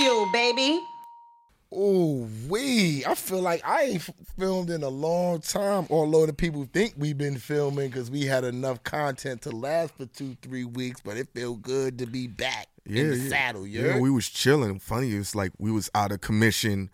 fuel, 0.00 0.26
baby. 0.32 0.80
Ooh, 1.72 2.28
we. 2.48 3.04
I 3.04 3.14
feel 3.14 3.40
like 3.40 3.62
I 3.64 3.82
ain't 3.82 4.02
filmed 4.38 4.70
in 4.70 4.82
a 4.82 4.88
long 4.88 5.40
time. 5.40 5.86
Although 5.88 6.26
the 6.26 6.32
people 6.32 6.66
think 6.72 6.94
we've 6.96 7.16
been 7.16 7.38
filming 7.38 7.90
because 7.90 8.10
we 8.10 8.24
had 8.26 8.42
enough 8.42 8.82
content 8.82 9.42
to 9.42 9.50
last 9.50 9.94
for 9.94 10.06
two, 10.06 10.36
three 10.42 10.64
weeks. 10.64 11.00
But 11.04 11.16
it 11.16 11.28
feel 11.32 11.54
good 11.54 11.98
to 11.98 12.06
be 12.06 12.26
back 12.26 12.68
in 12.86 13.10
the 13.10 13.28
saddle. 13.28 13.66
You 13.66 13.86
yeah. 13.86 13.98
We 14.00 14.10
was 14.10 14.28
chilling. 14.28 14.80
Funny, 14.80 15.12
it's 15.12 15.36
like 15.36 15.52
we 15.58 15.70
was 15.70 15.88
out 15.94 16.10
of 16.10 16.20
commission, 16.20 16.90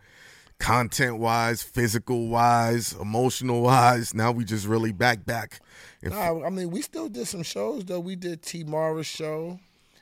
content 0.58 1.18
wise, 1.18 1.62
physical 1.62 2.28
wise, 2.28 2.92
emotional 3.00 3.62
wise. 3.62 4.12
Now 4.12 4.30
we 4.30 4.44
just 4.44 4.66
really 4.66 4.92
back 4.92 5.24
back. 5.24 5.60
And 6.02 6.12
Nah, 6.12 6.44
I 6.44 6.50
mean, 6.50 6.70
we 6.70 6.82
still 6.82 7.08
did 7.08 7.26
some 7.26 7.44
shows 7.44 7.86
though. 7.86 8.00
We 8.00 8.14
did 8.14 8.42
T 8.42 8.62
Mara's 8.62 9.06
show. 9.06 9.58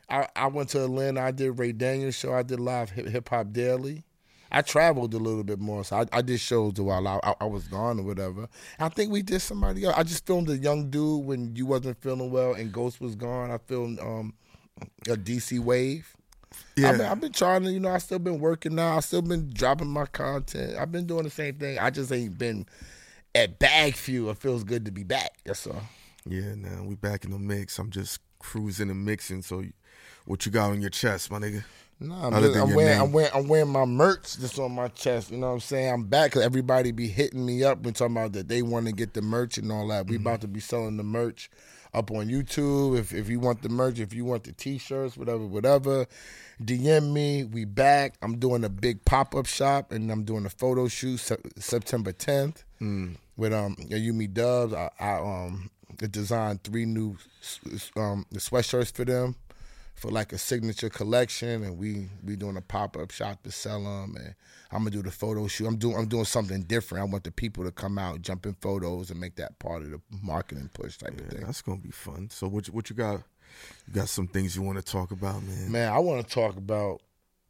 I, 0.08 0.28
I 0.36 0.46
went 0.48 0.70
to 0.70 0.84
Atlanta. 0.84 1.22
I 1.22 1.30
did 1.30 1.58
Ray 1.58 1.72
Daniels 1.72 2.14
show. 2.14 2.34
I 2.34 2.42
did 2.42 2.60
live 2.60 2.90
hip 2.90 3.28
hop 3.28 3.52
daily. 3.52 4.04
I 4.52 4.62
traveled 4.62 5.12
a 5.14 5.18
little 5.18 5.42
bit 5.42 5.58
more, 5.58 5.82
so 5.82 5.96
I, 5.96 6.06
I 6.12 6.22
did 6.22 6.38
shows 6.38 6.74
while 6.74 7.08
I, 7.08 7.18
I, 7.24 7.34
I 7.40 7.44
was 7.44 7.66
gone 7.66 7.98
or 7.98 8.04
whatever. 8.04 8.48
I 8.78 8.88
think 8.88 9.10
we 9.10 9.20
did 9.22 9.40
somebody 9.40 9.84
else. 9.84 9.96
I 9.96 10.04
just 10.04 10.24
filmed 10.26 10.48
a 10.48 10.56
young 10.56 10.90
dude 10.90 11.24
when 11.24 11.56
you 11.56 11.66
wasn't 11.66 12.00
feeling 12.00 12.30
well 12.30 12.54
and 12.54 12.72
Ghost 12.72 13.00
was 13.00 13.16
gone. 13.16 13.50
I 13.50 13.58
filmed 13.58 13.98
um 13.98 14.32
a 15.08 15.16
DC 15.16 15.58
Wave. 15.58 16.14
yeah, 16.76 16.90
I've, 16.90 16.98
been, 16.98 17.06
I've 17.06 17.20
been 17.20 17.32
trying 17.32 17.64
to, 17.64 17.72
you 17.72 17.80
know, 17.80 17.90
I 17.90 17.98
still 17.98 18.20
been 18.20 18.38
working 18.38 18.76
now. 18.76 18.96
I 18.96 19.00
still 19.00 19.22
been 19.22 19.50
dropping 19.52 19.88
my 19.88 20.06
content. 20.06 20.76
I've 20.78 20.92
been 20.92 21.06
doing 21.06 21.24
the 21.24 21.30
same 21.30 21.54
thing. 21.54 21.78
I 21.78 21.90
just 21.90 22.12
ain't 22.12 22.38
been 22.38 22.66
at 23.34 23.58
bag 23.58 23.94
fuel. 23.94 24.30
It 24.30 24.38
feels 24.38 24.62
good 24.62 24.84
to 24.84 24.92
be 24.92 25.02
back. 25.02 25.32
That's 25.44 25.66
all. 25.66 25.82
yeah. 26.28 26.54
Now 26.54 26.84
we 26.84 26.94
back 26.94 27.24
in 27.24 27.32
the 27.32 27.38
mix. 27.40 27.78
I'm 27.78 27.90
just 27.90 28.20
cruising 28.38 28.90
and 28.90 29.04
mixing. 29.04 29.42
So, 29.42 29.64
what 30.24 30.44
you 30.46 30.52
got 30.52 30.70
on 30.70 30.80
your 30.80 30.90
chest, 30.90 31.30
my 31.30 31.38
nigga? 31.38 31.64
No, 32.00 32.14
I'm, 32.16 32.42
just, 32.42 32.56
I'm 32.58 32.74
wearing. 32.74 33.00
I'm 33.00 33.12
wearing, 33.12 33.30
I'm 33.34 33.48
wearing 33.48 33.68
my 33.68 33.84
merch 33.84 34.34
that's 34.34 34.58
on 34.58 34.72
my 34.74 34.88
chest. 34.88 35.30
You 35.30 35.36
know 35.38 35.46
what 35.48 35.52
I'm 35.54 35.60
saying? 35.60 35.92
I'm 35.92 36.04
back 36.04 36.30
because 36.32 36.42
everybody 36.42 36.90
be 36.90 37.06
hitting 37.08 37.46
me 37.46 37.62
up 37.62 37.84
and 37.86 37.94
talking 37.94 38.16
about 38.16 38.32
that 38.32 38.48
they 38.48 38.62
want 38.62 38.86
to 38.86 38.92
get 38.92 39.14
the 39.14 39.22
merch 39.22 39.58
and 39.58 39.70
all 39.70 39.86
that. 39.88 40.06
We 40.08 40.16
Mm-hmm. 40.16 40.26
about 40.26 40.40
to 40.40 40.48
be 40.48 40.58
selling 40.60 40.96
the 40.96 41.04
merch 41.04 41.50
up 41.94 42.10
on 42.10 42.28
YouTube. 42.28 42.98
If 42.98 43.14
if 43.14 43.28
you 43.28 43.38
want 43.38 43.62
the 43.62 43.68
merch, 43.68 44.00
if 44.00 44.12
you 44.12 44.24
want 44.24 44.42
the 44.44 44.52
t-shirts, 44.52 45.16
whatever, 45.16 45.46
whatever, 45.46 46.06
DM 46.62 47.12
me. 47.12 47.44
We 47.44 47.64
back. 47.64 48.14
I'm 48.22 48.38
doing 48.38 48.64
a 48.64 48.68
big 48.68 49.04
pop 49.04 49.34
up 49.36 49.46
shop 49.46 49.92
and 49.92 50.10
I'm 50.10 50.24
doing 50.24 50.44
a 50.46 50.50
photo 50.50 50.88
shoot 50.88 51.18
Sep- 51.18 51.46
September 51.58 52.12
10th 52.12 52.64
Mm. 52.82 53.16
with 53.36 53.52
um 53.52 53.76
Yumi 53.76 54.34
Dubs. 54.34 54.74
I, 54.74 54.90
I 54.98 55.18
um 55.20 55.70
designed 56.10 56.64
three 56.64 56.84
new 56.86 57.16
um 57.96 58.26
sweatshirts 58.34 58.92
for 58.92 59.04
them 59.04 59.36
for 59.94 60.10
like 60.10 60.32
a 60.32 60.38
signature 60.38 60.90
collection, 60.90 61.62
and 61.64 61.78
we 61.78 62.08
we 62.22 62.36
doing 62.36 62.56
a 62.56 62.60
pop 62.60 62.96
up 62.96 63.10
shop 63.10 63.42
to 63.44 63.50
sell 63.52 63.82
them. 63.84 64.16
And 64.16 64.34
I'm 64.70 64.78
gonna 64.80 64.90
do 64.90 65.02
the 65.02 65.10
photo 65.10 65.46
shoot. 65.46 65.66
I'm 65.66 65.76
doing 65.76 65.96
I'm 65.96 66.06
doing 66.08 66.24
something 66.24 66.62
different. 66.62 67.02
I 67.02 67.10
want 67.10 67.24
the 67.24 67.30
people 67.32 67.64
to 67.64 67.70
come 67.70 67.98
out, 67.98 68.20
jump 68.22 68.44
in 68.46 68.54
photos, 68.54 69.10
and 69.10 69.20
make 69.20 69.36
that 69.36 69.58
part 69.58 69.82
of 69.82 69.90
the 69.90 70.00
marketing 70.22 70.68
push 70.74 70.98
type 70.98 71.18
of 71.18 71.26
thing. 71.28 71.44
that's 71.44 71.62
gonna 71.62 71.80
be 71.80 71.90
fun. 71.90 72.28
So, 72.30 72.48
what 72.48 72.66
you- 72.66 72.72
what 72.74 72.90
you 72.90 72.96
got? 72.96 73.22
You 73.86 73.94
got 73.94 74.08
some 74.08 74.26
things 74.26 74.56
you 74.56 74.62
want 74.62 74.78
to 74.78 74.84
talk 74.84 75.12
about, 75.12 75.42
man? 75.44 75.70
Man, 75.70 75.92
I 75.92 75.98
want 76.00 76.26
to 76.26 76.34
talk 76.34 76.56
about 76.56 77.00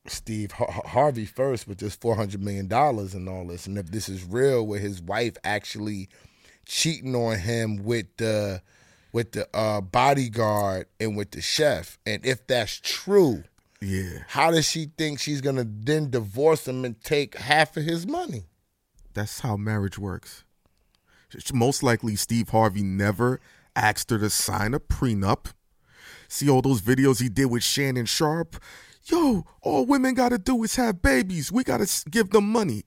Steve 0.06 0.52
Har- 0.52 0.82
Harvey 0.84 1.24
first 1.24 1.66
with 1.66 1.78
this 1.78 1.96
four 1.96 2.14
hundred 2.14 2.42
million 2.42 2.68
dollars 2.68 3.14
and 3.14 3.26
all 3.26 3.46
this, 3.46 3.66
and 3.66 3.78
if 3.78 3.90
this 3.90 4.08
is 4.10 4.22
real, 4.22 4.66
with 4.66 4.82
his 4.82 5.00
wife 5.00 5.36
actually 5.44 6.10
cheating 6.66 7.14
on 7.14 7.38
him 7.38 7.84
with 7.84 8.06
the 8.18 8.60
with 9.14 9.32
the 9.32 9.48
uh, 9.56 9.80
bodyguard 9.80 10.86
and 11.00 11.16
with 11.16 11.30
the 11.30 11.40
chef, 11.40 11.98
and 12.04 12.26
if 12.26 12.46
that's 12.46 12.80
true, 12.82 13.44
Yeah, 13.80 14.24
how 14.28 14.50
does 14.50 14.68
she 14.68 14.90
think 14.98 15.20
she's 15.20 15.40
gonna 15.40 15.64
then 15.66 16.10
divorce 16.10 16.66
him 16.68 16.84
and 16.84 17.00
take 17.02 17.36
half 17.38 17.76
of 17.78 17.84
his 17.84 18.06
money? 18.06 18.44
that's 19.14 19.40
how 19.40 19.56
marriage 19.56 19.96
works. 19.98 20.42
Most 21.52 21.82
likely, 21.84 22.16
Steve 22.16 22.48
Harvey 22.50 22.82
never 22.82 23.40
asked 23.76 24.10
her 24.10 24.18
to 24.18 24.28
sign 24.30 24.74
a 24.74 24.80
prenup. 24.80 25.52
See 26.28 26.48
all 26.50 26.62
those 26.62 26.80
videos 26.80 27.20
he 27.22 27.28
did 27.28 27.46
with 27.46 27.62
Shannon 27.62 28.06
Sharpe? 28.06 28.56
Yo, 29.04 29.44
all 29.62 29.86
women 29.86 30.14
got 30.14 30.30
to 30.30 30.38
do 30.38 30.62
is 30.64 30.74
have 30.76 31.00
babies. 31.02 31.52
We 31.52 31.62
got 31.62 31.80
to 31.80 32.10
give 32.10 32.30
them 32.30 32.50
money. 32.50 32.82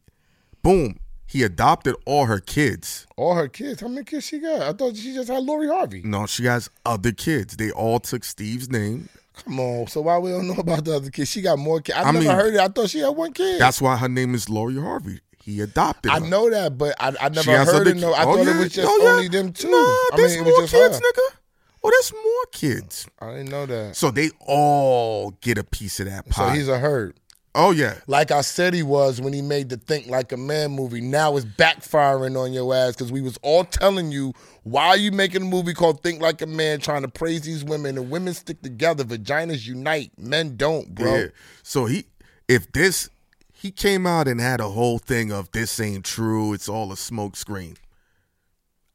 Boom. 0.63 0.97
He 1.29 1.43
adopted 1.43 1.95
all 2.05 2.25
her 2.25 2.39
kids. 2.39 3.05
All 3.17 3.35
her 3.35 3.49
kids. 3.49 3.81
How 3.81 3.88
many 3.89 4.05
kids 4.05 4.25
she 4.25 4.39
got? 4.39 4.61
I 4.61 4.71
thought 4.73 4.95
she 4.95 5.13
just 5.13 5.27
had 5.29 5.43
Lori 5.43 5.67
Harvey. 5.67 6.01
No, 6.05 6.25
she 6.25 6.45
has 6.45 6.69
other 6.85 7.11
kids. 7.11 7.57
They 7.57 7.69
all 7.71 7.99
took 7.99 8.23
Steve's 8.23 8.69
name. 8.69 9.09
Come 9.43 9.59
on. 9.59 9.87
So 9.87 10.01
why 10.01 10.17
we 10.19 10.31
don't 10.31 10.47
know 10.47 10.53
about 10.57 10.85
the 10.85 10.95
other 10.95 11.09
kids? 11.11 11.29
She 11.29 11.41
got 11.41 11.59
more 11.59 11.81
kids. 11.81 11.97
I, 11.97 12.03
I 12.03 12.11
never 12.11 12.19
mean, 12.25 12.33
heard 12.33 12.53
it. 12.55 12.59
I 12.61 12.69
thought 12.69 12.89
she 12.89 12.99
had 12.99 13.09
one 13.09 13.33
kid. 13.33 13.59
That's 13.59 13.81
why 13.81 13.97
her 13.97 14.07
name 14.09 14.33
is 14.35 14.49
Lori 14.49 14.79
Harvey. 14.79 15.19
He 15.43 15.61
adopted 15.61 16.11
I 16.11 16.19
her. 16.19 16.25
know 16.27 16.49
that, 16.49 16.77
but 16.77 16.95
I, 16.99 17.13
I 17.21 17.29
never 17.29 17.51
heard 17.66 17.87
it. 17.87 17.97
No, 17.97 18.13
I 18.13 18.23
Oh, 18.23 18.35
thought 18.37 18.45
yeah? 18.45 18.55
it 18.55 18.63
was 18.63 18.73
just 18.73 18.87
Oh, 18.89 18.97
yeah? 19.03 19.09
only 19.11 19.27
them 19.27 19.53
two. 19.53 19.69
Nah, 19.69 19.77
I 19.77 20.09
mean, 20.11 20.17
there's 20.17 20.35
it 20.35 20.43
more 20.43 20.61
was 20.61 20.71
just 20.71 20.73
kids, 20.73 20.97
her. 20.97 21.01
nigga. 21.01 21.35
Oh, 21.83 21.89
there's 21.91 22.13
more 22.13 22.45
kids. 22.51 23.07
I 23.19 23.31
didn't 23.31 23.49
know 23.49 23.66
that. 23.66 23.95
So 23.95 24.11
they 24.11 24.31
all 24.45 25.31
get 25.41 25.57
a 25.57 25.63
piece 25.63 25.99
of 25.99 26.07
that 26.07 26.27
pie. 26.29 26.49
So 26.49 26.53
he's 26.53 26.67
a 26.67 26.79
herd. 26.79 27.16
Oh 27.56 27.72
yeah. 27.72 27.96
Like 28.08 28.31
I 28.31 28.41
said 28.41 28.74
he 28.74 28.84
was 28.84 29.19
when 29.22 29.34
he 29.34 29.41
made 29.41 29.69
the 29.69 29.78
Think 29.78 30.08
Like 30.08 30.31
a 30.31 30.38
Man 30.38 30.72
movie. 30.72 31.02
Now 31.02 31.35
it's 31.38 31.46
backfiring 31.46 32.41
on 32.41 32.53
your 32.53 32.74
ass 32.74 32.94
because 32.94 33.12
we 33.12 33.22
was 33.22 33.38
all 33.41 33.63
telling 33.63 34.12
you 34.12 34.34
why 34.63 34.88
are 34.88 34.97
you 34.97 35.12
making 35.12 35.44
a 35.44 35.46
movie 35.46 35.74
called 35.74 36.03
Think 36.03 36.22
Like 36.22 36.41
a 36.41 36.46
Man 36.46 36.80
trying 36.80 37.02
to 37.02 37.08
praise 37.08 37.41
these 37.41 37.63
women 37.63 37.97
and 37.97 38.09
women 38.09 38.34
stick 38.34 38.62
together, 38.62 39.03
vaginas 39.03 39.66
unite, 39.66 40.12
men 40.18 40.58
don't, 40.58 40.94
bro. 40.94 41.16
Yeah. 41.16 41.28
So 41.63 41.85
he 41.85 42.06
if 42.47 42.72
this 42.72 43.09
he 43.53 43.72
came 43.72 44.06
out 44.06 44.28
and 44.28 44.40
had 44.40 44.59
a 44.59 44.69
whole 44.69 45.00
thing 45.00 45.31
of 45.31 45.52
this 45.52 45.79
ain't 45.79 46.06
true, 46.06 46.53
it's 46.53 46.69
all 46.69 46.91
a 46.91 46.97
smoke 46.97 47.35
screen. 47.35 47.78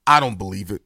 I 0.06 0.20
don't 0.20 0.38
believe 0.38 0.70
it. 0.70 0.82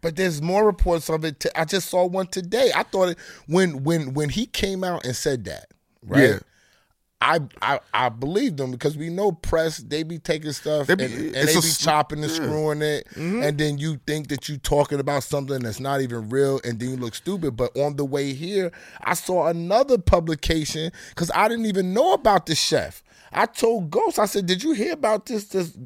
But 0.00 0.16
there's 0.16 0.42
more 0.42 0.64
reports 0.64 1.08
of 1.08 1.24
it. 1.24 1.40
T- 1.40 1.48
I 1.56 1.64
just 1.64 1.88
saw 1.88 2.06
one 2.06 2.26
today. 2.26 2.70
I 2.74 2.82
thought 2.82 3.10
it 3.10 3.18
when 3.46 3.82
when 3.82 4.14
when 4.14 4.28
he 4.28 4.46
came 4.46 4.84
out 4.84 5.04
and 5.04 5.16
said 5.16 5.44
that, 5.46 5.66
right? 6.02 6.22
Yeah. 6.22 6.38
I, 7.20 7.40
I 7.62 7.80
I 7.94 8.08
believed 8.10 8.58
them 8.58 8.70
because 8.70 8.96
we 8.96 9.08
know 9.08 9.32
press 9.32 9.78
they 9.78 10.02
be 10.02 10.18
taking 10.18 10.52
stuff 10.52 10.86
be- 10.86 10.92
and, 10.92 11.02
and 11.02 11.34
they 11.34 11.54
be 11.54 11.60
chopping 11.78 12.22
and 12.22 12.30
yeah. 12.30 12.36
screwing 12.36 12.82
it, 12.82 13.08
and 13.42 13.56
then 13.56 13.78
you 13.78 13.98
think 14.06 14.28
that 14.28 14.50
you 14.50 14.58
talking 14.58 15.00
about 15.00 15.22
something 15.22 15.60
that's 15.60 15.80
not 15.80 16.02
even 16.02 16.28
real, 16.28 16.60
and 16.62 16.78
then 16.78 16.90
you 16.90 16.96
look 16.96 17.14
stupid. 17.14 17.56
But 17.56 17.76
on 17.78 17.96
the 17.96 18.04
way 18.04 18.34
here, 18.34 18.70
I 19.02 19.14
saw 19.14 19.46
another 19.46 19.96
publication 19.96 20.92
because 21.08 21.30
I 21.34 21.48
didn't 21.48 21.66
even 21.66 21.94
know 21.94 22.12
about 22.12 22.46
the 22.46 22.54
chef. 22.54 23.02
I 23.32 23.46
told 23.46 23.90
Ghost, 23.90 24.18
I 24.18 24.26
said, 24.26 24.44
"Did 24.44 24.62
you 24.62 24.72
hear 24.72 24.92
about 24.92 25.24
this 25.24 25.46
this 25.46 25.76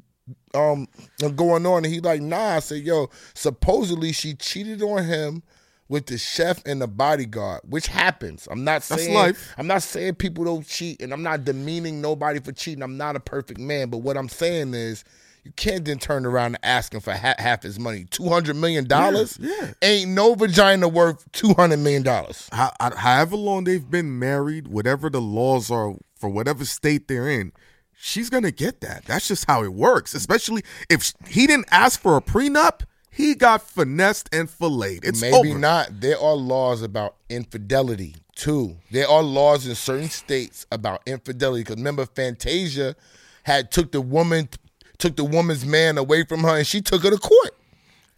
um 0.53 0.89
going 1.37 1.65
on?" 1.65 1.85
And 1.85 1.93
he 1.93 2.01
like, 2.01 2.23
"Nah." 2.23 2.57
I 2.57 2.59
said, 2.59 2.83
"Yo, 2.83 3.09
supposedly 3.35 4.11
she 4.13 4.35
cheated 4.35 4.83
on 4.83 5.05
him." 5.05 5.45
With 5.91 6.07
the 6.07 6.19
chef 6.19 6.63
and 6.65 6.81
the 6.81 6.87
bodyguard, 6.87 7.63
which 7.69 7.89
happens. 7.89 8.47
I'm 8.49 8.63
not 8.63 8.85
saying. 8.85 9.35
I'm 9.59 9.67
not 9.67 9.83
saying 9.83 10.15
people 10.15 10.45
don't 10.45 10.65
cheat, 10.65 11.03
and 11.03 11.13
I'm 11.13 11.25
not 11.25 11.45
demeaning 11.45 12.01
nobody 12.01 12.39
for 12.39 12.53
cheating. 12.53 12.85
I'm 12.85 12.97
not 12.97 13.17
a 13.17 13.21
perfect 13.21 13.59
man, 13.59 13.91
but 13.91 13.99
what 13.99 14.17
I'm 14.17 14.29
saying 14.29 14.73
is, 14.75 15.03
you 15.43 15.51
can't 15.57 15.85
then 15.85 15.99
turn 15.99 16.27
around 16.27 16.55
and 16.55 16.65
ask 16.65 16.95
him 16.95 17.01
for 17.01 17.13
ha- 17.13 17.35
half 17.39 17.65
his 17.65 17.81
money. 17.81 18.07
Two 18.09 18.29
hundred 18.29 18.55
million 18.55 18.87
dollars, 18.87 19.37
yeah. 19.41 19.73
ain't 19.83 20.13
no 20.13 20.37
vagina 20.37 20.87
worth 20.87 21.31
two 21.33 21.55
hundred 21.55 21.79
million 21.79 22.05
dollars. 22.05 22.49
How, 22.53 22.71
however 22.79 23.35
long 23.35 23.65
they've 23.65 23.91
been 23.91 24.17
married, 24.17 24.69
whatever 24.69 25.11
the 25.11 25.21
laws 25.21 25.73
are 25.73 25.97
for 26.15 26.31
whatever 26.31 26.65
state 26.65 27.09
they're 27.09 27.29
in, 27.29 27.53
she's 27.99 28.31
gonna 28.31 28.53
get 28.53 28.81
that. 28.83 29.07
That's 29.07 29.27
just 29.27 29.47
how 29.47 29.65
it 29.65 29.73
works. 29.73 30.15
Especially 30.15 30.63
if 30.89 31.13
he 31.27 31.49
didn't 31.49 31.67
ask 31.73 32.01
for 32.01 32.17
a 32.17 32.21
prenup, 32.21 32.83
he 33.21 33.35
got 33.35 33.63
finessed 33.63 34.29
and 34.33 34.49
filleted. 34.49 35.05
It's 35.05 35.21
Maybe 35.21 35.51
over. 35.51 35.59
not. 35.59 36.01
There 36.01 36.19
are 36.19 36.35
laws 36.35 36.83
about 36.83 37.17
infidelity 37.29 38.17
too. 38.35 38.77
There 38.91 39.07
are 39.09 39.23
laws 39.23 39.67
in 39.67 39.75
certain 39.75 40.09
states 40.09 40.67
about 40.73 41.03
infidelity. 41.07 41.63
Because 41.63 41.77
remember, 41.77 42.07
Fantasia 42.07 42.97
had 43.43 43.71
took 43.71 43.93
the 43.93 44.01
woman, 44.01 44.49
took 44.99 45.17
the 45.17 45.25
woman's 45.25 45.67
man 45.67 45.99
away 45.99 46.25
from 46.25 46.41
her, 46.41 46.57
and 46.57 46.67
she 46.67 46.81
took 46.81 47.03
her 47.03 47.11
to 47.11 47.19
court. 47.19 47.57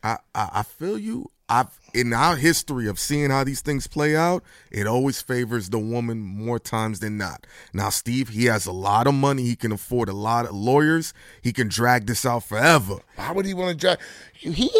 I, 0.04 0.18
I 0.34 0.48
I 0.54 0.62
feel 0.62 0.98
you. 0.98 1.30
I've 1.48 1.68
in 1.94 2.12
our 2.12 2.36
history 2.36 2.88
of 2.88 2.98
seeing 2.98 3.30
how 3.30 3.44
these 3.44 3.60
things 3.60 3.86
play 3.86 4.16
out, 4.16 4.42
it 4.70 4.86
always 4.86 5.20
favors 5.20 5.68
the 5.68 5.78
woman 5.78 6.20
more 6.20 6.58
times 6.58 7.00
than 7.00 7.18
not. 7.18 7.46
Now, 7.72 7.90
Steve, 7.90 8.30
he 8.30 8.46
has 8.46 8.66
a 8.66 8.72
lot 8.72 9.06
of 9.06 9.14
money. 9.14 9.42
He 9.42 9.56
can 9.56 9.72
afford 9.72 10.08
a 10.08 10.14
lot 10.14 10.46
of 10.46 10.54
lawyers. 10.54 11.12
He 11.42 11.52
can 11.52 11.68
drag 11.68 12.06
this 12.06 12.24
out 12.24 12.44
forever. 12.44 12.96
Why 13.16 13.32
would 13.32 13.46
he 13.46 13.54
want 13.54 13.70
to 13.70 13.76
drag? 13.76 13.98
He, 14.32 14.70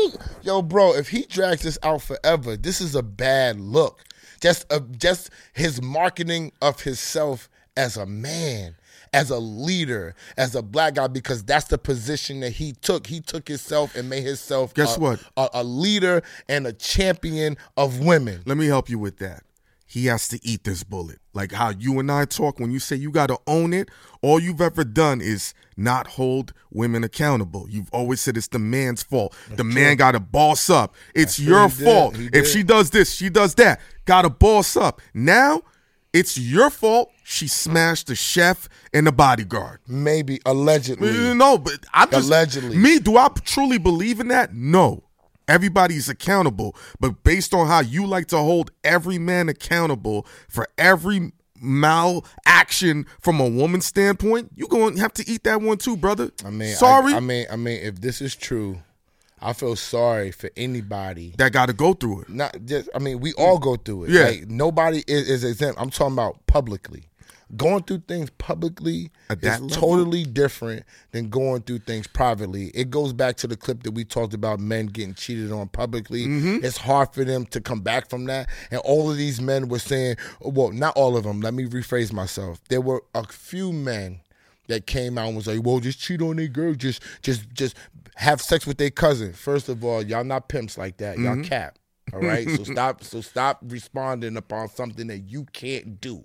yo, 0.43 0.63
bro, 0.63 0.95
if 0.95 1.09
he 1.09 1.25
drags 1.25 1.63
this 1.63 1.79
out 1.83 2.03
forever, 2.03 2.57
this 2.57 2.81
is 2.81 2.95
a 2.95 3.03
bad 3.03 3.61
look. 3.61 4.03
Just, 4.41 4.73
uh, 4.73 4.81
just 4.97 5.31
his 5.53 5.81
marketing 5.81 6.53
of 6.61 6.81
himself 6.81 7.49
as 7.77 7.97
a 7.97 8.07
man, 8.07 8.75
as 9.13 9.31
a 9.31 9.39
leader, 9.39 10.15
as 10.37 10.55
a 10.55 10.63
black 10.63 10.95
guy, 10.95 11.07
because 11.07 11.43
that's 11.45 11.67
the 11.67 11.79
position 11.79 12.41
that 12.41 12.51
he 12.53 12.73
took. 12.73 13.07
He 13.07 13.21
took 13.21 13.49
himself 13.49 13.95
and 13.95 14.09
made 14.09 14.25
himself. 14.25 14.73
Guess 14.75 14.97
a, 14.97 15.01
what? 15.01 15.23
A, 15.37 15.49
a 15.55 15.65
leader 15.65 16.23
and 16.49 16.67
a 16.67 16.73
champion 16.73 17.57
of 17.77 18.01
women. 18.01 18.43
Let 18.47 18.57
me 18.57 18.67
help 18.67 18.89
you 18.89 18.99
with 18.99 19.19
that. 19.19 19.43
he 19.87 20.07
has 20.07 20.29
to 20.29 20.41
eat 20.43 20.65
this 20.65 20.83
bullet. 20.85 21.19
Like 21.35 21.53
how 21.53 21.71
you 21.71 21.99
and 21.99 22.11
I 22.11 22.25
talk 22.25 22.59
when 22.59 22.71
you 22.71 22.79
say 22.79 22.97
you 22.97 23.11
got 23.11 23.27
to 23.29 23.39
own 23.47 23.73
it, 23.75 23.91
all 24.23 24.41
you've 24.41 24.61
ever 24.63 24.85
done 24.85 25.21
is 25.21 25.53
not 25.77 26.07
hold 26.07 26.53
women 26.71 27.05
accountable. 27.05 27.67
You've 27.69 27.91
always 27.93 28.21
said 28.21 28.37
it's 28.39 28.49
the 28.49 28.59
man's 28.59 29.03
fault. 29.03 29.35
the 29.57 29.65
man 29.65 29.97
got 29.97 30.13
to 30.13 30.21
boss 30.21 30.71
up. 30.71 30.95
It's 31.15 31.39
what 31.39 31.47
your 31.49 31.69
fault. 31.69 32.17
If 32.19 32.47
she 32.49 32.63
does 32.63 32.91
this, 32.91 33.13
she 33.15 33.29
does 33.29 33.55
that. 33.57 33.81
Got 34.07 34.23
to 34.23 34.31
boss 34.31 34.77
up. 34.77 35.01
Now, 35.15 35.63
it's 36.13 36.37
your 36.39 36.71
fault 36.71 37.11
she 37.25 37.49
smashed 37.49 38.09
the 38.09 38.15
chef 38.15 38.69
and 38.93 39.07
the 39.07 39.13
bodyguard. 39.13 39.81
Maybe 39.89 40.41
allegedly. 40.45 41.09
Mm, 41.09 41.39
no, 41.39 41.59
but 41.59 41.85
I'm 41.93 42.11
just 42.11 42.27
Allegedly. 42.27 42.77
Me, 42.77 42.99
do 42.99 43.17
I 43.17 43.29
truly 43.45 43.79
believe 43.79 44.21
in 44.21 44.29
that? 44.29 44.55
No. 44.55 45.05
Everybody's 45.49 46.09
accountable, 46.09 46.77
but 47.01 47.25
based 47.25 47.53
on 47.53 47.67
how 47.67 47.81
you 47.81 48.07
like 48.07 48.29
to 48.29 48.39
hold 48.39 48.71
every 48.85 49.19
man 49.19 49.49
accountable 49.49 50.25
for 50.49 50.69
every 50.79 51.33
malaction 51.61 53.07
from 53.21 53.41
a 53.41 53.49
woman's 53.49 53.87
standpoint, 53.87 54.53
you're 54.55 54.69
going 54.69 54.95
to 54.95 55.01
have 55.01 55.13
to 55.15 55.29
eat 55.29 55.45
that 55.45 55.61
one 55.61 55.79
too, 55.79 55.97
brother. 55.97 56.31
I 56.45 56.51
mean, 56.51 56.75
sorry 56.75 57.15
I, 57.15 57.17
I 57.17 57.21
mean, 57.21 57.47
I 57.51 57.57
mean, 57.57 57.81
if 57.83 58.01
this 58.01 58.21
is 58.21 58.37
true, 58.37 58.79
I 59.43 59.53
feel 59.53 59.77
sorry 59.77 60.31
for 60.31 60.51
anybody. 60.57 61.35
that 61.39 61.53
got 61.53 61.67
to 61.67 61.73
go 61.73 61.93
through 61.95 62.23
it. 62.23 62.29
Not 62.29 62.57
just. 62.65 62.89
I 62.95 62.99
mean, 62.99 63.21
we 63.21 63.33
all 63.35 63.59
go 63.59 63.77
through 63.77 64.05
it. 64.05 64.11
Yeah. 64.11 64.25
Like, 64.25 64.49
nobody 64.49 65.03
is, 65.07 65.29
is 65.29 65.45
exempt. 65.45 65.81
I'm 65.81 65.91
talking 65.91 66.15
about 66.15 66.47
publicly. 66.47 67.05
Going 67.55 67.83
through 67.83 68.05
things 68.09 68.31
publicly 68.39 69.11
At 69.29 69.39
is 69.45 69.61
level? 69.61 69.69
totally 69.69 70.25
different 70.25 70.85
than 71.11 71.29
going 71.29 71.61
through 71.61 71.81
things 71.81 72.07
privately. 72.07 72.69
It 72.69 72.89
goes 72.89 73.13
back 73.13 73.37
to 73.39 73.47
the 73.47 73.59
clip 73.59 73.83
that 73.83 73.91
we 73.91 74.05
talked 74.07 74.33
about 74.33 74.59
men 74.59 74.87
getting 74.87 75.13
cheated 75.13 75.53
on 75.53 75.69
publicly. 75.69 76.27
Mm-hmm. 76.27 76.65
It's 76.65 76.79
hard 76.79 77.13
for 77.13 77.25
them 77.25 77.45
to 77.47 77.61
come 77.61 77.81
back 77.83 78.09
from 78.09 78.25
that. 78.25 78.49
And 78.71 78.81
all 78.87 79.11
of 79.11 79.19
these 79.19 79.39
men 79.39 79.69
were 79.69 79.81
saying, 79.81 80.17
well, 80.41 80.71
not 80.71 80.97
all 80.97 81.15
of 81.15 81.25
them. 81.25 81.43
Let 81.43 81.53
me 81.53 81.67
rephrase 81.67 82.11
myself. 82.11 82.59
There 82.71 82.81
were 82.81 83.03
a 83.15 83.25
few 83.27 83.71
men 83.71 84.21
that 84.69 84.87
came 84.87 85.19
out 85.19 85.27
and 85.27 85.37
was 85.37 85.47
like, 85.49 85.61
"Well, 85.63 85.81
just 85.81 85.99
cheat 86.01 86.23
on 86.23 86.39
a 86.39 86.47
girl, 86.49 86.73
just, 86.73 87.03
just, 87.21 87.53
just 87.53 87.77
have 88.17 88.41
sex 88.41 88.67
with 88.67 88.79
their 88.79 88.91
cousin." 88.91 89.33
First 89.33 89.69
of 89.69 89.85
all, 89.85 90.03
y'all 90.03 90.25
not 90.25 90.49
pimps 90.49 90.79
like 90.79 90.99
that. 90.99 91.19
Y'all 91.19 91.35
mm-hmm. 91.35 91.43
cap. 91.43 91.79
All 92.13 92.21
right, 92.21 92.49
so 92.49 92.65
stop. 92.73 93.05
So 93.05 93.21
stop 93.21 93.61
responding 93.63 94.37
upon 94.37 94.69
something 94.69 95.07
that 95.09 95.19
you 95.19 95.45
can't 95.53 96.01
do. 96.01 96.25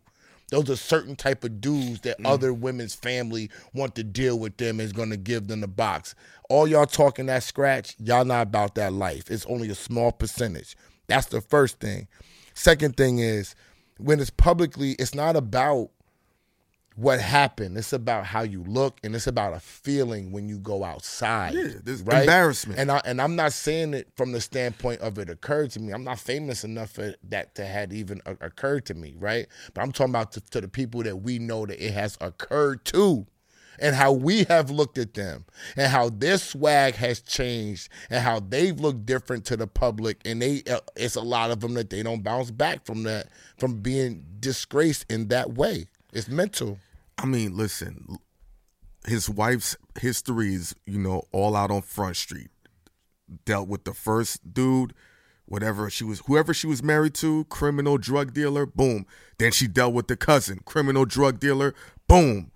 Those 0.49 0.69
are 0.69 0.77
certain 0.77 1.15
type 1.15 1.43
of 1.43 1.59
dudes 1.59 2.01
that 2.01 2.19
mm. 2.19 2.25
other 2.25 2.53
women's 2.53 2.95
family 2.95 3.49
want 3.73 3.95
to 3.95 4.03
deal 4.03 4.39
with 4.39 4.57
them 4.57 4.79
is 4.79 4.93
going 4.93 5.09
to 5.09 5.17
give 5.17 5.47
them 5.47 5.59
the 5.59 5.67
box. 5.67 6.15
All 6.49 6.67
y'all 6.67 6.85
talking 6.85 7.25
that 7.25 7.43
scratch, 7.43 7.95
y'all 7.99 8.23
not 8.23 8.43
about 8.43 8.75
that 8.75 8.93
life. 8.93 9.29
It's 9.29 9.45
only 9.47 9.69
a 9.69 9.75
small 9.75 10.13
percentage. 10.13 10.77
That's 11.07 11.27
the 11.27 11.41
first 11.41 11.79
thing. 11.79 12.07
Second 12.53 12.95
thing 12.95 13.19
is 13.19 13.55
when 13.97 14.19
it's 14.19 14.29
publicly, 14.29 14.93
it's 14.93 15.13
not 15.13 15.35
about 15.35 15.89
what 16.97 17.21
happened. 17.21 17.77
It's 17.77 17.93
about 17.93 18.25
how 18.25 18.41
you 18.41 18.63
look, 18.63 18.99
and 19.03 19.15
it's 19.15 19.27
about 19.27 19.53
a 19.53 19.59
feeling 19.59 20.31
when 20.31 20.49
you 20.49 20.57
go 20.57 20.83
outside. 20.83 21.53
Yeah, 21.53 21.73
there's 21.83 22.01
right? 22.01 22.21
embarrassment. 22.21 22.79
And 22.79 22.91
I 22.91 23.01
and 23.05 23.21
I'm 23.21 23.35
not 23.35 23.53
saying 23.53 23.93
it 23.93 24.09
from 24.15 24.31
the 24.31 24.41
standpoint 24.41 25.01
of 25.01 25.19
it 25.19 25.29
occurred 25.29 25.69
to 25.71 25.79
me. 25.79 25.93
I'm 25.93 26.03
not 26.03 26.19
famous 26.19 26.63
enough 26.63 26.89
for 26.89 27.13
that 27.29 27.53
to 27.55 27.65
had 27.65 27.93
even 27.93 28.19
occurred 28.25 28.85
to 28.87 28.95
me, 28.95 29.15
right? 29.19 29.45
But 29.75 29.83
I'm 29.83 29.91
talking 29.91 30.11
about 30.11 30.31
to, 30.33 30.41
to 30.41 30.59
the 30.59 30.67
people 30.67 31.03
that 31.03 31.17
we 31.17 31.37
know 31.37 31.67
that 31.67 31.79
it 31.79 31.93
has 31.93 32.17
occurred 32.19 32.83
to. 32.85 33.27
And 33.79 33.95
how 33.95 34.11
we 34.11 34.43
have 34.45 34.71
looked 34.71 34.97
at 34.97 35.13
them, 35.13 35.45
and 35.75 35.91
how 35.91 36.09
their 36.09 36.39
swag 36.39 36.95
has 36.95 37.21
changed, 37.21 37.89
and 38.09 38.23
how 38.23 38.39
they've 38.39 38.79
looked 38.79 39.05
different 39.05 39.45
to 39.45 39.55
the 39.55 39.67
public, 39.67 40.19
and 40.25 40.41
they 40.41 40.63
uh, 40.67 40.79
it's 40.95 41.15
a 41.15 41.21
lot 41.21 41.51
of 41.51 41.59
them 41.59 41.75
that 41.75 41.91
they 41.91 42.01
don't 42.01 42.23
bounce 42.23 42.49
back 42.49 42.87
from 42.87 43.03
that, 43.03 43.27
from 43.59 43.81
being 43.81 44.25
disgraced 44.39 45.05
in 45.11 45.27
that 45.27 45.53
way. 45.53 45.85
It's 46.11 46.27
mental. 46.27 46.79
I 47.17 47.25
mean, 47.25 47.57
listen, 47.57 48.17
his 49.07 49.29
wife's 49.29 49.75
history 49.99 50.53
is, 50.53 50.75
you 50.85 50.99
know, 50.99 51.23
all 51.31 51.55
out 51.55 51.71
on 51.71 51.81
Front 51.81 52.17
Street. 52.17 52.49
Dealt 53.45 53.67
with 53.67 53.85
the 53.85 53.93
first 53.93 54.53
dude, 54.53 54.93
whatever 55.45 55.89
she 55.89 56.03
was, 56.03 56.21
whoever 56.27 56.53
she 56.53 56.67
was 56.67 56.83
married 56.83 57.15
to, 57.15 57.45
criminal 57.45 57.97
drug 57.97 58.33
dealer, 58.33 58.65
boom. 58.65 59.05
Then 59.39 59.51
she 59.51 59.67
dealt 59.67 59.93
with 59.93 60.07
the 60.07 60.15
cousin, 60.15 60.59
criminal 60.65 61.05
drug 61.05 61.39
dealer, 61.39 61.73
boom. 62.07 62.51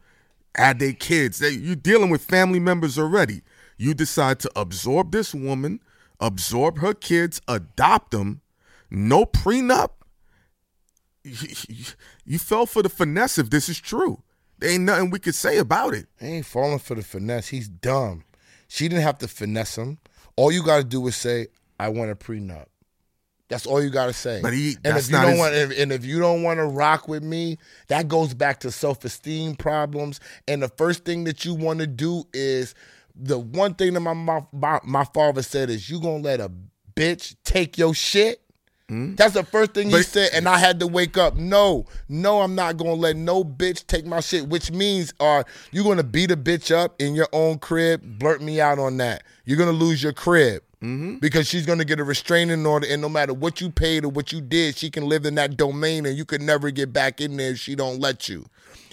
Add 0.55 0.79
they 0.79 0.93
kids. 0.93 1.39
They, 1.39 1.49
you're 1.49 1.75
dealing 1.75 2.09
with 2.09 2.23
family 2.23 2.59
members 2.59 2.99
already. 2.99 3.41
You 3.77 3.93
decide 3.93 4.39
to 4.41 4.51
absorb 4.55 5.11
this 5.11 5.33
woman, 5.33 5.79
absorb 6.19 6.79
her 6.79 6.93
kids, 6.93 7.41
adopt 7.47 8.11
them, 8.11 8.41
no 8.91 9.25
prenup. 9.25 9.89
You, 11.23 11.47
you 12.25 12.37
fell 12.37 12.67
for 12.67 12.83
the 12.83 12.89
finesse 12.89 13.39
if 13.39 13.49
this 13.49 13.67
is 13.67 13.79
true. 13.79 14.21
There 14.61 14.69
ain't 14.69 14.83
nothing 14.83 15.09
we 15.09 15.19
could 15.19 15.35
say 15.35 15.57
about 15.57 15.93
it. 15.95 16.05
He 16.19 16.27
ain't 16.27 16.45
falling 16.45 16.79
for 16.79 16.93
the 16.95 17.01
finesse. 17.01 17.47
He's 17.49 17.67
dumb. 17.67 18.23
She 18.67 18.87
didn't 18.87 19.01
have 19.03 19.17
to 19.17 19.27
finesse 19.27 19.77
him. 19.77 19.97
All 20.37 20.51
you 20.51 20.63
got 20.63 20.77
to 20.77 20.83
do 20.83 21.05
is 21.07 21.15
say, 21.15 21.47
"I 21.79 21.89
want 21.89 22.11
a 22.11 22.15
prenup." 22.15 22.67
That's 23.49 23.65
all 23.65 23.83
you 23.83 23.89
got 23.89 24.05
to 24.05 24.13
say. 24.13 24.39
But 24.41 24.53
he- 24.53 24.77
and 24.85 24.97
if 24.97 25.09
you 25.09 25.13
not 25.17 25.23
don't 25.23 25.31
his- 25.31 25.39
want, 25.39 25.55
if, 25.55 25.77
and 25.79 25.91
if 25.91 26.05
you 26.05 26.19
don't 26.19 26.41
want 26.43 26.59
to 26.59 26.65
rock 26.65 27.07
with 27.09 27.21
me, 27.23 27.57
that 27.87 28.07
goes 28.07 28.33
back 28.33 28.61
to 28.61 28.71
self-esteem 28.71 29.55
problems. 29.55 30.21
And 30.47 30.61
the 30.63 30.69
first 30.69 31.03
thing 31.03 31.25
that 31.25 31.43
you 31.43 31.53
want 31.53 31.79
to 31.79 31.87
do 31.87 32.23
is 32.33 32.75
the 33.13 33.37
one 33.39 33.73
thing 33.73 33.93
that 33.95 33.99
my, 33.99 34.13
my 34.13 34.45
my 34.53 34.79
my 34.85 35.03
father 35.05 35.41
said 35.41 35.69
is, 35.71 35.89
"You 35.89 35.99
gonna 35.99 36.23
let 36.23 36.39
a 36.39 36.49
bitch 36.95 37.35
take 37.43 37.77
your 37.79 37.93
shit." 37.95 38.41
Hmm? 38.91 39.15
That's 39.15 39.35
the 39.35 39.45
first 39.45 39.73
thing 39.73 39.89
he 39.89 40.03
said, 40.03 40.31
and 40.33 40.49
I 40.49 40.57
had 40.57 40.81
to 40.81 40.87
wake 40.87 41.17
up. 41.17 41.37
No, 41.37 41.85
no, 42.09 42.41
I'm 42.41 42.55
not 42.55 42.75
gonna 42.75 42.93
let 42.93 43.15
no 43.15 43.41
bitch 43.41 43.87
take 43.87 44.05
my 44.05 44.19
shit. 44.19 44.49
Which 44.49 44.69
means, 44.69 45.13
are 45.21 45.45
you 45.71 45.85
gonna 45.85 46.03
beat 46.03 46.29
a 46.29 46.35
bitch 46.35 46.75
up 46.75 47.01
in 47.01 47.15
your 47.15 47.29
own 47.31 47.59
crib? 47.59 48.01
Blurt 48.19 48.41
me 48.41 48.59
out 48.59 48.79
on 48.79 48.97
that. 48.97 49.23
You're 49.45 49.57
gonna 49.57 49.71
lose 49.71 50.03
your 50.03 50.11
crib 50.11 50.61
mm-hmm. 50.81 51.19
because 51.19 51.47
she's 51.47 51.65
gonna 51.65 51.85
get 51.85 52.01
a 52.01 52.03
restraining 52.03 52.65
order, 52.65 52.85
and 52.89 53.01
no 53.01 53.07
matter 53.07 53.33
what 53.33 53.61
you 53.61 53.69
paid 53.69 54.03
or 54.03 54.09
what 54.09 54.33
you 54.33 54.41
did, 54.41 54.75
she 54.75 54.89
can 54.89 55.05
live 55.05 55.25
in 55.25 55.35
that 55.35 55.55
domain, 55.55 56.05
and 56.05 56.17
you 56.17 56.25
can 56.25 56.45
never 56.45 56.69
get 56.69 56.91
back 56.91 57.21
in 57.21 57.37
there 57.37 57.51
if 57.51 57.59
she 57.59 57.75
don't 57.75 58.01
let 58.01 58.27
you. 58.27 58.45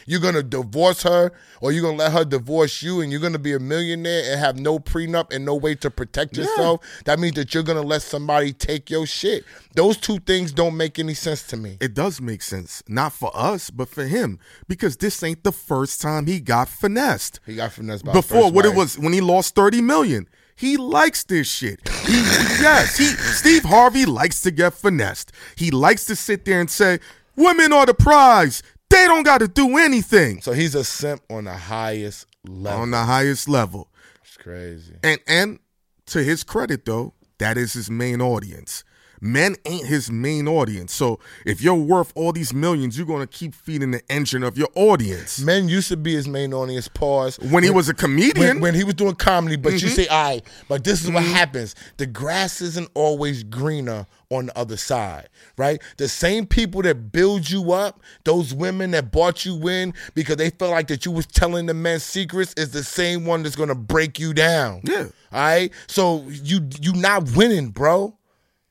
You're 0.09 0.21
gonna 0.21 0.43
divorce 0.43 1.03
her, 1.03 1.33
or 1.61 1.71
you're 1.71 1.83
gonna 1.83 1.99
let 1.99 2.13
her 2.13 2.25
divorce 2.25 2.83
you, 2.83 3.03
and 3.03 3.13
you're 3.13 3.21
gonna 3.21 3.39
be 3.39 3.53
a 3.53 3.59
millionaire 3.59 4.23
and 4.33 4.41
have 4.41 4.59
no 4.59 4.79
prenup 4.79 5.35
and 5.35 5.45
no 5.45 5.55
way 5.55 5.75
to 5.75 5.91
protect 5.91 6.35
yourself. 6.39 6.81
That 7.05 7.19
means 7.19 7.35
that 7.35 7.53
you're 7.53 7.63
gonna 7.63 7.83
let 7.83 8.01
somebody 8.01 8.55
take 8.55 8.89
your 8.89 9.05
shit. 9.05 9.45
Those 9.75 9.99
two 9.99 10.19
things 10.21 10.51
don't 10.51 10.79
make 10.79 10.99
any 10.99 11.13
sense 11.13 11.43
to 11.49 11.59
me. 11.59 11.77
It 11.79 11.93
does 11.93 12.23
make 12.23 12.41
sense. 12.41 12.83
Not 12.89 13.13
for 13.13 13.31
us, 13.35 13.69
but 13.69 13.91
for 13.91 14.07
him. 14.07 14.39
Because 14.67 14.97
this 14.97 15.23
ain't 15.23 15.45
the 15.45 15.53
first 15.53 16.01
time 16.01 16.27
he 16.27 16.41
got 16.41 16.71
finessed. 16.71 17.41
He 17.45 17.57
got 17.57 17.73
finessed 17.73 18.07
by 18.07 18.13
Before, 18.13 18.51
what 18.51 18.65
it 18.65 18.75
was 18.75 18.99
when 18.99 19.13
he 19.13 19.21
lost 19.21 19.55
30 19.55 19.83
million. 19.83 20.27
He 20.57 20.79
likes 20.79 21.23
this 21.23 21.47
shit. 21.47 21.87
He 22.07 22.15
yes, 22.15 22.97
he 22.97 23.05
Steve 23.05 23.65
Harvey 23.65 24.07
likes 24.07 24.41
to 24.41 24.51
get 24.51 24.73
finessed. 24.73 25.33
He 25.55 25.71
likes 25.71 26.07
to 26.07 26.17
sit 26.17 26.47
there 26.47 26.61
and 26.61 26.71
say, 26.71 26.99
Women 27.37 27.73
are 27.73 27.87
the 27.87 27.95
prize. 27.95 28.65
They 28.91 29.07
don't 29.07 29.23
gotta 29.23 29.49
do 29.49 29.77
anything. 29.77 30.41
So 30.41 30.53
he's 30.53 30.75
a 30.75 30.85
simp 30.85 31.23
on 31.31 31.45
the 31.45 31.55
highest 31.55 32.27
level. 32.47 32.83
On 32.83 32.91
the 32.91 33.05
highest 33.05 33.49
level. 33.49 33.89
It's 34.25 34.37
crazy. 34.37 34.95
And 35.03 35.21
and 35.27 35.59
to 36.07 36.23
his 36.23 36.45
credit 36.45 36.85
though, 36.85 37.15
that 37.39 37.59
is 37.59 37.75
his 37.75 37.91
main 37.91 38.21
audience. 38.21 38.85
Men 39.21 39.57
ain't 39.65 39.87
his 39.87 40.11
main 40.11 40.47
audience. 40.47 40.95
So 40.95 41.19
if 41.45 41.61
you're 41.61 41.75
worth 41.75 42.13
all 42.15 42.33
these 42.33 42.55
millions, 42.55 42.97
you're 42.97 43.07
gonna 43.07 43.27
keep 43.27 43.55
feeding 43.55 43.91
the 43.91 44.03
engine 44.11 44.43
of 44.43 44.57
your 44.57 44.69
audience. 44.75 45.41
Men 45.41 45.69
used 45.69 45.89
to 45.89 45.97
be 45.97 46.15
his 46.15 46.29
main 46.29 46.55
audience. 46.55 46.89
Pause. 46.89 47.41
When 47.41 47.65
he 47.65 47.71
was 47.71 47.89
a 47.89 47.95
comedian, 47.95 48.47
when, 48.47 48.61
when 48.61 48.75
he 48.75 48.85
was 48.85 48.95
doing 48.95 49.15
comedy, 49.15 49.57
but 49.57 49.73
you 49.73 49.79
mm-hmm. 49.79 49.89
say, 49.89 50.07
all 50.07 50.23
right, 50.23 50.45
but 50.69 50.85
this 50.85 51.03
is 51.03 51.11
what 51.11 51.25
mm-hmm. 51.25 51.33
happens. 51.33 51.75
The 51.97 52.07
grass 52.07 52.61
isn't 52.61 52.89
always 52.95 53.43
greener 53.43 54.07
on 54.31 54.47
the 54.47 54.59
other 54.59 54.77
side, 54.77 55.29
right? 55.57 55.81
The 55.97 56.09
same 56.09 56.47
people 56.47 56.83
that 56.83 57.13
build 57.13 57.49
you 57.49 57.73
up, 57.73 58.03
those 58.25 58.53
women 58.53 58.91
that 58.91 59.11
bought 59.11 59.45
you 59.45 59.69
in 59.69 59.95
because 60.15 60.37
they 60.37 60.51
felt 60.51 60.73
like 60.73 60.89
that 60.89 61.07
you 61.07 61.13
was 61.13 61.27
telling 61.27 61.67
the 61.67 61.75
men 61.75 61.99
secrets 62.01 62.53
is 62.55 62.71
the 62.71 62.85
same 62.85 63.25
one 63.25 63.43
that's 63.43 63.57
gonna 63.57 63.75
break 63.75 64.19
you 64.19 64.35
down. 64.35 64.83
Yeah. 64.85 65.07
All 65.33 65.41
right. 65.41 65.73
So 65.87 66.25
you 66.29 66.69
you 66.81 66.93
not 66.93 67.35
winning, 67.35 67.71
bro. 67.71 68.18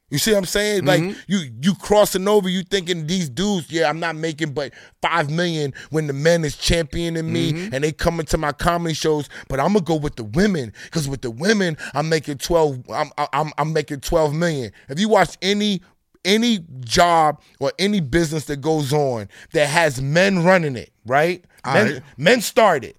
You 0.10 0.18
see 0.20 0.32
what 0.32 0.38
I'm 0.38 0.46
saying? 0.46 0.86
Like 0.86 1.02
Mm-hmm. 1.02 1.20
you 1.28 1.40
you 1.62 1.76
crossing 1.76 2.28
over, 2.30 2.48
you 2.48 2.64
thinking 2.64 3.08
these 3.08 3.28
dudes, 3.30 3.70
yeah, 3.70 3.90
I'm 3.90 4.00
not 4.00 4.16
making 4.16 4.54
but 4.54 4.74
five 5.02 5.30
million 5.30 5.74
when 5.90 6.08
the 6.08 6.14
men 6.14 6.46
is 6.46 6.56
championing 6.56 7.32
me 7.32 7.52
Mm-hmm. 7.52 7.74
and 7.76 7.84
they 7.84 7.92
coming 7.92 8.26
to 8.28 8.38
my 8.38 8.54
comedy 8.54 8.94
shows, 8.94 9.28
but 9.50 9.60
I'm 9.60 9.74
gonna 9.74 9.82
go 9.82 9.96
with 9.96 10.16
the 10.16 10.24
women 10.24 10.72
because 10.86 11.10
with 11.10 11.22
the 11.22 11.32
women 11.32 11.76
I'm 11.94 12.08
making 12.08 12.38
twelve, 12.38 12.80
I'm 12.90 13.12
I'm 13.34 13.52
I'm 13.58 13.74
making 13.74 14.00
twelve 14.00 14.34
million. 14.34 14.72
If 14.88 14.98
you 15.00 15.10
watch 15.10 15.38
any 15.42 15.82
any 16.24 16.60
job 16.82 17.42
or 17.60 17.72
any 17.78 18.00
business 18.00 18.46
that 18.46 18.62
goes 18.62 18.94
on 18.94 19.28
that 19.52 19.68
has 19.68 20.02
men 20.02 20.44
running 20.44 20.76
it, 20.78 20.92
right? 21.06 21.44
Men, 21.66 21.88
Alright. 21.88 22.04
men 22.18 22.40
start 22.42 22.84
it. 22.86 22.96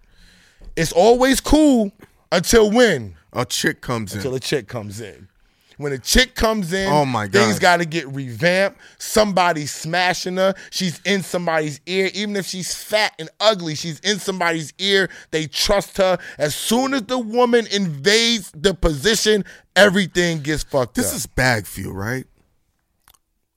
It's 0.77 0.93
always 0.93 1.41
cool 1.41 1.91
until 2.33 2.71
when? 2.71 3.17
a 3.33 3.45
chick 3.45 3.81
comes 3.83 4.13
in. 4.13 4.19
Until 4.19 4.35
a 4.35 4.41
chick 4.41 4.69
comes 4.69 5.01
in. 5.01 5.29
When 5.79 5.93
a 5.93 5.99
chick 5.99 6.35
comes 6.35 6.73
in, 6.73 6.89
Oh, 6.93 7.05
my 7.07 7.27
things 7.29 7.59
got 7.59 7.79
to 7.79 7.87
get 7.87 8.07
revamped. 8.09 8.79
Somebody's 8.99 9.73
smashing 9.73 10.37
her. 10.37 10.55
She's 10.71 11.01
in 11.07 11.23
somebody's 11.23 11.81
ear. 11.87 12.11
Even 12.15 12.37
if 12.37 12.47
she's 12.47 12.75
fat 12.75 13.15
and 13.19 13.31
ugly, 13.41 13.75
she's 13.75 13.99
in 14.01 14.19
somebody's 14.19 14.73
ear. 14.79 15.09
They 15.31 15.47
trust 15.47 15.97
her. 15.97 16.19
As 16.37 16.55
soon 16.55 16.93
as 16.95 17.03
the 17.05 17.19
woman 17.19 17.67
invades 17.73 18.51
the 18.53 18.75
position, 18.75 19.45
everything 19.75 20.41
gets 20.41 20.65
fucked 20.65 20.95
This 20.97 21.11
up. 21.11 21.17
is 21.17 21.27
bag 21.27 21.67
fuel, 21.67 21.95
right? 21.95 22.27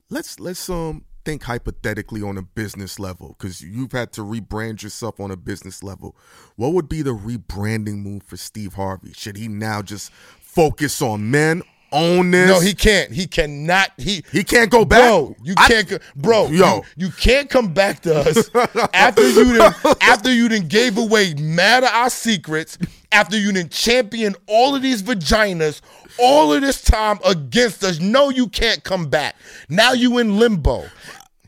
Let's 0.09 0.39
let's 0.39 0.69
um 0.69 1.05
think 1.23 1.43
hypothetically 1.43 2.21
on 2.23 2.37
a 2.37 2.41
business 2.41 2.97
level 2.99 3.35
because 3.37 3.61
you've 3.61 3.91
had 3.91 4.11
to 4.11 4.21
rebrand 4.21 4.81
yourself 4.81 5.19
on 5.19 5.29
a 5.31 5.37
business 5.37 5.83
level. 5.83 6.15
What 6.55 6.73
would 6.73 6.89
be 6.89 7.01
the 7.03 7.13
rebranding 7.15 7.97
move 8.03 8.23
for 8.23 8.37
Steve 8.37 8.73
Harvey? 8.73 9.13
Should 9.13 9.37
he 9.37 9.47
now 9.47 9.81
just 9.83 10.11
focus 10.41 11.01
on 11.01 11.29
men, 11.31 11.61
own 11.91 12.31
this? 12.31 12.47
no, 12.49 12.59
he 12.59 12.73
can't. 12.73 13.11
He 13.11 13.27
cannot. 13.27 13.91
He 13.97 14.23
he 14.31 14.43
can't 14.43 14.69
go 14.69 14.85
back. 14.85 15.01
Bro, 15.01 15.35
you 15.43 15.53
I- 15.57 15.67
can't, 15.67 16.01
bro. 16.15 16.47
Yo. 16.47 16.75
you, 16.95 17.07
you 17.07 17.09
can't 17.11 17.49
come 17.49 17.73
back 17.73 18.01
to 18.01 18.15
us 18.15 18.49
after 18.93 19.27
you 19.29 19.57
done, 19.57 19.73
after 20.01 20.31
you 20.33 20.49
done 20.49 20.67
gave 20.67 20.97
away 20.97 21.33
mad 21.35 21.83
of 21.83 21.89
our 21.89 22.09
secrets. 22.09 22.77
After 23.13 23.37
you 23.37 23.51
done 23.51 23.67
champion 23.67 24.35
all 24.47 24.73
of 24.73 24.81
these 24.81 25.03
vaginas 25.03 25.81
all 26.17 26.53
of 26.53 26.61
this 26.61 26.81
time 26.81 27.19
against 27.25 27.83
us. 27.83 27.99
No, 27.99 28.29
you 28.29 28.47
can't 28.47 28.83
come 28.83 29.09
back. 29.09 29.35
Now 29.67 29.91
you 29.91 30.17
in 30.19 30.39
limbo. 30.39 30.85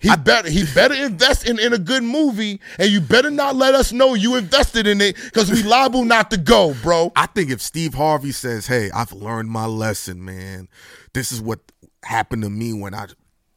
He 0.04 0.14
better 0.18 0.50
he 0.50 0.66
better 0.76 0.94
invest 0.94 1.48
in, 1.48 1.58
in 1.60 1.72
a 1.72 1.78
good 1.78 2.04
movie, 2.04 2.60
and 2.78 2.92
you 2.92 3.00
better 3.00 3.32
not 3.32 3.56
let 3.56 3.74
us 3.74 3.94
know 3.94 4.16
you 4.16 4.36
invested 4.36 4.86
in 4.86 5.00
it 5.00 5.16
because 5.16 5.50
we 5.50 5.64
liable 5.64 6.04
not 6.04 6.30
to 6.32 6.38
go, 6.38 6.76
bro. 6.84 7.14
I 7.16 7.26
think 7.28 7.50
if 7.50 7.62
Steve 7.62 7.94
Harvey 7.94 8.34
says, 8.34 8.68
"Hey, 8.68 8.92
I've 8.92 9.14
learned 9.14 9.50
my 9.50 9.66
lesson, 9.66 10.24
man. 10.26 10.68
This 11.14 11.32
is 11.32 11.42
what 11.42 11.60
happened 12.04 12.44
to 12.44 12.50
me 12.50 12.74
when 12.74 12.94
I 12.94 13.08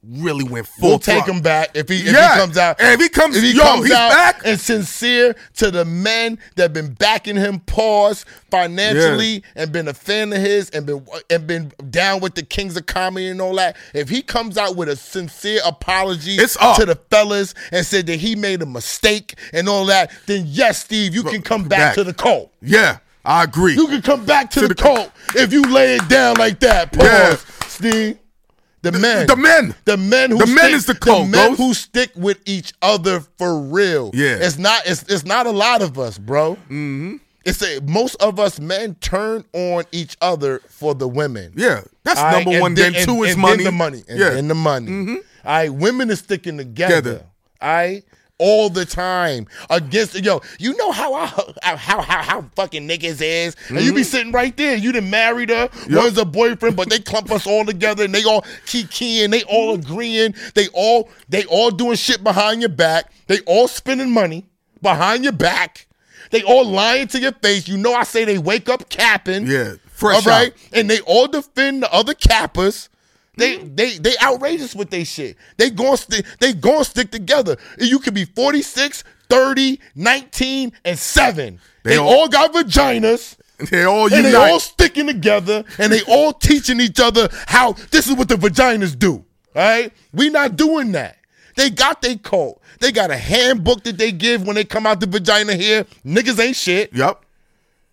really 0.09 0.45
went 0.45 0.67
full." 0.67 0.89
We'll 0.91 0.99
take 0.99 1.27
him 1.27 1.41
back 1.41 1.71
if 1.75 1.89
he 1.89 1.97
if 1.97 2.13
Yeah. 2.13 2.35
he 2.35 2.41
comes 2.41 2.57
out. 2.59 2.81
And 2.81 2.95
if 2.95 3.01
he 3.01 3.09
comes- 3.09 3.37
if 3.37 3.43
he 3.43 3.53
yo, 3.53 3.63
comes 3.63 3.85
he's 3.87 3.95
out 3.95 4.11
back. 4.13 4.41
and 4.45 4.61
sincere 4.61 5.35
to 5.57 5.71
the 5.71 5.85
men 5.85 6.39
that 6.57 6.73
been 6.73 6.93
backing 6.95 7.37
him, 7.37 7.61
pause 7.61 8.25
financially, 8.51 9.43
and 9.55 9.73
been 9.73 9.89
a 9.89 9.95
fan 9.95 10.33
of 10.33 10.41
his, 10.41 10.71
and 10.71 10.87
been 10.87 11.07
and 11.31 11.47
been 11.47 11.73
down 11.91 12.21
with 12.21 12.35
the 12.35 12.43
Kings 12.43 12.77
of 12.77 12.87
Comedy 12.87 13.29
and 13.29 13.41
all 13.41 13.55
that. 13.57 13.77
If 13.95 14.09
he 14.09 14.23
comes 14.23 14.57
out 14.59 14.77
with 14.77 14.89
a 14.89 14.97
sincere 14.97 15.61
apology 15.65 16.37
It's 16.37 16.57
up. 16.61 16.77
to 16.79 16.87
the 16.87 16.99
fellas 17.11 17.55
and 17.73 17.85
said 17.87 18.07
that 18.07 18.17
he 18.21 18.35
made 18.37 18.63
a 18.63 18.67
mistake 18.67 19.35
and 19.53 19.69
all 19.69 19.87
that, 19.87 20.11
then 20.27 20.45
yes, 20.47 20.79
Steve, 20.81 21.15
you 21.15 21.23
can 21.23 21.43
come 21.43 21.65
back, 21.65 21.79
back. 21.79 21.95
to 21.95 22.05
the 22.05 22.15
cult. 22.15 22.51
Yeah, 22.63 22.99
I 23.25 23.45
agree. 23.45 23.75
You 23.75 23.87
can 23.89 24.03
come 24.03 24.25
back 24.25 24.51
to, 24.53 24.61
To 24.61 24.69
the, 24.69 24.75
the 24.75 24.83
cult 24.83 25.11
if 25.35 25.53
you 25.53 25.63
lay 25.63 25.97
it 25.97 26.09
down 26.09 26.37
like 26.37 26.61
that. 26.61 26.93
Pause, 26.93 27.07
Yeah. 27.07 27.37
Steve. 27.69 28.19
The 28.93 28.99
men, 28.99 29.27
the 29.27 29.37
men. 29.37 29.75
the 29.85 29.97
men 29.97 30.31
who 30.31 30.39
The 30.39 30.47
men 30.47 30.57
stick, 30.59 30.73
is 30.75 30.87
the 30.87 30.95
cult, 30.95 31.29
men 31.29 31.51
Ghost. 31.51 31.61
who 31.61 31.75
stick 31.75 32.11
with 32.17 32.39
each 32.47 32.73
other 32.83 33.21
for 33.39 33.59
real. 33.61 34.11
Yeah. 34.15 34.37
it's 34.41 34.59
not 34.59 34.83
it's 34.87 35.03
it's 35.05 35.25
not 35.25 35.47
a 35.47 35.51
lot 35.53 35.83
of 35.83 35.99
us, 35.99 36.19
bro. 36.19 36.55
Mm-hmm. 36.55 37.17
It's 37.45 37.63
a, 37.63 37.81
most 37.83 38.17
of 38.17 38.41
us 38.41 38.59
men 38.59 38.97
turn 38.97 39.45
on 39.53 39.85
each 39.93 40.17
other 40.21 40.59
for 40.69 40.95
the 40.97 41.07
women. 41.07 41.53
Yeah, 41.57 41.83
that's 42.03 42.19
All 42.19 42.33
number 42.33 42.61
one. 42.61 42.75
Then, 42.75 42.93
two 42.93 43.13
and- 43.23 43.25
is 43.27 43.33
and 43.35 43.41
money. 43.43 43.57
Then 43.59 43.65
the 43.67 43.73
money. 43.73 44.03
And 44.09 44.19
yeah, 44.19 44.31
then 44.31 44.49
the 44.49 44.55
money. 44.57 45.19
All 45.45 45.53
right, 45.53 45.73
women 45.73 46.11
is 46.11 46.19
sticking 46.19 46.57
together. 46.59 46.97
Together. 46.97 47.27
All 47.63 47.69
right. 47.69 48.05
All 48.39 48.69
the 48.69 48.85
time 48.85 49.47
against 49.71 50.15
yo, 50.23 50.43
you 50.59 50.77
know 50.77 50.93
how 50.93 51.15
I 51.15 51.27
how 51.63 51.77
how 52.03 52.23
how, 52.23 52.43
fucking 52.55 52.87
niggas 52.87 53.23
is, 53.23 53.57
and 53.69 53.81
you 53.81 53.95
be 53.95 54.01
mm-hmm. 54.01 54.03
sitting 54.03 54.33
right 54.33 54.55
there. 54.55 54.77
You 54.77 54.93
done 54.93 55.09
married 55.09 55.49
her, 55.49 55.71
one's 55.89 56.19
a 56.19 56.25
boyfriend, 56.27 56.77
but 56.77 56.91
they 56.91 56.99
clump 56.99 57.31
us 57.31 57.47
all 57.47 57.65
together, 57.65 58.05
and 58.05 58.15
they 58.15 58.25
all 58.25 58.43
kikiing, 58.67 59.31
they 59.31 59.43
all 59.45 59.73
agreeing, 59.75 60.35
they 60.55 60.69
all 60.75 61.09
they 61.31 61.47
all 61.47 61.71
doing 61.71 61.97
shit 61.97 62.23
behind 62.23 62.61
your 62.61 62.69
back, 62.69 63.11
they 63.27 63.41
all 63.47 63.69
spending 63.69 64.11
money 64.11 64.45
behind 64.83 65.25
your 65.25 65.33
back, 65.33 65.87
they 66.31 66.43
all 66.43 66.67
lying 66.67 67.09
to 67.09 67.19
your 67.19 67.33
face. 67.33 67.67
You 67.67 67.79
know 67.79 67.95
I 67.95 68.03
say 68.03 68.27
they 68.27 68.37
wake 68.37 68.69
up 68.69 68.91
capping, 68.91 69.47
Yeah, 69.47 69.77
fresh 69.87 70.27
all 70.27 70.31
right, 70.31 70.53
out. 70.53 70.79
and 70.79 70.91
they 70.91 71.01
all 71.01 71.27
defend 71.27 71.85
the 71.85 71.93
other 71.93 72.13
cappers. 72.13 72.91
They 73.37 73.59
mm-hmm. 73.59 73.75
they 73.75 73.99
they 73.99 74.15
outrageous 74.23 74.75
with 74.75 74.91
they 74.91 75.05
shit. 75.05 75.37
They 75.57 75.71
going 75.71 75.97
sti- 75.97 76.25
they 76.41 76.53
going 76.53 76.85
stick 76.85 77.11
together. 77.11 77.57
You 77.79 77.99
could 77.99 78.15
be 78.15 78.25
46, 78.25 79.05
30, 79.29 79.81
19 79.95 80.73
and 80.85 80.99
7. 80.99 81.61
They, 81.83 81.91
They 81.91 81.97
all, 81.99 82.09
all- 82.09 82.29
got 82.29 82.53
vaginas 82.53 83.37
they 83.71 83.85
all 83.85 84.13
and 84.13 84.25
they 84.25 84.35
all 84.35 84.61
sticking 84.61 85.07
together 85.07 85.65
and 85.79 85.93
they 85.93 86.03
all 86.03 86.33
teaching 86.33 86.81
each 86.81 87.01
other 87.01 87.29
how 87.47 87.73
this 87.91 88.07
is 88.07 88.15
what 88.15 88.29
the 88.29 88.35
vaginas 88.35 88.99
do. 88.99 89.25
All 89.55 89.63
right? 89.63 89.93
We 90.13 90.29
not 90.29 90.57
doing 90.57 90.93
that. 90.93 91.17
They 91.57 91.71
got 91.71 92.03
their 92.03 92.17
cult. 92.17 92.61
They 92.81 92.93
got 92.93 93.11
a 93.11 93.17
handbook 93.17 93.83
that 93.85 93.97
they 93.97 94.13
give 94.13 94.47
when 94.47 94.57
they 94.57 94.65
come 94.65 94.87
out 94.87 95.01
the 95.01 95.07
vagina 95.07 95.55
here. 95.55 95.87
Niggas 96.05 96.39
ain't 96.39 96.57
shit. 96.57 96.93
yep. 96.93 97.25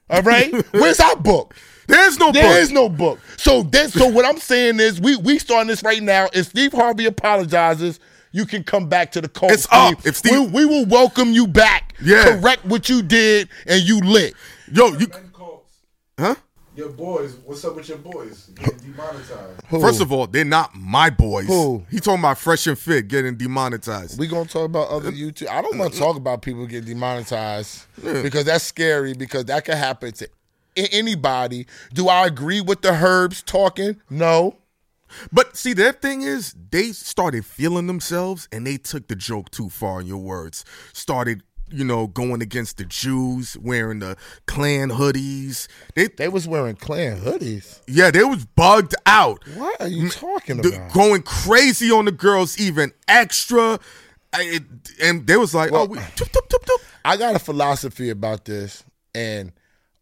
All 0.09 0.21
right? 0.21 0.53
Where's 0.71 0.99
our 0.99 1.15
book? 1.15 1.55
There's 1.87 2.17
no 2.19 2.31
There 2.31 2.43
book. 2.43 2.57
is 2.61 2.71
no 2.71 2.89
book. 2.89 3.19
So 3.37 3.63
then, 3.63 3.89
so 3.89 4.07
what 4.07 4.25
I'm 4.25 4.37
saying 4.37 4.79
is, 4.79 5.01
we 5.01 5.15
we 5.17 5.37
starting 5.39 5.67
this 5.67 5.83
right 5.83 6.01
now. 6.01 6.27
If 6.33 6.47
Steve 6.47 6.71
Harvey 6.73 7.05
apologizes, 7.05 7.99
you 8.31 8.45
can 8.45 8.63
come 8.63 8.87
back 8.89 9.11
to 9.13 9.21
the 9.21 9.27
cult. 9.29 9.51
It's 9.51 9.67
up. 9.71 10.05
If 10.05 10.15
Steve- 10.17 10.51
we, 10.51 10.65
we 10.65 10.65
will 10.65 10.85
welcome 10.85 11.31
you 11.33 11.45
back. 11.47 11.93
Yeah. 12.01 12.39
correct 12.39 12.65
what 12.65 12.89
you 12.89 13.01
did, 13.01 13.49
and 13.67 13.81
you 13.83 13.99
lit. 13.99 14.33
Yo, 14.71 14.87
you 14.93 15.07
Men 15.07 15.31
cults. 15.33 15.73
huh? 16.19 16.35
Your 16.75 16.89
boys, 16.89 17.35
what's 17.45 17.63
up 17.65 17.75
with 17.75 17.87
your 17.87 17.99
boys? 17.99 18.47
Getting 18.55 18.77
demonetized. 18.93 19.61
First 19.69 20.01
of 20.01 20.11
all, 20.11 20.25
they're 20.25 20.43
not 20.43 20.73
my 20.75 21.11
boys. 21.11 21.45
Who? 21.45 21.85
He 21.91 21.99
talking 21.99 22.19
about 22.21 22.39
fresh 22.39 22.65
and 22.65 22.79
fit 22.79 23.07
getting 23.07 23.35
demonetized. 23.35 24.17
We 24.17 24.25
gonna 24.25 24.45
talk 24.49 24.65
about 24.65 24.89
other 24.89 25.11
YouTube. 25.11 25.49
I 25.49 25.61
don't 25.61 25.77
want 25.77 25.93
to 25.93 25.99
talk 25.99 26.15
about 26.17 26.41
people 26.41 26.65
getting 26.65 26.95
demonetized 26.95 27.85
because 28.01 28.45
that's 28.45 28.63
scary 28.63 29.13
because 29.13 29.45
that 29.45 29.65
could 29.65 29.75
happen 29.75 30.13
to 30.13 30.25
a- 30.25 30.27
anybody. 30.75 31.67
Do 31.93 32.07
I 32.09 32.25
agree 32.25 32.61
with 32.61 32.81
the 32.81 32.93
Herbs 32.93 33.41
talking? 33.43 34.01
No. 34.09 34.57
But 35.31 35.55
see, 35.55 35.73
their 35.73 35.91
thing 35.93 36.21
is 36.23 36.55
they 36.71 36.91
started 36.91 37.45
feeling 37.45 37.87
themselves 37.87 38.47
and 38.51 38.65
they 38.65 38.77
took 38.77 39.07
the 39.07 39.15
joke 39.15 39.51
too 39.51 39.69
far 39.69 40.01
in 40.01 40.07
your 40.07 40.17
words. 40.17 40.65
Started, 40.91 41.43
you 41.69 41.83
know, 41.85 42.07
going 42.07 42.41
against 42.41 42.77
the 42.77 42.85
Jews, 42.85 43.55
wearing 43.59 43.99
the 43.99 44.17
Klan 44.47 44.89
hoodies. 44.89 45.67
They 45.95 46.07
They 46.07 46.29
was 46.29 46.47
wearing 46.47 46.75
Klan 46.77 47.19
hoodies. 47.21 47.81
yeah, 47.87 48.09
they 48.09 48.23
was 48.23 48.45
bugged 48.45 48.95
out. 49.05 49.47
What 49.55 49.79
are 49.81 49.87
you 49.87 50.09
talking 50.09 50.57
The- 50.57 50.69
about? 50.77 50.93
going 50.93 51.21
crazy 51.21 51.91
on 51.91 52.05
the 52.05 52.11
girls, 52.11 52.57
even 52.59 52.91
extra. 53.07 53.79
I- 54.33 54.61
and 54.99 55.27
they 55.27 55.37
was 55.37 55.53
like, 55.53 55.69
oh, 55.71 55.73
Well- 55.73 55.83
oh, 55.83 55.85
we. 55.85 55.99
I 57.05 57.17
got 57.17 57.35
a 57.35 57.39
philosophy 57.39 58.09
about 58.09 58.45
this, 58.45 58.83
and 59.13 59.51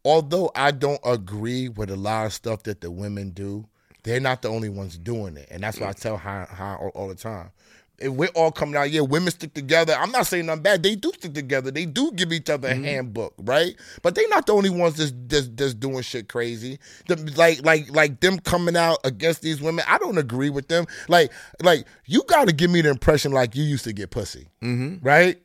although 0.03 0.51
I 0.55 0.72
don't 0.72 1.01
agree 1.03 1.70
with 1.70 1.89
a 1.89 1.96
lot 1.96 2.25
of 2.25 2.34
stuff 2.34 2.63
that 2.63 2.81
the 2.81 2.91
women 2.91 3.31
do, 3.31 3.65
they're 4.03 4.20
not 4.20 4.41
the 4.41 4.50
only 4.50 4.70
ones 4.70 4.98
doing 4.98 5.38
it, 5.38 5.48
and 5.51 5.63
that's 5.63 5.79
why 5.79 5.89
I 5.89 5.93
tell 5.93 6.17
High 6.17 6.48
High 6.50 6.75
all, 6.75 6.89
all 6.89 7.08
the 7.08 7.15
time. 7.15 7.51
If 8.00 8.12
we're 8.12 8.29
all 8.29 8.51
coming 8.51 8.75
out, 8.75 8.89
yeah, 8.89 9.01
women 9.01 9.29
stick 9.29 9.53
together. 9.53 9.93
I'm 9.93 10.12
not 10.12 10.25
saying 10.25 10.48
nothing 10.48 10.63
bad. 10.63 10.81
They 10.81 10.96
do 10.96 11.12
stick 11.13 11.36
together. 11.36 11.70
They 11.70 11.86
do 11.86 12.12
give 12.13 12.34
each 12.34 12.50
other 12.50 12.70
a 12.70 12.72
mm-hmm. 12.72 12.84
handbook, 12.84 13.36
right? 13.38 13.75
But 14.01 14.15
they're 14.15 14.27
not 14.27 14.48
the 14.48 14.53
only 14.53 14.72
ones 14.72 14.96
that's, 14.98 15.13
that's, 15.27 15.48
that's 15.50 15.75
doing 15.75 16.01
shit 16.01 16.27
crazy. 16.27 16.79
The, 17.08 17.15
like 17.38 17.63
like 17.63 17.91
like 17.91 18.20
them 18.20 18.39
coming 18.39 18.75
out 18.75 18.98
against 19.03 19.43
these 19.43 19.62
women. 19.62 19.86
I 19.88 20.00
don't 20.00 20.17
agree 20.17 20.50
with 20.50 20.67
them. 20.67 20.88
Like 21.10 21.31
like 21.62 21.86
you 22.05 22.24
got 22.24 22.48
to 22.48 22.53
give 22.53 22.72
me 22.72 22.81
the 22.81 22.89
impression 22.89 23.34
like 23.34 23.55
you 23.55 23.63
used 23.63 23.84
to 23.84 23.93
get 23.93 24.10
pussy, 24.10 24.48
mm-hmm. 24.63 25.05
right? 25.05 25.39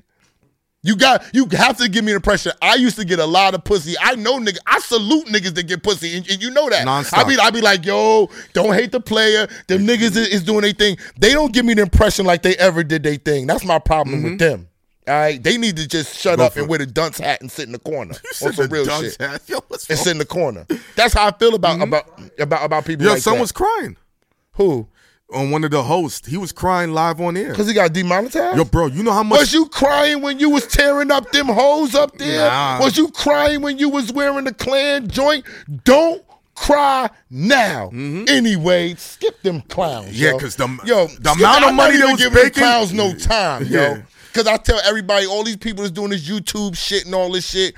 You 0.86 0.94
got 0.94 1.24
you 1.34 1.48
have 1.50 1.76
to 1.78 1.88
give 1.88 2.04
me 2.04 2.12
the 2.12 2.16
impression. 2.16 2.52
I 2.62 2.76
used 2.76 2.96
to 2.96 3.04
get 3.04 3.18
a 3.18 3.26
lot 3.26 3.54
of 3.54 3.64
pussy. 3.64 3.96
I 4.00 4.14
know 4.14 4.38
nigga. 4.38 4.58
I 4.68 4.78
salute 4.78 5.26
niggas 5.26 5.56
that 5.56 5.64
get 5.64 5.82
pussy, 5.82 6.16
and, 6.16 6.30
and 6.30 6.40
you 6.40 6.50
know 6.50 6.70
that. 6.70 6.86
Nonstop. 6.86 7.18
I 7.18 7.24
be 7.24 7.36
I 7.36 7.50
be 7.50 7.60
like, 7.60 7.84
yo, 7.84 8.30
don't 8.52 8.72
hate 8.72 8.92
the 8.92 9.00
player. 9.00 9.48
Them 9.66 9.84
niggas 9.84 10.16
is, 10.16 10.28
is 10.28 10.42
doing 10.44 10.60
their 10.60 10.70
thing. 10.70 10.96
They 11.18 11.32
don't 11.32 11.52
give 11.52 11.66
me 11.66 11.74
the 11.74 11.82
impression 11.82 12.24
like 12.24 12.42
they 12.42 12.54
ever 12.54 12.84
did 12.84 13.02
their 13.02 13.16
thing. 13.16 13.48
That's 13.48 13.64
my 13.64 13.80
problem 13.80 14.22
with 14.22 14.32
mm-hmm. 14.34 14.36
them. 14.38 14.68
All 15.08 15.14
right, 15.14 15.42
they 15.42 15.58
need 15.58 15.76
to 15.76 15.88
just 15.88 16.16
shut 16.16 16.38
Go 16.38 16.46
up 16.46 16.56
and 16.56 16.68
wear 16.68 16.78
the 16.78 16.86
dunce 16.86 17.18
hat 17.18 17.40
and 17.40 17.50
sit 17.50 17.66
in 17.66 17.72
the 17.72 17.80
corner 17.80 18.14
on 18.44 18.52
some 18.52 18.68
real 18.68 18.86
shit 18.86 19.16
hat. 19.20 19.42
Yo, 19.48 19.58
and 19.70 19.80
sit 19.80 20.06
in 20.06 20.18
the 20.18 20.24
corner. 20.24 20.66
That's 20.94 21.14
how 21.14 21.26
I 21.26 21.32
feel 21.32 21.56
about 21.56 21.80
mm-hmm. 21.80 21.82
about 21.82 22.06
about 22.38 22.64
about 22.64 22.84
people 22.84 23.06
Yo, 23.06 23.12
like 23.12 23.22
someone's 23.22 23.50
that. 23.50 23.58
crying 23.58 23.96
Who? 24.52 24.86
On 25.32 25.50
one 25.50 25.64
of 25.64 25.72
the 25.72 25.82
hosts. 25.82 26.28
He 26.28 26.36
was 26.36 26.52
crying 26.52 26.92
live 26.92 27.20
on 27.20 27.36
air. 27.36 27.50
Because 27.50 27.66
he 27.66 27.74
got 27.74 27.92
demonetized. 27.92 28.56
Yo, 28.56 28.64
bro, 28.64 28.86
you 28.86 29.02
know 29.02 29.10
how 29.12 29.24
much 29.24 29.40
Was 29.40 29.52
you 29.52 29.66
crying 29.66 30.22
when 30.22 30.38
you 30.38 30.50
was 30.50 30.66
tearing 30.68 31.10
up 31.10 31.32
them 31.32 31.46
hoes 31.46 31.96
up 31.96 32.16
there? 32.16 32.48
Nah. 32.48 32.78
Was 32.80 32.96
you 32.96 33.08
crying 33.08 33.60
when 33.60 33.76
you 33.78 33.88
was 33.88 34.12
wearing 34.12 34.44
the 34.44 34.54
Klan 34.54 35.08
joint? 35.08 35.44
Don't 35.82 36.22
cry 36.54 37.10
now. 37.28 37.90
Anyway, 37.92 38.94
skip 38.94 39.42
them 39.42 39.62
clowns. 39.62 40.06
Mm-hmm. 40.06 40.14
Yeah, 40.22 40.30
yo. 40.30 40.38
'cause 40.38 40.54
the- 40.56 40.78
yo, 40.84 41.06
the 41.18 41.30
amount 41.32 41.64
of 41.64 41.74
money 41.74 41.96
they 41.96 42.04
was 42.04 42.16
giving 42.18 42.32
them 42.34 42.44
making- 42.44 42.62
clowns 42.62 42.92
no 42.92 43.12
time, 43.14 43.64
yo. 43.66 44.02
Because 44.32 44.46
I 44.46 44.56
tell 44.58 44.78
everybody, 44.84 45.26
all 45.26 45.42
these 45.42 45.56
people 45.56 45.82
that's 45.82 45.90
doing 45.92 46.10
this 46.10 46.28
YouTube 46.28 46.76
shit 46.76 47.04
and 47.06 47.14
all 47.14 47.32
this 47.32 47.48
shit. 47.50 47.74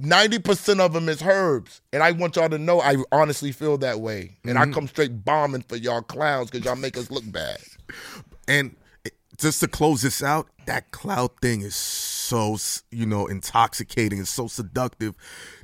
Ninety 0.00 0.38
percent 0.38 0.80
of 0.80 0.92
them 0.92 1.08
is 1.08 1.22
herbs, 1.22 1.80
and 1.92 2.02
I 2.02 2.12
want 2.12 2.36
y'all 2.36 2.48
to 2.48 2.58
know 2.58 2.80
I 2.80 2.96
honestly 3.12 3.52
feel 3.52 3.78
that 3.78 4.00
way, 4.00 4.36
and 4.44 4.56
Mm-hmm. 4.56 4.70
I 4.70 4.74
come 4.74 4.88
straight 4.88 5.24
bombing 5.24 5.62
for 5.62 5.76
y'all 5.76 6.02
clowns 6.02 6.50
because 6.50 6.64
y'all 6.64 6.76
make 6.76 6.96
us 6.96 7.10
look 7.10 7.24
bad. 7.30 7.58
And 8.48 8.76
just 9.38 9.60
to 9.60 9.68
close 9.68 10.02
this 10.02 10.22
out, 10.22 10.48
that 10.66 10.90
cloud 10.92 11.30
thing 11.40 11.62
is 11.62 11.74
so 11.74 12.56
you 12.90 13.06
know 13.06 13.26
intoxicating 13.26 14.18
and 14.18 14.28
so 14.28 14.46
seductive. 14.46 15.14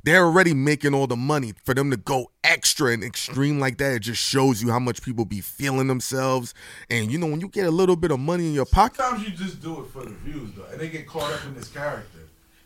They're 0.03 0.25
already 0.25 0.53
making 0.53 0.93
all 0.93 1.07
the 1.07 1.15
money 1.15 1.53
for 1.63 1.73
them 1.73 1.89
to 1.91 1.97
go 1.97 2.31
extra 2.43 2.91
and 2.91 3.03
extreme 3.03 3.59
like 3.59 3.77
that. 3.77 3.93
It 3.95 3.99
just 3.99 4.21
shows 4.21 4.61
you 4.61 4.69
how 4.69 4.79
much 4.79 5.01
people 5.01 5.25
be 5.25 5.41
feeling 5.41 5.87
themselves. 5.87 6.53
And 6.89 7.11
you 7.11 7.17
know 7.17 7.27
when 7.27 7.41
you 7.41 7.47
get 7.47 7.67
a 7.67 7.71
little 7.71 7.95
bit 7.95 8.11
of 8.11 8.19
money 8.19 8.47
in 8.47 8.53
your 8.53 8.65
pocket, 8.65 8.97
Sometimes 8.97 9.27
you 9.27 9.35
just 9.35 9.61
do 9.61 9.81
it 9.81 9.87
for 9.87 10.03
the 10.03 10.11
views, 10.11 10.51
though, 10.55 10.65
and 10.71 10.79
they 10.79 10.89
get 10.89 11.07
caught 11.07 11.31
up 11.31 11.43
in 11.45 11.55
this 11.55 11.69
character. 11.69 12.19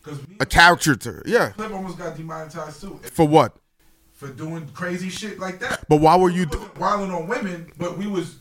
Because 0.03 0.19
a 0.39 0.45
character, 0.45 1.23
yeah. 1.25 1.49
Clip 1.51 1.71
almost 1.71 1.97
got 1.97 2.17
demonetized 2.17 2.81
too 2.81 2.99
For 3.03 3.25
what? 3.25 3.55
for 4.23 4.33
doing 4.33 4.67
crazy 4.73 5.09
shit 5.09 5.39
like 5.39 5.59
that. 5.59 5.85
But 5.89 5.97
why 5.97 6.15
were 6.15 6.29
you? 6.29 6.45
He 6.45 6.79
wilding 6.79 7.11
on 7.11 7.27
women, 7.27 7.71
but 7.77 7.97
we 7.97 8.07
was. 8.07 8.37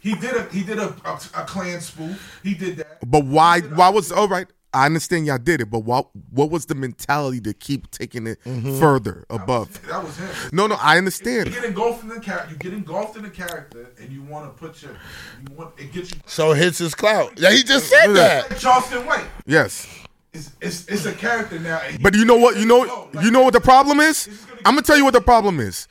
He 0.00 0.14
did 0.14 0.34
a 0.34 0.44
he 0.50 0.62
did 0.62 0.78
a, 0.78 0.94
a, 1.04 1.14
a 1.34 1.44
Klan 1.44 1.80
spoof. 1.80 2.40
He 2.42 2.54
did 2.54 2.78
that. 2.78 2.98
but 3.08 3.24
why? 3.24 3.60
Why 3.60 3.88
was 3.88 4.12
all 4.12 4.28
right? 4.28 4.46
I 4.72 4.86
understand 4.86 5.26
y'all 5.26 5.38
did 5.38 5.60
it, 5.60 5.70
but 5.70 5.80
what? 5.80 6.10
What 6.30 6.50
was 6.50 6.66
the 6.66 6.74
mentality 6.74 7.40
to 7.40 7.52
keep 7.52 7.90
taking 7.90 8.26
it 8.26 8.38
mm-hmm. 8.44 8.78
further 8.78 9.24
above? 9.28 9.84
That 9.88 10.04
was 10.04 10.16
him. 10.16 10.50
No, 10.52 10.68
no, 10.68 10.76
I 10.80 10.96
understand. 10.96 11.48
You 11.48 11.54
get 11.54 11.64
engulfed 11.64 12.04
in 12.04 12.08
the 12.10 12.20
character. 12.20 12.50
You 12.50 12.56
get 12.56 12.72
engulfed 12.72 13.16
in 13.16 13.24
the 13.24 13.30
character, 13.30 13.90
and 14.00 14.12
you 14.12 14.22
want 14.22 14.46
to 14.46 14.58
put 14.58 14.82
your. 14.82 14.92
You 14.92 15.56
want 15.56 15.78
it 15.78 15.92
gets 15.92 16.12
you. 16.12 16.20
So 16.26 16.52
hits 16.52 16.78
his 16.78 16.94
clout. 16.94 17.32
Yeah, 17.36 17.50
he 17.50 17.62
just 17.62 17.88
said 17.88 18.08
that. 18.14 18.50
Like 18.50 18.60
Charleston 18.60 19.06
White. 19.06 19.26
Yes. 19.44 19.88
It's, 20.32 20.50
it's, 20.60 20.86
it's 20.88 21.06
a 21.06 21.12
character 21.12 21.58
now. 21.58 21.80
But 22.00 22.14
you 22.14 22.24
know 22.24 22.36
what? 22.36 22.56
You 22.56 22.66
know 22.66 23.08
you 23.20 23.30
know 23.30 23.42
what 23.42 23.52
the 23.52 23.60
problem 23.60 24.00
is? 24.00 24.28
Is 24.28 24.46
I'm 24.64 24.74
gonna 24.74 24.82
tell 24.82 24.96
you 24.96 25.04
what 25.04 25.14
the 25.14 25.20
problem 25.20 25.58
is. 25.58 25.88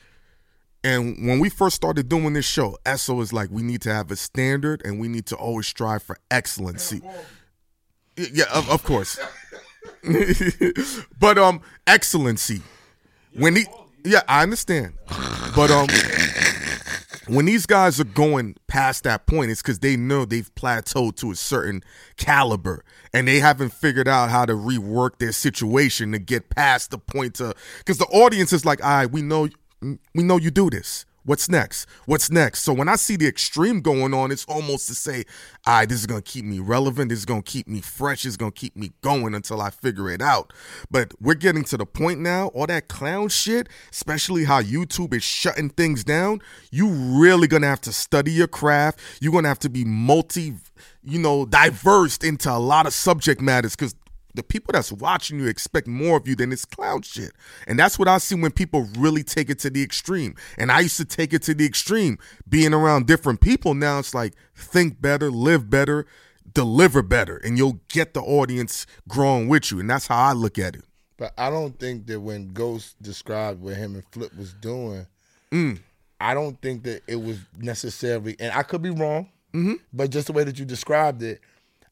And 0.82 1.26
when 1.26 1.40
we 1.40 1.50
first 1.50 1.76
started 1.76 2.08
doing 2.08 2.32
this 2.32 2.46
show, 2.46 2.78
ESO 2.86 3.14
was 3.14 3.32
like, 3.32 3.50
we 3.50 3.62
need 3.62 3.82
to 3.82 3.92
have 3.92 4.10
a 4.10 4.16
standard 4.16 4.80
and 4.84 4.98
we 4.98 5.08
need 5.08 5.26
to 5.26 5.36
always 5.36 5.66
strive 5.66 6.02
for 6.02 6.16
excellency. 6.30 7.02
Yeah, 8.16 8.46
of, 8.52 8.70
of 8.70 8.82
course. 8.82 9.18
but 11.20 11.36
um, 11.36 11.60
excellency. 11.86 12.62
When 13.34 13.56
he, 13.56 13.66
yeah, 14.04 14.22
I 14.26 14.42
understand. 14.42 14.94
But 15.54 15.70
um, 15.70 15.88
when 17.34 17.44
these 17.46 17.66
guys 17.66 18.00
are 18.00 18.04
going 18.04 18.56
past 18.66 19.04
that 19.04 19.26
point, 19.26 19.50
it's 19.50 19.62
because 19.62 19.78
they 19.78 19.96
know 19.96 20.24
they've 20.24 20.52
plateaued 20.54 21.16
to 21.16 21.30
a 21.30 21.36
certain 21.36 21.82
caliber, 22.16 22.84
and 23.12 23.28
they 23.28 23.40
haven't 23.40 23.72
figured 23.72 24.08
out 24.08 24.30
how 24.30 24.44
to 24.44 24.54
rework 24.54 25.18
their 25.18 25.32
situation 25.32 26.12
to 26.12 26.18
get 26.18 26.50
past 26.50 26.90
the 26.90 26.98
point 26.98 27.34
to. 27.36 27.54
Because 27.78 27.98
the 27.98 28.06
audience 28.06 28.52
is 28.52 28.64
like, 28.64 28.82
"All 28.82 28.90
right, 28.90 29.10
we 29.10 29.22
know, 29.22 29.48
we 29.80 30.22
know 30.22 30.38
you 30.38 30.50
do 30.50 30.70
this. 30.70 31.06
What's 31.24 31.48
next? 31.48 31.86
What's 32.06 32.30
next?" 32.30 32.62
So 32.62 32.72
when 32.72 32.88
I 32.88 32.96
see 32.96 33.16
the 33.16 33.26
extreme 33.26 33.80
going 33.80 34.14
on, 34.14 34.32
it's 34.32 34.44
almost 34.46 34.88
to 34.88 34.94
say, 34.94 35.24
"All 35.66 35.74
right, 35.74 35.88
this 35.88 36.00
is 36.00 36.06
gonna 36.06 36.22
keep 36.22 36.44
me 36.44 36.58
relevant. 36.58 37.10
This 37.10 37.18
is 37.18 37.24
gonna 37.24 37.42
keep 37.42 37.68
me 37.68 37.80
fresh. 37.80 38.22
This 38.22 38.30
is 38.32 38.36
gonna 38.36 38.52
keep 38.52 38.76
me 38.76 38.92
going 39.02 39.34
until 39.34 39.60
I 39.60 39.70
figure 39.70 40.10
it 40.10 40.22
out." 40.22 40.52
But 40.90 41.12
we're 41.20 41.34
getting 41.34 41.64
to 41.64 41.76
the 41.76 41.86
point 41.86 42.20
now. 42.20 42.48
All 42.48 42.66
that 42.66 42.88
clown 42.88 43.28
shit, 43.28 43.68
especially 43.92 44.44
how 44.44 44.62
YouTube 44.62 45.14
is 45.14 45.22
shutting 45.22 45.70
things 45.70 46.04
down. 46.04 46.40
You 46.70 46.88
really 46.88 47.46
gonna 47.46 47.68
have 47.68 47.80
to 47.82 47.92
study 47.92 48.32
your 48.32 48.48
craft. 48.48 49.00
You're 49.20 49.32
gonna 49.32 49.48
have 49.48 49.58
to 49.60 49.68
be 49.68 49.84
multi, 49.84 50.54
you 51.02 51.18
know, 51.18 51.44
diverse 51.44 52.16
into 52.18 52.50
a 52.50 52.58
lot 52.58 52.86
of 52.86 52.94
subject 52.94 53.40
matters 53.40 53.76
because 53.76 53.94
the 54.34 54.42
people 54.42 54.72
that's 54.72 54.92
watching 54.92 55.38
you 55.38 55.46
expect 55.46 55.86
more 55.86 56.16
of 56.16 56.26
you 56.28 56.34
than 56.36 56.50
this 56.50 56.64
clown 56.64 57.02
shit. 57.02 57.32
And 57.66 57.78
that's 57.78 57.98
what 57.98 58.08
I 58.08 58.18
see 58.18 58.34
when 58.34 58.52
people 58.52 58.88
really 58.98 59.22
take 59.22 59.50
it 59.50 59.58
to 59.60 59.70
the 59.70 59.82
extreme. 59.82 60.34
And 60.58 60.70
I 60.70 60.80
used 60.80 60.96
to 60.98 61.04
take 61.04 61.32
it 61.32 61.42
to 61.42 61.54
the 61.54 61.66
extreme. 61.66 62.18
Being 62.48 62.72
around 62.74 63.06
different 63.06 63.40
people 63.40 63.74
now, 63.74 63.98
it's 63.98 64.14
like 64.14 64.34
think 64.54 65.00
better, 65.00 65.30
live 65.30 65.68
better, 65.70 66.06
deliver 66.52 67.02
better, 67.02 67.36
and 67.38 67.56
you'll 67.58 67.80
get 67.88 68.14
the 68.14 68.22
audience 68.22 68.86
growing 69.08 69.48
with 69.48 69.70
you. 69.70 69.80
And 69.80 69.88
that's 69.88 70.06
how 70.06 70.18
I 70.18 70.32
look 70.32 70.58
at 70.58 70.74
it. 70.74 70.84
But 71.16 71.32
I 71.36 71.50
don't 71.50 71.78
think 71.78 72.06
that 72.06 72.20
when 72.20 72.48
Ghost 72.52 73.00
described 73.02 73.60
what 73.60 73.76
him 73.76 73.94
and 73.94 74.04
Flip 74.12 74.34
was 74.36 74.52
doing, 74.54 75.06
Mm. 75.52 75.80
I 76.20 76.34
don't 76.34 76.60
think 76.62 76.84
that 76.84 77.02
it 77.08 77.16
was 77.16 77.38
necessarily, 77.58 78.36
and 78.38 78.52
I 78.52 78.62
could 78.62 78.82
be 78.82 78.90
wrong, 78.90 79.28
Mm-hmm. 79.52 79.74
but 79.92 80.10
just 80.10 80.28
the 80.28 80.32
way 80.32 80.44
that 80.44 80.58
you 80.60 80.64
described 80.64 81.22
it, 81.24 81.40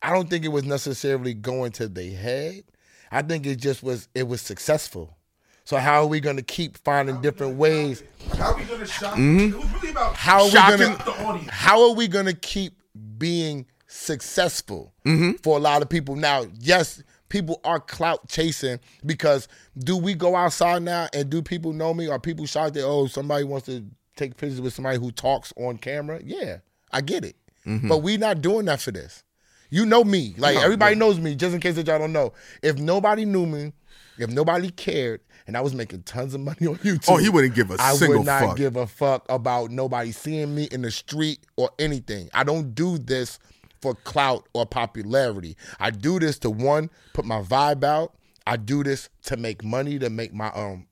I 0.02 0.12
don't 0.12 0.30
think 0.30 0.44
it 0.44 0.48
was 0.48 0.64
necessarily 0.64 1.34
going 1.34 1.72
to 1.72 1.88
the 1.88 2.10
head. 2.10 2.62
I 3.10 3.22
think 3.22 3.46
it 3.46 3.56
just 3.56 3.82
was, 3.82 4.08
it 4.14 4.28
was 4.28 4.40
successful. 4.40 5.16
So 5.64 5.76
how 5.76 6.00
are 6.02 6.06
we 6.06 6.20
going 6.20 6.36
to 6.36 6.42
keep 6.42 6.78
finding 6.78 7.20
different 7.20 7.56
ways? 7.56 8.02
How 8.36 8.52
are 8.52 8.56
we 8.56 8.64
gonna 8.64 8.86
shock? 8.86 9.14
Mm-hmm. 9.14 9.54
It 9.54 9.56
was 9.58 9.72
really 9.74 9.90
about 9.90 10.14
How 10.14 10.40
are 10.40 10.46
we 10.46 10.52
gonna- 10.52 10.96
the 11.04 11.24
audience. 11.26 11.50
How 11.50 11.88
are 11.88 11.94
we 11.94 12.08
going 12.08 12.26
to 12.26 12.32
keep 12.34 12.74
being 13.18 13.66
successful 13.86 14.92
Mm-hmm. 15.04 15.32
for 15.42 15.56
a 15.56 15.60
lot 15.60 15.82
of 15.82 15.88
people? 15.88 16.16
Now, 16.16 16.46
yes, 16.58 17.02
people 17.28 17.60
are 17.64 17.80
clout 17.80 18.28
chasing 18.28 18.80
because 19.04 19.48
do 19.78 19.96
we 19.96 20.14
go 20.14 20.34
outside 20.36 20.82
now 20.82 21.08
and 21.12 21.28
do 21.28 21.42
people 21.42 21.72
know 21.72 21.92
me? 21.92 22.08
Are 22.08 22.18
people 22.18 22.46
shocked 22.46 22.74
that, 22.74 22.84
oh, 22.84 23.06
somebody 23.06 23.44
wants 23.44 23.66
to 23.66 23.84
take 24.16 24.36
pictures 24.36 24.60
with 24.60 24.72
somebody 24.72 24.98
who 24.98 25.10
talks 25.12 25.52
on 25.56 25.76
camera? 25.78 26.20
Yeah, 26.24 26.58
I 26.92 27.00
get 27.02 27.24
it. 27.24 27.36
Mm-hmm. 27.66 27.88
But 27.88 27.98
we're 27.98 28.18
not 28.18 28.40
doing 28.40 28.64
that 28.66 28.80
for 28.80 28.90
this. 28.92 29.22
You 29.70 29.86
know 29.86 30.04
me. 30.04 30.34
Like 30.38 30.56
everybody 30.56 30.94
knows 30.94 31.18
me, 31.18 31.34
just 31.34 31.54
in 31.54 31.60
case 31.60 31.76
that 31.76 31.86
y'all 31.86 31.98
don't 31.98 32.12
know. 32.12 32.32
If 32.62 32.78
nobody 32.78 33.24
knew 33.24 33.46
me, 33.46 33.72
if 34.18 34.30
nobody 34.30 34.70
cared, 34.70 35.20
and 35.46 35.56
I 35.56 35.60
was 35.60 35.74
making 35.74 36.02
tons 36.02 36.34
of 36.34 36.40
money 36.40 36.66
on 36.66 36.76
YouTube. 36.76 37.06
Oh, 37.08 37.16
he 37.16 37.28
wouldn't 37.28 37.54
give 37.54 37.70
a 37.70 37.76
I 37.78 37.94
single 37.94 38.22
fuck. 38.22 38.28
I 38.28 38.40
would 38.40 38.44
not 38.44 38.48
fuck. 38.50 38.56
give 38.56 38.76
a 38.76 38.86
fuck 38.86 39.26
about 39.28 39.70
nobody 39.70 40.12
seeing 40.12 40.54
me 40.54 40.64
in 40.64 40.82
the 40.82 40.90
street 40.90 41.40
or 41.56 41.70
anything. 41.78 42.28
I 42.34 42.44
don't 42.44 42.74
do 42.74 42.98
this 42.98 43.38
for 43.80 43.94
clout 43.94 44.48
or 44.54 44.66
popularity. 44.66 45.56
I 45.78 45.90
do 45.90 46.18
this 46.18 46.38
to 46.40 46.50
one, 46.50 46.90
put 47.14 47.24
my 47.24 47.42
vibe 47.42 47.84
out. 47.84 48.14
I 48.46 48.56
do 48.56 48.82
this 48.82 49.08
to 49.24 49.36
make 49.36 49.62
money, 49.62 49.98
to 49.98 50.10
make 50.10 50.32
my 50.32 50.48
um 50.48 50.86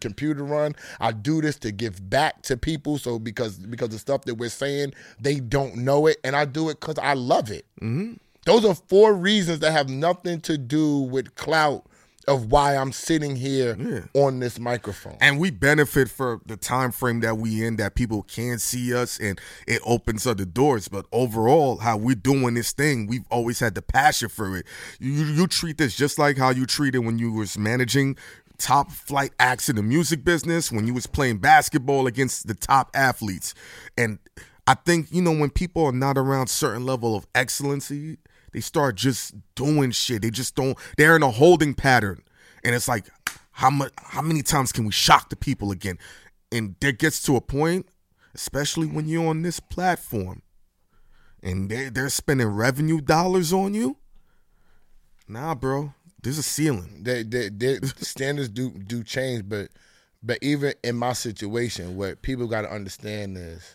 computer 0.00 0.42
run. 0.44 0.74
I 1.00 1.12
do 1.12 1.40
this 1.40 1.56
to 1.58 1.72
give 1.72 2.08
back 2.10 2.42
to 2.42 2.56
people. 2.56 2.98
So 2.98 3.18
because 3.18 3.58
because 3.58 3.90
the 3.90 3.98
stuff 3.98 4.24
that 4.24 4.36
we're 4.36 4.48
saying, 4.48 4.94
they 5.20 5.40
don't 5.40 5.76
know 5.76 6.06
it, 6.06 6.18
and 6.24 6.34
I 6.34 6.44
do 6.44 6.68
it 6.70 6.80
because 6.80 6.98
I 6.98 7.14
love 7.14 7.50
it. 7.50 7.66
Mm-hmm. 7.80 8.14
Those 8.46 8.64
are 8.64 8.74
four 8.74 9.14
reasons 9.14 9.60
that 9.60 9.72
have 9.72 9.88
nothing 9.88 10.40
to 10.42 10.58
do 10.58 10.98
with 11.00 11.34
clout 11.34 11.86
of 12.26 12.50
why 12.50 12.74
I'm 12.74 12.90
sitting 12.92 13.36
here 13.36 14.08
on 14.14 14.40
this 14.40 14.58
microphone. 14.58 15.18
and 15.20 15.38
we 15.38 15.50
benefit 15.50 16.08
for 16.08 16.40
the 16.46 16.56
time 16.56 16.90
frame 16.90 17.20
that 17.20 17.36
we 17.36 17.62
in 17.62 17.76
that 17.76 17.94
people 17.94 18.22
can 18.22 18.58
see 18.58 18.94
us 18.94 19.18
and 19.20 19.38
it 19.66 19.82
opens 19.84 20.26
other 20.26 20.46
doors 20.46 20.88
but 20.88 21.04
overall 21.12 21.76
how 21.76 21.98
we're 21.98 22.14
doing 22.14 22.54
this 22.54 22.72
thing 22.72 23.06
we've 23.06 23.26
always 23.30 23.60
had 23.60 23.74
the 23.74 23.82
passion 23.82 24.30
for 24.30 24.56
it 24.56 24.64
you 24.98 25.12
you 25.12 25.46
treat 25.46 25.76
this 25.76 25.94
just 25.94 26.18
like 26.18 26.38
how 26.38 26.48
you 26.48 26.64
treated 26.64 27.00
when 27.00 27.18
you 27.18 27.30
was 27.30 27.58
managing 27.58 28.16
top 28.58 28.90
flight 28.90 29.32
acts 29.38 29.68
in 29.68 29.76
the 29.76 29.82
music 29.82 30.24
business 30.24 30.70
when 30.70 30.86
you 30.86 30.94
was 30.94 31.06
playing 31.06 31.38
basketball 31.38 32.06
against 32.06 32.46
the 32.46 32.54
top 32.54 32.90
athletes. 32.94 33.54
And 33.96 34.18
i 34.66 34.72
think 34.72 35.12
you 35.12 35.20
know 35.20 35.32
when 35.32 35.50
people 35.50 35.84
are 35.84 35.92
not 35.92 36.16
around 36.16 36.46
certain 36.46 36.86
level 36.86 37.14
of 37.14 37.26
excellency 37.34 38.16
they 38.54 38.60
start 38.60 38.94
just 38.94 39.34
doing 39.56 39.90
shit. 39.90 40.22
They 40.22 40.30
just 40.30 40.54
don't 40.54 40.78
they're 40.96 41.16
in 41.16 41.22
a 41.22 41.30
holding 41.30 41.74
pattern. 41.74 42.22
And 42.64 42.74
it's 42.74 42.88
like 42.88 43.06
how 43.50 43.68
much 43.68 43.92
how 43.96 44.22
many 44.22 44.42
times 44.42 44.72
can 44.72 44.86
we 44.86 44.92
shock 44.92 45.28
the 45.28 45.36
people 45.36 45.72
again? 45.72 45.98
And 46.50 46.76
there 46.80 46.92
gets 46.92 47.22
to 47.24 47.36
a 47.36 47.40
point 47.40 47.86
especially 48.34 48.86
when 48.86 49.06
you're 49.06 49.28
on 49.28 49.42
this 49.42 49.60
platform 49.60 50.42
and 51.42 51.68
they 51.68 51.88
they're 51.88 52.08
spending 52.08 52.46
revenue 52.46 53.00
dollars 53.00 53.52
on 53.52 53.74
you? 53.74 53.98
Nah 55.28 55.54
bro 55.56 55.92
there's 56.24 56.38
a 56.38 56.42
ceiling 56.42 57.02
they, 57.02 57.22
they, 57.22 57.50
they 57.50 57.78
standards 57.98 58.48
do 58.48 58.70
do 58.70 59.04
change, 59.04 59.48
but 59.48 59.68
but 60.22 60.38
even 60.40 60.72
in 60.82 60.96
my 60.96 61.12
situation, 61.12 61.96
what 61.96 62.22
people 62.22 62.46
got 62.46 62.62
to 62.62 62.72
understand 62.72 63.36
is 63.36 63.74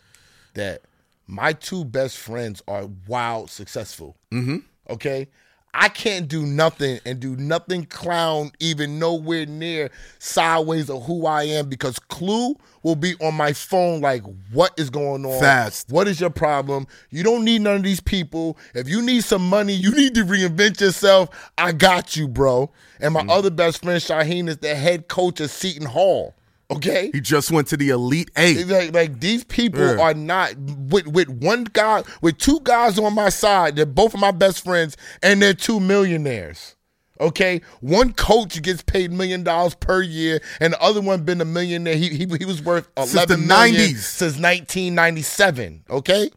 that 0.55 0.81
my 1.27 1.53
two 1.53 1.85
best 1.85 2.17
friends 2.17 2.63
are 2.67 2.89
wild 3.07 3.51
successful. 3.51 4.17
Mm-hmm. 4.31 4.57
Okay. 4.89 5.27
I 5.73 5.89
can't 5.89 6.27
do 6.27 6.45
nothing 6.45 6.99
and 7.05 7.19
do 7.19 7.35
nothing 7.35 7.85
clown 7.85 8.51
even 8.59 8.97
nowhere 8.97 9.45
near 9.45 9.91
sideways 10.17 10.89
of 10.89 11.05
who 11.05 11.25
I 11.25 11.43
am 11.43 11.69
because 11.69 11.99
Clue 11.99 12.55
will 12.81 12.95
be 12.95 13.15
on 13.21 13.35
my 13.35 13.53
phone 13.53 14.01
like, 14.01 14.23
what 14.51 14.73
is 14.77 14.89
going 14.89 15.25
on? 15.25 15.39
Fast. 15.39 15.89
What 15.91 16.07
is 16.07 16.19
your 16.19 16.31
problem? 16.31 16.87
You 17.11 17.23
don't 17.23 17.45
need 17.45 17.61
none 17.61 17.77
of 17.77 17.83
these 17.83 17.99
people. 17.99 18.57
If 18.73 18.89
you 18.89 19.01
need 19.01 19.23
some 19.23 19.47
money, 19.47 19.73
you 19.73 19.91
need 19.91 20.15
to 20.15 20.25
reinvent 20.25 20.81
yourself. 20.81 21.29
I 21.57 21.71
got 21.71 22.15
you, 22.15 22.27
bro. 22.27 22.71
And 22.99 23.13
my 23.13 23.21
mm-hmm. 23.21 23.29
other 23.29 23.51
best 23.51 23.83
friend, 23.83 24.01
Shaheen, 24.01 24.47
is 24.47 24.57
the 24.57 24.75
head 24.75 25.07
coach 25.07 25.39
of 25.39 25.51
Seton 25.51 25.85
Hall. 25.85 26.33
Okay? 26.71 27.09
he 27.11 27.19
just 27.19 27.49
went 27.51 27.67
to 27.69 27.77
the 27.77 27.89
elite 27.89 28.29
eight 28.37 28.67
Like, 28.67 28.93
like 28.93 29.19
these 29.19 29.43
people 29.43 29.79
Yeah. 29.81 29.99
are 30.01 30.13
not 30.13 30.55
with 30.57 31.07
with 31.07 31.27
one 31.29 31.63
guy 31.63 32.03
with 32.21 32.37
two 32.37 32.59
guys 32.63 32.99
on 32.99 33.13
my 33.15 33.29
side. 33.29 33.75
They're 33.75 33.85
both 33.87 34.13
of 34.13 34.19
my 34.19 34.31
best 34.31 34.63
friends, 34.63 34.95
and 35.23 35.41
they're 35.41 35.53
two 35.55 35.79
millionaires. 35.79 36.75
Okay, 37.21 37.59
one 37.81 38.13
coach 38.13 38.61
gets 38.61 38.81
paid 38.81 39.11
million 39.11 39.43
dollars 39.43 39.75
per 39.75 40.01
year, 40.01 40.39
and 40.61 40.71
the 40.73 40.81
other 40.81 41.01
one 41.01 41.23
been 41.23 41.41
a 41.41 41.45
millionaire. 41.45 41.95
He 41.95 42.09
he, 42.09 42.25
he 42.37 42.45
was 42.45 42.61
worth 42.61 42.87
Since 42.97 43.25
the 43.25 43.35
90s. 43.35 43.95
since 43.97 44.37
1997. 44.39 45.83
Okay, 45.89 46.29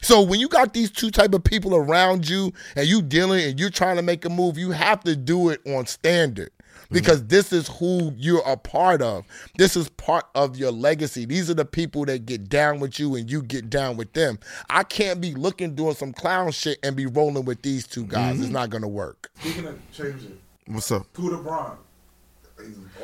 so 0.00 0.22
when 0.22 0.40
you 0.40 0.48
got 0.48 0.72
these 0.72 0.90
two 0.90 1.10
type 1.10 1.34
of 1.34 1.44
people 1.44 1.74
around 1.74 2.28
you, 2.28 2.52
and 2.76 2.86
you 2.86 3.02
dealing 3.02 3.44
and 3.44 3.60
you're 3.60 3.70
trying 3.70 3.96
to 3.96 4.02
make 4.02 4.24
a 4.24 4.30
move, 4.30 4.56
you 4.56 4.70
have 4.70 5.02
to 5.04 5.14
do 5.16 5.48
it 5.50 5.60
on 5.66 5.86
standard 5.86 6.50
because 6.90 7.26
this 7.26 7.52
is 7.52 7.68
who 7.68 8.12
you're 8.16 8.46
a 8.46 8.56
part 8.56 9.02
of. 9.02 9.24
This 9.56 9.76
is 9.76 9.88
part 9.90 10.26
of 10.34 10.56
your 10.56 10.72
legacy. 10.72 11.24
These 11.24 11.50
are 11.50 11.54
the 11.54 11.64
people 11.64 12.04
that 12.06 12.26
get 12.26 12.48
down 12.48 12.80
with 12.80 12.98
you 12.98 13.14
and 13.14 13.30
you 13.30 13.42
get 13.42 13.70
down 13.70 13.96
with 13.96 14.12
them. 14.12 14.38
I 14.68 14.82
can't 14.82 15.20
be 15.20 15.34
looking 15.34 15.74
doing 15.74 15.94
some 15.94 16.12
clown 16.12 16.50
shit 16.52 16.78
and 16.82 16.96
be 16.96 17.06
rolling 17.06 17.44
with 17.44 17.62
these 17.62 17.86
two 17.86 18.04
guys. 18.04 18.36
It's 18.36 18.44
mm-hmm. 18.44 18.52
not 18.52 18.70
gonna 18.70 18.88
work. 18.88 19.30
Speaking 19.40 19.66
of 19.66 19.78
changing, 19.92 20.38
What's 20.66 20.92
up? 20.92 21.04
Scooter 21.14 21.38
Braun. 21.38 21.78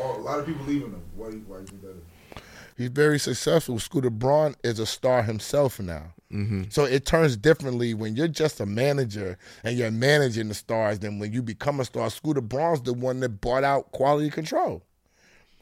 All, 0.00 0.16
a 0.16 0.20
lot 0.20 0.38
of 0.38 0.46
people 0.46 0.64
leaving 0.66 0.92
him. 0.92 1.02
Why, 1.16 1.30
why 1.30 1.56
do 1.56 1.62
you 1.62 1.66
think 1.66 1.82
that 1.82 1.90
is? 1.90 2.42
He's 2.76 2.90
very 2.90 3.18
successful. 3.18 3.78
Scooter 3.80 4.10
Braun 4.10 4.54
is 4.62 4.78
a 4.78 4.86
star 4.86 5.22
himself 5.22 5.80
now. 5.80 6.12
Mm-hmm. 6.32 6.64
So 6.70 6.84
it 6.84 7.06
turns 7.06 7.36
differently 7.36 7.94
when 7.94 8.16
you're 8.16 8.28
just 8.28 8.60
a 8.60 8.66
manager 8.66 9.38
and 9.62 9.76
you're 9.78 9.90
managing 9.90 10.48
the 10.48 10.54
stars 10.54 10.98
than 10.98 11.18
when 11.18 11.32
you 11.32 11.42
become 11.42 11.80
a 11.80 11.84
star. 11.84 12.10
Scooter 12.10 12.40
Braun's 12.40 12.82
the 12.82 12.92
one 12.92 13.20
that 13.20 13.40
bought 13.40 13.64
out 13.64 13.92
quality 13.92 14.30
control. 14.30 14.82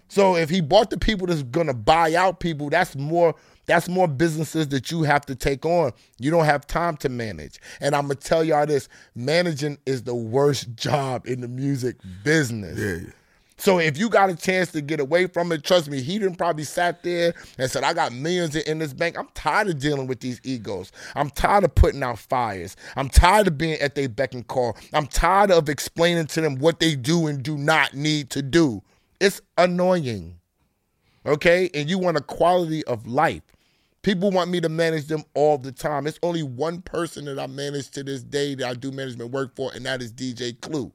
So 0.09 0.37
if 0.37 0.51
he 0.51 0.61
bought 0.61 0.91
the 0.91 0.99
people 0.99 1.27
that's 1.27 1.43
gonna 1.43 1.75
buy 1.75 2.15
out 2.15 2.41
people, 2.41 2.71
that's 2.71 2.97
more 2.97 3.35
that's 3.67 3.89
more 3.89 4.07
businesses 4.07 4.69
that 4.69 4.91
you 4.91 5.03
have 5.03 5.25
to 5.27 5.35
take 5.35 5.65
on. 5.65 5.93
You 6.19 6.31
don't 6.31 6.45
have 6.45 6.67
time 6.67 6.97
to 6.99 7.09
manage. 7.09 7.59
And 7.81 7.95
I'm 7.95 8.03
gonna 8.03 8.17
tell 8.17 8.45
y'all 8.45 8.67
this: 8.67 8.89
managing 9.15 9.79
is 9.87 10.03
the 10.03 10.15
worst 10.15 10.73
job 10.77 11.27
in 11.27 11.41
the 11.41 11.49
music 11.49 11.97
business. 12.23 12.79
Yeah. 12.79 13.11
So 13.57 13.79
if 13.79 13.97
you 13.97 14.09
got 14.09 14.31
a 14.31 14.37
chance 14.37 14.73
to 14.73 14.81
get 14.81 14.99
away 14.99 15.27
from 15.29 15.53
it, 15.53 15.63
trust 15.63 15.89
me, 15.89 16.03
he 16.03 16.19
didn't 16.19 16.37
probably 16.37 16.65
sat 16.65 17.03
there 17.03 17.35
and 17.57 17.71
said, 17.71 17.85
I 17.85 17.95
got 17.95 18.13
millions 18.13 18.57
in 18.57 18.79
this 18.79 18.93
bank. 18.93 19.17
I'm 19.17 19.29
tired 19.35 19.69
of 19.69 19.79
dealing 19.79 20.07
with 20.07 20.21
these 20.21 20.41
egos. 20.43 20.91
I'm 21.15 21.31
tired 21.31 21.65
of 21.65 21.75
putting 21.75 22.03
out 22.03 22.19
fires. 22.19 22.77
I'm 22.97 23.09
tired 23.09 23.47
of 23.47 23.57
being 23.57 23.81
at 23.81 23.95
their 23.95 24.09
beck 24.09 24.35
and 24.35 24.47
call. 24.47 24.77
I'm 24.93 25.07
tired 25.07 25.51
of 25.51 25.69
explaining 25.69 26.27
to 26.29 26.41
them 26.41 26.57
what 26.57 26.81
they 26.81 26.97
do 26.97 27.27
and 27.27 27.43
do 27.43 27.57
not 27.57 27.95
need 27.95 28.31
to 28.31 28.43
do. 28.43 28.83
It's 29.21 29.41
annoying. 29.57 30.41
Okay? 31.25 31.71
And 31.75 31.89
you 31.89 31.99
want 31.99 32.17
a 32.17 32.23
quality 32.23 32.85
of 32.87 33.07
life. 33.07 33.43
People 34.03 34.31
want 34.31 34.51
me 34.51 34.61
to 34.61 34.69
manage 34.69 35.07
them 35.07 35.25
all 35.33 35.57
the 35.57 35.73
time. 35.73 36.07
It's 36.07 36.19
only 36.23 36.43
one 36.43 36.83
person 36.83 37.25
that 37.25 37.39
I 37.39 37.47
manage 37.47 37.89
to 37.93 38.03
this 38.03 38.23
day 38.23 38.55
that 38.57 38.69
I 38.69 38.75
do 38.75 38.93
management 38.93 39.31
work 39.31 39.57
for, 39.57 39.73
and 39.73 39.87
that 39.87 40.03
is 40.03 40.13
DJ 40.13 40.61
Clue. 40.61 40.93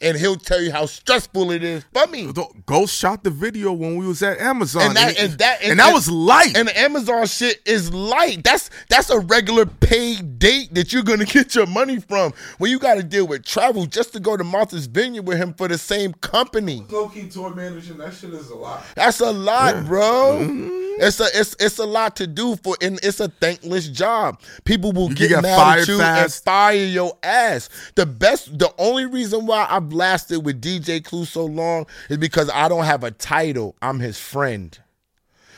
And 0.00 0.16
he'll 0.16 0.36
tell 0.36 0.60
you 0.60 0.70
how 0.72 0.86
stressful 0.86 1.50
it 1.50 1.62
is 1.64 1.84
for 1.92 2.06
me. 2.08 2.32
Ghost 2.66 2.94
shot 2.94 3.24
the 3.24 3.30
video 3.30 3.72
when 3.72 3.96
we 3.96 4.06
was 4.06 4.22
at 4.22 4.38
Amazon, 4.40 4.82
And 4.82 4.96
that- 4.96 5.12
it- 5.12 5.18
and 5.18 5.38
that- 5.38 5.62
and 5.62 5.78
that 5.78 5.92
was 5.92 6.08
light. 6.08 6.56
And 6.56 6.68
the 6.68 6.78
Amazon 6.78 7.26
shit 7.26 7.60
is 7.66 7.92
light. 7.92 8.44
That's 8.44 8.70
that's 8.88 9.10
a 9.10 9.18
regular 9.20 9.66
paid 9.66 10.38
date 10.38 10.74
that 10.74 10.92
you're 10.92 11.02
gonna 11.02 11.24
get 11.36 11.54
your 11.54 11.66
money 11.66 11.98
from. 12.00 12.32
When 12.58 12.70
you 12.70 12.78
got 12.78 12.94
to 12.94 13.02
deal 13.02 13.26
with 13.26 13.44
travel 13.44 13.86
just 13.86 14.12
to 14.12 14.20
go 14.20 14.36
to 14.36 14.44
Martha's 14.44 14.86
Vineyard 14.86 15.26
with 15.26 15.38
him 15.38 15.54
for 15.54 15.68
the 15.68 15.78
same 15.78 16.12
company. 16.14 16.84
Low 16.90 17.08
key 17.08 17.28
tour 17.28 17.54
managing, 17.54 17.98
that 17.98 18.14
shit 18.14 18.32
is 18.34 18.50
a 18.50 18.54
lot. 18.54 18.84
That's 18.94 19.20
a 19.20 19.32
lot, 19.32 19.84
bro. 19.86 20.38
Mm-hmm. 20.42 20.86
It's 21.00 21.20
a 21.20 21.26
it's 21.32 21.54
it's 21.60 21.78
a 21.78 21.86
lot 21.86 22.16
to 22.16 22.26
do 22.26 22.56
for 22.56 22.76
and 22.82 22.98
it's 23.02 23.20
a 23.20 23.28
thankless 23.28 23.88
job. 23.88 24.40
People 24.64 24.92
will 24.92 25.08
You 25.10 25.14
get, 25.14 25.28
get 25.28 25.42
mad 25.42 25.56
fired 25.56 25.82
at 25.82 25.88
you 25.88 25.98
fast. 25.98 26.38
and 26.38 26.44
fire 26.44 26.74
your 26.74 27.16
ass. 27.22 27.68
The 27.94 28.04
best 28.04 28.58
the 28.58 28.72
only 28.78 29.06
reason 29.06 29.46
why 29.46 29.66
I've 29.88 29.94
lasted 29.94 30.40
with 30.40 30.60
DJ 30.60 31.02
Clue 31.02 31.24
so 31.24 31.46
long 31.46 31.86
is 32.10 32.18
because 32.18 32.50
I 32.50 32.68
don't 32.68 32.84
have 32.84 33.04
a 33.04 33.10
title. 33.10 33.74
I'm 33.80 34.00
his 34.00 34.18
friend. 34.18 34.78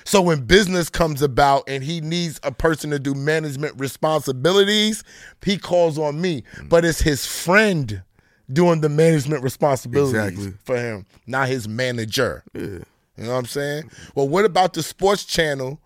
So 0.04 0.22
when 0.22 0.42
business 0.42 0.88
comes 0.88 1.20
about 1.20 1.64
and 1.66 1.82
he 1.82 2.00
needs 2.00 2.38
a 2.44 2.52
person 2.52 2.90
to 2.90 3.00
do 3.00 3.12
management 3.12 3.74
responsibilities, 3.78 5.02
he 5.44 5.58
calls 5.58 5.98
on 5.98 6.20
me. 6.20 6.44
Mm. 6.56 6.68
But 6.68 6.84
it's 6.84 7.00
his 7.00 7.26
friend 7.26 8.02
doing 8.52 8.80
the 8.82 8.88
management 8.88 9.42
responsibilities 9.42 10.14
Exactly. 10.14 10.52
for 10.64 10.76
him, 10.76 11.06
not 11.26 11.48
his 11.48 11.68
manager. 11.68 12.44
You 12.54 12.84
know 13.18 13.30
what 13.30 13.38
I'm 13.38 13.46
saying? 13.46 13.90
Well, 14.14 14.28
what 14.28 14.44
about 14.44 14.74
the 14.74 14.82
sports 14.84 15.24
channel 15.24 15.80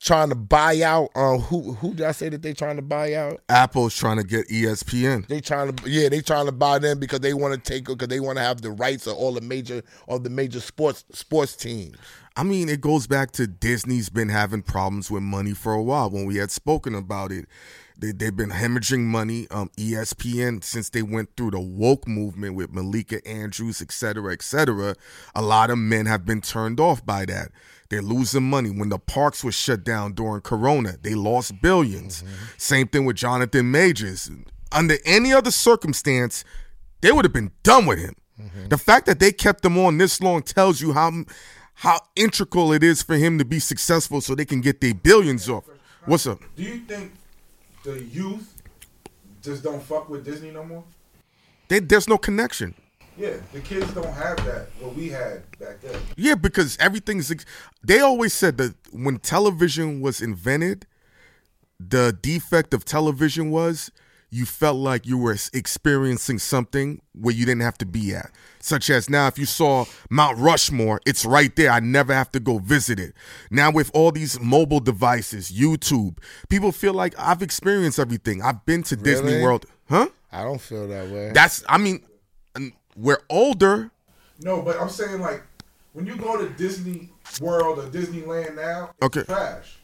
trying 0.00 0.28
to 0.28 0.34
buy 0.34 0.82
out? 0.82 1.10
Uh, 1.14 1.38
who 1.38 1.72
who 1.74 1.94
did 1.94 2.06
I 2.06 2.12
say 2.12 2.28
that 2.28 2.42
they 2.42 2.52
trying 2.52 2.76
to 2.76 2.82
buy 2.82 3.14
out? 3.14 3.40
Apple's 3.48 3.94
trying 3.96 4.18
to 4.18 4.24
get 4.24 4.48
ESPN. 4.48 5.26
They 5.26 5.40
trying 5.40 5.72
to 5.74 5.90
yeah, 5.90 6.08
they 6.08 6.20
trying 6.20 6.46
to 6.46 6.52
buy 6.52 6.78
them 6.78 6.98
because 6.98 7.20
they 7.20 7.34
want 7.34 7.54
to 7.54 7.60
take 7.60 7.86
because 7.86 8.08
they 8.08 8.20
want 8.20 8.38
to 8.38 8.42
have 8.42 8.62
the 8.62 8.70
rights 8.70 9.06
of 9.06 9.16
all 9.16 9.32
the 9.32 9.40
major 9.40 9.82
of 10.08 10.24
the 10.24 10.30
major 10.30 10.60
sports 10.60 11.04
sports 11.12 11.56
teams. 11.56 11.96
I 12.36 12.44
mean, 12.44 12.68
it 12.68 12.80
goes 12.80 13.08
back 13.08 13.32
to 13.32 13.48
Disney's 13.48 14.10
been 14.10 14.28
having 14.28 14.62
problems 14.62 15.10
with 15.10 15.24
money 15.24 15.54
for 15.54 15.72
a 15.72 15.82
while. 15.82 16.08
When 16.08 16.24
we 16.24 16.36
had 16.36 16.52
spoken 16.52 16.94
about 16.94 17.32
it, 17.32 17.46
they, 17.98 18.12
they've 18.12 18.36
been 18.36 18.50
hemorrhaging 18.50 19.00
money. 19.00 19.48
Um, 19.50 19.70
ESPN, 19.76 20.62
since 20.62 20.88
they 20.88 21.02
went 21.02 21.30
through 21.36 21.50
the 21.50 21.60
woke 21.60 22.06
movement 22.06 22.54
with 22.54 22.72
Malika 22.72 23.26
Andrews, 23.26 23.82
et 23.82 23.90
cetera, 23.90 24.32
et 24.32 24.42
cetera, 24.42 24.94
a 25.34 25.42
lot 25.42 25.70
of 25.70 25.78
men 25.78 26.06
have 26.06 26.24
been 26.24 26.40
turned 26.40 26.78
off 26.78 27.04
by 27.04 27.24
that. 27.24 27.50
They're 27.90 28.02
losing 28.02 28.48
money. 28.48 28.70
When 28.70 28.90
the 28.90 28.98
parks 28.98 29.42
were 29.42 29.52
shut 29.52 29.82
down 29.82 30.12
during 30.12 30.42
Corona, 30.42 30.96
they 31.00 31.14
lost 31.14 31.54
1000000000s 31.62 32.22
mm-hmm. 32.22 32.26
Same 32.58 32.88
thing 32.88 33.04
with 33.04 33.16
Jonathan 33.16 33.70
Majors. 33.70 34.30
Under 34.70 34.96
any 35.06 35.32
other 35.32 35.50
circumstance, 35.50 36.44
they 37.00 37.12
would 37.12 37.24
have 37.24 37.32
been 37.32 37.52
done 37.62 37.86
with 37.86 37.98
him. 37.98 38.14
Mm-hmm. 38.40 38.68
The 38.68 38.78
fact 38.78 39.06
that 39.06 39.18
they 39.18 39.32
kept 39.32 39.64
him 39.64 39.78
on 39.78 39.98
this 39.98 40.20
long 40.20 40.42
tells 40.42 40.80
you 40.80 40.92
how 40.92 41.24
how 41.74 42.00
integral 42.16 42.72
it 42.72 42.82
is 42.82 43.02
for 43.02 43.14
him 43.14 43.38
to 43.38 43.44
be 43.44 43.60
successful 43.60 44.20
so 44.20 44.34
they 44.34 44.44
can 44.44 44.60
get 44.60 44.80
their 44.80 44.94
billions 44.94 45.48
off. 45.48 45.64
What's 46.06 46.26
up? 46.26 46.40
Do 46.56 46.64
you 46.64 46.80
think 46.80 47.12
the 47.84 48.02
youth 48.02 48.60
just 49.42 49.62
don't 49.62 49.80
fuck 49.82 50.08
with 50.08 50.24
Disney 50.24 50.50
no 50.50 50.64
more? 50.64 50.82
They, 51.68 51.78
there's 51.78 52.08
no 52.08 52.18
connection. 52.18 52.74
Yeah, 53.18 53.36
the 53.52 53.60
kids 53.60 53.92
don't 53.94 54.14
have 54.14 54.36
that 54.46 54.68
what 54.80 54.94
we 54.94 55.08
had 55.08 55.42
back 55.58 55.80
then. 55.80 56.00
Yeah, 56.16 56.36
because 56.36 56.76
everything's. 56.78 57.34
They 57.82 57.98
always 57.98 58.32
said 58.32 58.58
that 58.58 58.74
when 58.92 59.18
television 59.18 60.00
was 60.00 60.20
invented, 60.20 60.86
the 61.80 62.16
defect 62.22 62.72
of 62.72 62.84
television 62.84 63.50
was 63.50 63.90
you 64.30 64.44
felt 64.44 64.76
like 64.76 65.06
you 65.06 65.16
were 65.16 65.36
experiencing 65.52 66.38
something 66.38 67.00
where 67.12 67.34
you 67.34 67.46
didn't 67.46 67.62
have 67.62 67.78
to 67.78 67.86
be 67.86 68.14
at. 68.14 68.30
Such 68.60 68.90
as 68.90 69.08
now, 69.08 69.26
if 69.26 69.38
you 69.38 69.46
saw 69.46 69.86
Mount 70.10 70.38
Rushmore, 70.38 71.00
it's 71.06 71.24
right 71.24 71.54
there. 71.56 71.70
I 71.70 71.80
never 71.80 72.12
have 72.12 72.30
to 72.32 72.40
go 72.40 72.58
visit 72.58 73.00
it. 73.00 73.14
Now, 73.50 73.70
with 73.70 73.90
all 73.94 74.12
these 74.12 74.38
mobile 74.38 74.80
devices, 74.80 75.50
YouTube, 75.50 76.18
people 76.50 76.72
feel 76.72 76.92
like 76.92 77.14
I've 77.18 77.42
experienced 77.42 77.98
everything. 77.98 78.42
I've 78.42 78.64
been 78.66 78.82
to 78.84 78.96
Disney 78.96 79.42
World. 79.42 79.64
Huh? 79.88 80.08
I 80.30 80.42
don't 80.42 80.60
feel 80.60 80.86
that 80.88 81.08
way. 81.08 81.30
That's, 81.32 81.64
I 81.66 81.78
mean, 81.78 82.02
we're 82.98 83.22
older. 83.30 83.90
No, 84.40 84.62
but 84.62 84.80
I'm 84.80 84.88
saying 84.90 85.20
like 85.20 85.42
when 85.92 86.06
you 86.06 86.16
go 86.16 86.36
to 86.36 86.48
Disney 86.54 87.10
World 87.40 87.78
or 87.78 87.82
Disneyland 87.84 88.56
now, 88.56 88.90
it's 89.00 89.06
Okay. 89.06 89.22
trash. 89.24 89.77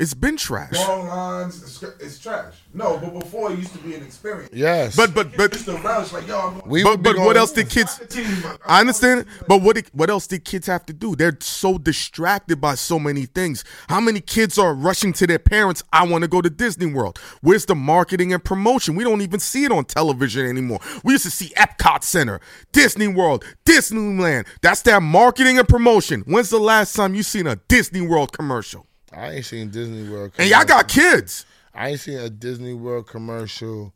It's 0.00 0.14
been 0.14 0.38
trash. 0.38 0.72
Long 0.72 1.08
lines, 1.08 1.62
it's, 1.62 1.82
it's 2.00 2.18
trash. 2.18 2.54
No, 2.72 2.96
but 2.96 3.20
before 3.20 3.52
it 3.52 3.58
used 3.58 3.74
to 3.74 3.78
be 3.80 3.94
an 3.94 4.02
experience. 4.02 4.48
yes, 4.50 4.96
But, 4.96 5.12
but, 5.12 5.36
but, 5.36 5.52
It's 5.52 5.64
the 5.64 5.74
relish, 5.76 6.14
like 6.14 6.26
yo, 6.26 6.38
I'm 6.38 6.58
going 6.58 6.70
we 6.70 6.82
but, 6.82 6.90
would 6.92 7.02
be 7.02 7.12
but 7.12 7.18
what 7.18 7.36
else 7.36 7.52
did 7.52 7.68
kids? 7.68 8.00
Team, 8.08 8.26
I 8.66 8.80
understand, 8.80 9.26
but 9.46 9.60
what 9.60 9.76
what 9.92 10.08
else 10.08 10.26
did 10.26 10.46
kids 10.46 10.66
have 10.68 10.86
to 10.86 10.94
do? 10.94 11.14
They're 11.14 11.36
so 11.40 11.76
distracted 11.76 12.62
by 12.62 12.76
so 12.76 12.98
many 12.98 13.26
things. 13.26 13.62
How 13.90 14.00
many 14.00 14.22
kids 14.22 14.58
are 14.58 14.72
rushing 14.72 15.12
to 15.12 15.26
their 15.26 15.38
parents? 15.38 15.82
I 15.92 16.06
want 16.06 16.22
to 16.22 16.28
go 16.28 16.40
to 16.40 16.48
Disney 16.48 16.86
World. 16.86 17.18
Where's 17.42 17.66
the 17.66 17.74
marketing 17.74 18.32
and 18.32 18.42
promotion? 18.42 18.94
We 18.94 19.04
don't 19.04 19.20
even 19.20 19.38
see 19.38 19.64
it 19.64 19.70
on 19.70 19.84
television 19.84 20.46
anymore. 20.46 20.80
We 21.04 21.12
used 21.12 21.24
to 21.24 21.30
see 21.30 21.50
Epcot 21.58 22.04
Center, 22.04 22.40
Disney 22.72 23.08
World, 23.08 23.44
Disneyland. 23.66 24.46
That's 24.62 24.80
their 24.80 25.02
marketing 25.02 25.58
and 25.58 25.68
promotion. 25.68 26.22
When's 26.22 26.48
the 26.48 26.58
last 26.58 26.96
time 26.96 27.14
you 27.14 27.22
seen 27.22 27.46
a 27.46 27.56
Disney 27.68 28.00
World 28.00 28.32
commercial? 28.32 28.86
I 29.12 29.32
ain't 29.32 29.44
seen 29.44 29.70
Disney 29.70 30.08
World. 30.08 30.32
And 30.38 30.48
y'all 30.48 30.64
got 30.64 30.88
kids. 30.88 31.46
I 31.74 31.90
ain't 31.90 32.00
seen 32.00 32.18
a 32.18 32.30
Disney 32.30 32.74
World 32.74 33.06
commercial 33.06 33.92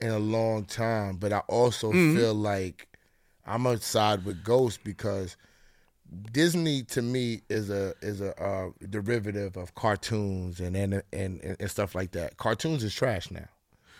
in 0.00 0.10
a 0.10 0.18
long 0.18 0.64
time, 0.64 1.16
but 1.16 1.32
I 1.32 1.38
also 1.48 1.92
Mm-hmm. 1.92 2.16
feel 2.16 2.34
like 2.34 2.86
I'm 3.46 3.64
gonna 3.64 3.80
side 3.80 4.24
with 4.24 4.44
Ghost 4.44 4.84
because 4.84 5.36
Disney 6.32 6.82
to 6.84 7.02
me 7.02 7.42
is 7.48 7.68
a 7.70 7.94
is 8.00 8.20
a 8.20 8.40
uh, 8.42 8.70
derivative 8.88 9.56
of 9.56 9.74
cartoons 9.74 10.60
and 10.60 10.76
and, 10.76 11.02
and 11.12 11.56
and 11.58 11.70
stuff 11.70 11.94
like 11.94 12.12
that. 12.12 12.36
Cartoons 12.36 12.82
is 12.84 12.94
trash 12.94 13.30
now. 13.30 13.48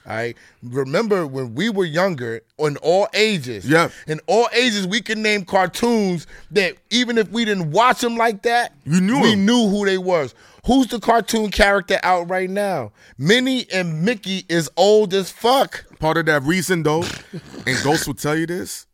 All 0.07 0.15
right. 0.17 0.37
Remember 0.63 1.27
when 1.27 1.55
we 1.55 1.69
were 1.69 1.85
younger, 1.85 2.41
in 2.59 2.77
all 2.79 3.09
ages, 3.15 3.67
Yeah. 3.69 3.91
in 4.07 4.21
all 4.27 4.49
ages, 4.55 4.87
we 4.87 5.01
could 5.03 5.19
name 5.19 5.45
cartoons 5.45 6.27
that 6.51 6.75
even 6.91 7.19
if 7.19 7.29
we 7.31 7.45
didn't 7.45 7.71
watch 7.73 8.01
them 8.01 8.17
like 8.17 8.43
that, 8.43 8.73
You 8.87 9.01
knew 9.01 9.21
we 9.21 9.33
'em. 9.33 9.45
knew 9.45 9.69
who 9.69 9.85
they 9.85 9.99
was. 9.99 10.35
Who's 10.67 10.87
the 10.89 10.99
cartoon 11.01 11.51
character 11.51 11.99
out 12.03 12.29
right 12.31 12.49
now? 12.51 12.93
Minnie 13.19 13.67
and 13.73 14.03
Mickey 14.03 14.45
is 14.49 14.71
old 14.77 15.13
as 15.15 15.31
fuck. 15.31 15.85
Part 15.99 16.17
of 16.17 16.27
that 16.27 16.43
reason, 16.43 16.83
though, 16.83 17.05
and 17.67 17.83
Ghost 17.83 18.07
will 18.07 18.15
tell 18.15 18.37
you 18.37 18.47
this, 18.47 18.87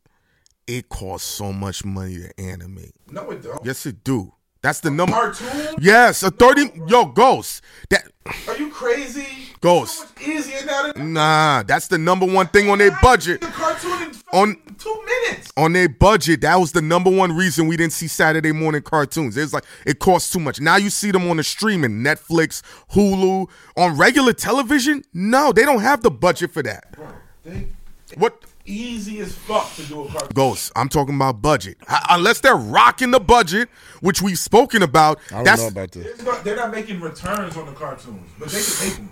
it 0.67 0.89
costs 0.89 1.29
so 1.29 1.53
much 1.53 1.85
money 1.85 2.17
to 2.17 2.39
animate. 2.39 2.93
No, 3.09 3.29
it 3.31 3.41
don't. 3.43 3.63
Yes, 3.65 3.85
it 3.85 4.03
do. 4.03 4.33
That's 4.61 4.79
the 4.79 4.89
number. 4.89 5.13
Cartoon? 5.13 5.75
Yes, 5.79 6.23
a 6.23 6.31
thirty. 6.31 6.71
Yo, 6.87 7.05
Ghost. 7.05 7.61
That 7.89 8.05
Are 8.47 8.57
you 8.57 8.69
crazy? 8.69 9.44
Ghost. 9.65 9.97
So 9.97 10.03
much 10.05 10.27
easier 10.27 10.65
now 10.65 10.91
than 10.91 11.13
nah. 11.13 11.63
That's 11.63 11.87
the 11.87 11.97
number 11.97 12.25
one 12.25 12.47
thing 12.47 12.69
on 12.69 12.77
their 12.77 12.95
budget. 13.01 13.41
The 13.41 13.47
cartoon 13.47 14.01
in 14.03 14.15
On- 14.31 14.57
two 14.77 15.03
minutes. 15.05 15.51
On 15.57 15.73
their 15.73 15.89
budget, 15.89 16.41
that 16.41 16.55
was 16.59 16.71
the 16.71 16.81
number 16.81 17.09
one 17.09 17.31
reason 17.35 17.67
we 17.67 17.75
didn't 17.77 17.93
see 17.93 18.07
Saturday 18.07 18.51
morning 18.51 18.81
cartoons. 18.83 19.35
It's 19.37 19.53
like 19.53 19.63
it 19.85 19.99
costs 19.99 20.31
too 20.31 20.39
much. 20.39 20.59
Now 20.61 20.75
you 20.75 20.89
see 20.89 21.09
them 21.11 21.27
on 21.29 21.37
the 21.37 21.43
streaming, 21.43 22.03
Netflix, 22.03 22.61
Hulu, 22.91 23.49
on 23.77 23.97
regular 23.97 24.33
television. 24.33 25.03
No, 25.13 25.51
they 25.51 25.63
don't 25.63 25.81
have 25.81 26.01
the 26.03 26.11
budget 26.11 26.51
for 26.51 26.61
that. 26.63 26.91
Bro, 26.91 27.07
they 27.43 27.67
What? 28.17 28.43
easy 28.67 29.19
as 29.19 29.33
fuck 29.33 29.73
to 29.75 29.83
do 29.83 30.01
a 30.03 30.07
cartoon. 30.09 30.29
Ghost. 30.33 30.71
I'm 30.75 30.89
talking 30.89 31.15
about 31.15 31.41
budget. 31.41 31.77
H- 31.89 31.97
Unless 32.09 32.41
they're 32.41 32.55
rocking 32.55 33.11
the 33.11 33.19
budget, 33.19 33.69
which 34.01 34.21
we've 34.21 34.39
spoken 34.39 34.83
about. 34.83 35.19
I 35.31 35.35
don't 35.35 35.43
that's. 35.45 35.61
know 35.61 35.67
about 35.69 35.91
this. 35.91 36.21
Not, 36.23 36.43
they're 36.43 36.55
not 36.55 36.71
making 36.71 36.99
returns 36.99 37.55
on 37.57 37.65
the 37.67 37.73
cartoons, 37.73 38.27
but 38.39 38.49
they 38.49 38.61
can 38.61 38.87
make 38.87 38.95
them 38.97 39.09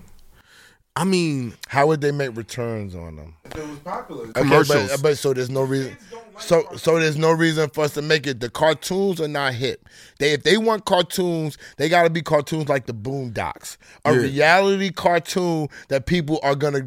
I 0.95 1.06
mean, 1.06 1.56
How 1.67 1.88
would 1.88 2.01
they 2.01 2.12
make 2.12 2.38
returns 2.38 2.93
on 2.93 3.15
them? 3.15 3.34
if 3.45 3.56
it 3.56 3.67
was 3.67 3.79
popular. 3.79 4.25
Okay, 4.27 4.41
Commercials. 4.41 4.91
but, 4.91 5.01
but 5.01 5.17
so 5.17 5.34
there's 5.34 5.49
no 5.49 5.63
reason. 5.63 5.97
Like 6.12 6.41
So 6.41 6.62
cartoons. 6.62 6.82
so 6.84 6.99
there's 6.99 7.17
no 7.17 7.32
reason 7.32 7.69
for 7.71 7.84
us 7.86 7.93
to 7.95 8.01
make 8.03 8.27
it. 8.27 8.39
The 8.39 8.49
cartoons 8.49 9.19
are 9.19 9.27
not 9.27 9.53
hip. 9.56 9.88
They 10.19 10.34
if 10.34 10.43
they 10.43 10.58
want 10.58 10.86
cartoons, 10.86 11.58
they 11.77 11.89
got 11.89 12.03
to 12.03 12.10
be 12.12 12.21
cartoons 12.21 12.69
like 12.69 12.86
the 12.86 12.93
Boondocks, 12.93 13.77
a 14.06 14.13
Yeah. 14.13 14.19
reality 14.21 14.91
cartoon 14.91 15.67
that 15.89 16.06
people 16.06 16.39
are 16.43 16.56
gonna 16.56 16.86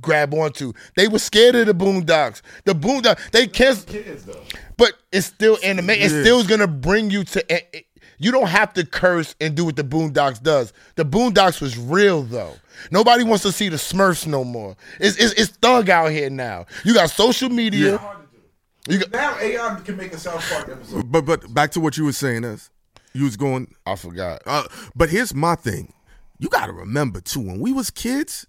grab 0.00 0.34
onto. 0.34 0.72
They 0.96 1.06
were 1.08 1.18
scared 1.20 1.54
of 1.54 1.66
the 1.66 1.74
Boondocks. 1.74 2.42
The 2.64 2.74
Boondocks 2.74 3.30
they 3.30 3.46
can't. 3.46 3.86
kids 3.86 4.24
though. 4.24 4.42
But 4.76 4.94
it's 5.12 5.26
still 5.26 5.58
anime. 5.62 5.90
It 5.90 6.00
Yeah. 6.10 6.22
still 6.22 6.40
is 6.40 6.46
gonna 6.48 6.66
bring 6.66 7.10
you 7.10 7.22
to. 7.24 7.54
it- 7.54 7.68
it- 7.72 7.86
You 8.18 8.30
don't 8.32 8.48
have 8.48 8.72
to 8.74 8.86
curse 8.86 9.34
and 9.40 9.54
do 9.56 9.64
what 9.64 9.76
the 9.76 9.84
Boondocks 9.84 10.42
does. 10.42 10.72
The 10.96 11.04
Boondocks 11.04 11.60
was 11.60 11.76
real 11.78 12.22
though. 12.22 12.54
Nobody 12.90 13.24
wants 13.24 13.42
to 13.44 13.52
see 13.52 13.68
the 13.68 13.76
Smurfs 13.76 14.26
no 14.26 14.44
more. 14.44 14.76
It's 15.00 15.16
it's, 15.16 15.32
it's 15.34 15.50
thug 15.56 15.88
out 15.90 16.10
here 16.10 16.30
now. 16.30 16.66
You 16.84 16.94
got 16.94 17.10
social 17.10 17.48
media. 17.48 17.98
Hard 17.98 18.18
to 18.18 18.38
do. 18.38 18.92
You 18.94 18.98
got, 19.00 19.12
Now 19.12 19.38
AI 19.40 19.80
can 19.84 19.96
make 19.96 20.12
a 20.12 20.18
South 20.18 20.48
Park 20.50 20.68
episode. 20.68 21.10
but 21.10 21.22
but 21.24 21.52
back 21.52 21.70
to 21.72 21.80
what 21.80 21.96
you 21.96 22.04
were 22.04 22.12
saying 22.12 22.44
is, 22.44 22.70
you 23.12 23.24
was 23.24 23.36
going. 23.36 23.74
I 23.86 23.96
forgot. 23.96 24.42
Uh, 24.46 24.64
but 24.94 25.08
here's 25.10 25.34
my 25.34 25.54
thing. 25.54 25.92
You 26.38 26.48
got 26.48 26.66
to 26.66 26.72
remember 26.72 27.20
too. 27.20 27.40
When 27.40 27.60
we 27.60 27.72
was 27.72 27.90
kids, 27.90 28.46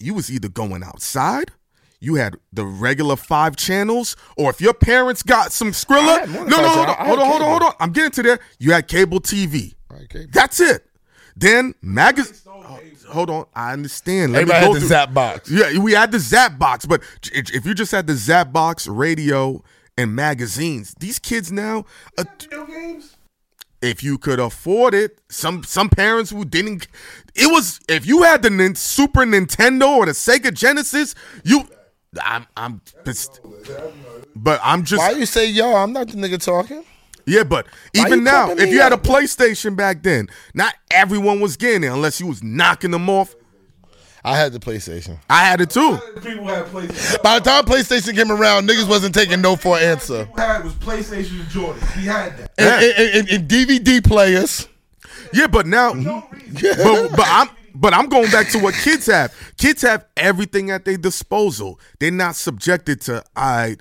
you 0.00 0.12
was 0.14 0.30
either 0.30 0.48
going 0.48 0.82
outside. 0.82 1.52
You 2.00 2.16
had 2.16 2.36
the 2.52 2.64
regular 2.64 3.16
five 3.16 3.56
channels, 3.56 4.16
or 4.36 4.50
if 4.50 4.60
your 4.60 4.74
parents 4.74 5.22
got 5.22 5.50
some 5.52 5.68
I 5.68 5.70
Skrilla, 5.70 6.28
no, 6.28 6.44
no, 6.44 6.56
hold 6.68 6.88
on, 6.88 6.96
channels. 6.96 6.96
I 6.98 7.04
had 7.04 7.06
hold 7.06 7.18
on, 7.20 7.26
hold 7.26 7.42
on, 7.42 7.48
hold 7.48 7.62
on. 7.62 7.72
I'm 7.80 7.92
getting 7.92 8.10
to 8.12 8.22
there. 8.22 8.38
You 8.58 8.72
had 8.72 8.86
cable 8.88 9.20
TV. 9.20 9.74
I 9.90 10.04
cable. 10.08 10.26
That's 10.32 10.60
it. 10.60 10.84
Then 11.36 11.74
magazine. 11.82 12.34
Stole. 12.34 12.62
Hold 13.10 13.30
on, 13.30 13.46
I 13.54 13.72
understand. 13.72 14.32
Let 14.32 14.44
me 14.46 14.52
go 14.52 14.54
had 14.58 14.74
the 14.74 14.78
through- 14.80 14.88
Zap 14.88 15.14
box. 15.14 15.50
Yeah, 15.50 15.78
we 15.78 15.92
had 15.92 16.10
the 16.12 16.18
Zap 16.18 16.58
box, 16.58 16.84
but 16.86 17.02
if 17.32 17.50
if 17.54 17.64
you 17.66 17.72
just 17.74 17.92
had 17.92 18.06
the 18.06 18.14
Zap 18.14 18.52
box, 18.52 18.86
radio, 18.88 19.62
and 19.96 20.14
magazines, 20.14 20.94
these 20.98 21.18
kids 21.18 21.52
now, 21.52 21.84
uh, 22.18 22.24
Video 22.40 22.66
games. 22.66 23.16
if 23.80 24.02
you 24.02 24.18
could 24.18 24.40
afford 24.40 24.92
it, 24.94 25.20
some 25.28 25.62
some 25.62 25.88
parents 25.88 26.30
who 26.30 26.44
didn't, 26.44 26.88
it 27.34 27.46
was 27.46 27.80
if 27.88 28.06
you 28.06 28.22
had 28.22 28.42
the 28.42 28.72
Super 28.74 29.24
Nintendo 29.24 29.88
or 29.98 30.06
the 30.06 30.12
Sega 30.12 30.52
Genesis, 30.52 31.14
you, 31.44 31.68
I'm 32.22 32.46
I'm 32.56 32.80
pissed, 33.04 33.40
but 34.34 34.60
I'm 34.62 34.84
just 34.84 35.00
Why 35.00 35.10
you 35.12 35.26
say 35.26 35.48
yo? 35.50 35.74
I'm 35.76 35.92
not 35.92 36.08
the 36.08 36.14
nigga 36.16 36.42
talking. 36.42 36.84
yeah, 37.26 37.44
but 37.44 37.66
even 37.94 38.24
now, 38.24 38.50
if 38.50 38.70
you 38.70 38.80
had 38.80 38.92
a? 38.92 38.96
PlayStation 38.96 39.76
back 39.76 40.02
then, 40.02 40.28
not 40.54 40.74
everyone 40.90 41.40
was 41.40 41.56
getting 41.56 41.84
it 41.84 41.92
unless 41.92 42.20
you 42.20 42.26
was 42.26 42.42
knocking 42.42 42.90
them 42.90 43.08
off. 43.10 43.34
I 44.24 44.36
had 44.36 44.52
the 44.52 44.58
PlayStation. 44.58 45.18
I 45.30 45.44
had 45.44 45.60
it 45.60 45.70
too. 45.70 45.98
People 46.20 46.46
had 46.46 46.64
PlayStation. 46.66 47.22
By 47.22 47.38
the 47.38 47.44
time 47.48 47.64
PlayStation 47.64 48.14
came 48.16 48.32
around, 48.32 48.68
niggas 48.68 48.88
wasn't 48.88 49.14
taking 49.14 49.40
no 49.40 49.54
for 49.54 49.76
an 49.76 49.84
answer. 49.84 50.24
People 50.24 50.40
had 50.40 50.64
was 50.64 50.72
PlayStation 50.74 51.40
and 51.40 51.48
Jordan. 51.48 51.80
He 51.94 52.06
had 52.06 52.36
that. 52.38 52.50
And, 52.58 52.84
and- 52.84 53.28
and- 53.28 53.28
and 53.30 53.48
DVD 53.48 54.02
players. 54.04 54.68
Yeah, 55.32 55.46
but 55.48 55.66
now, 55.66 55.92
but, 55.94 57.10
but 57.10 57.26
I'm 57.28 57.48
but 57.76 57.94
I'm 57.94 58.08
going 58.08 58.30
back 58.30 58.48
to 58.50 58.58
what 58.58 58.74
kids 58.74 59.06
have. 59.06 59.34
Kids 59.58 59.82
have 59.82 60.06
everything 60.16 60.70
at 60.70 60.84
their 60.84 60.96
disposal. 60.96 61.78
They're 61.98 62.10
not 62.10 62.36
subjected 62.36 63.00
to 63.02 63.22
I. 63.34 63.76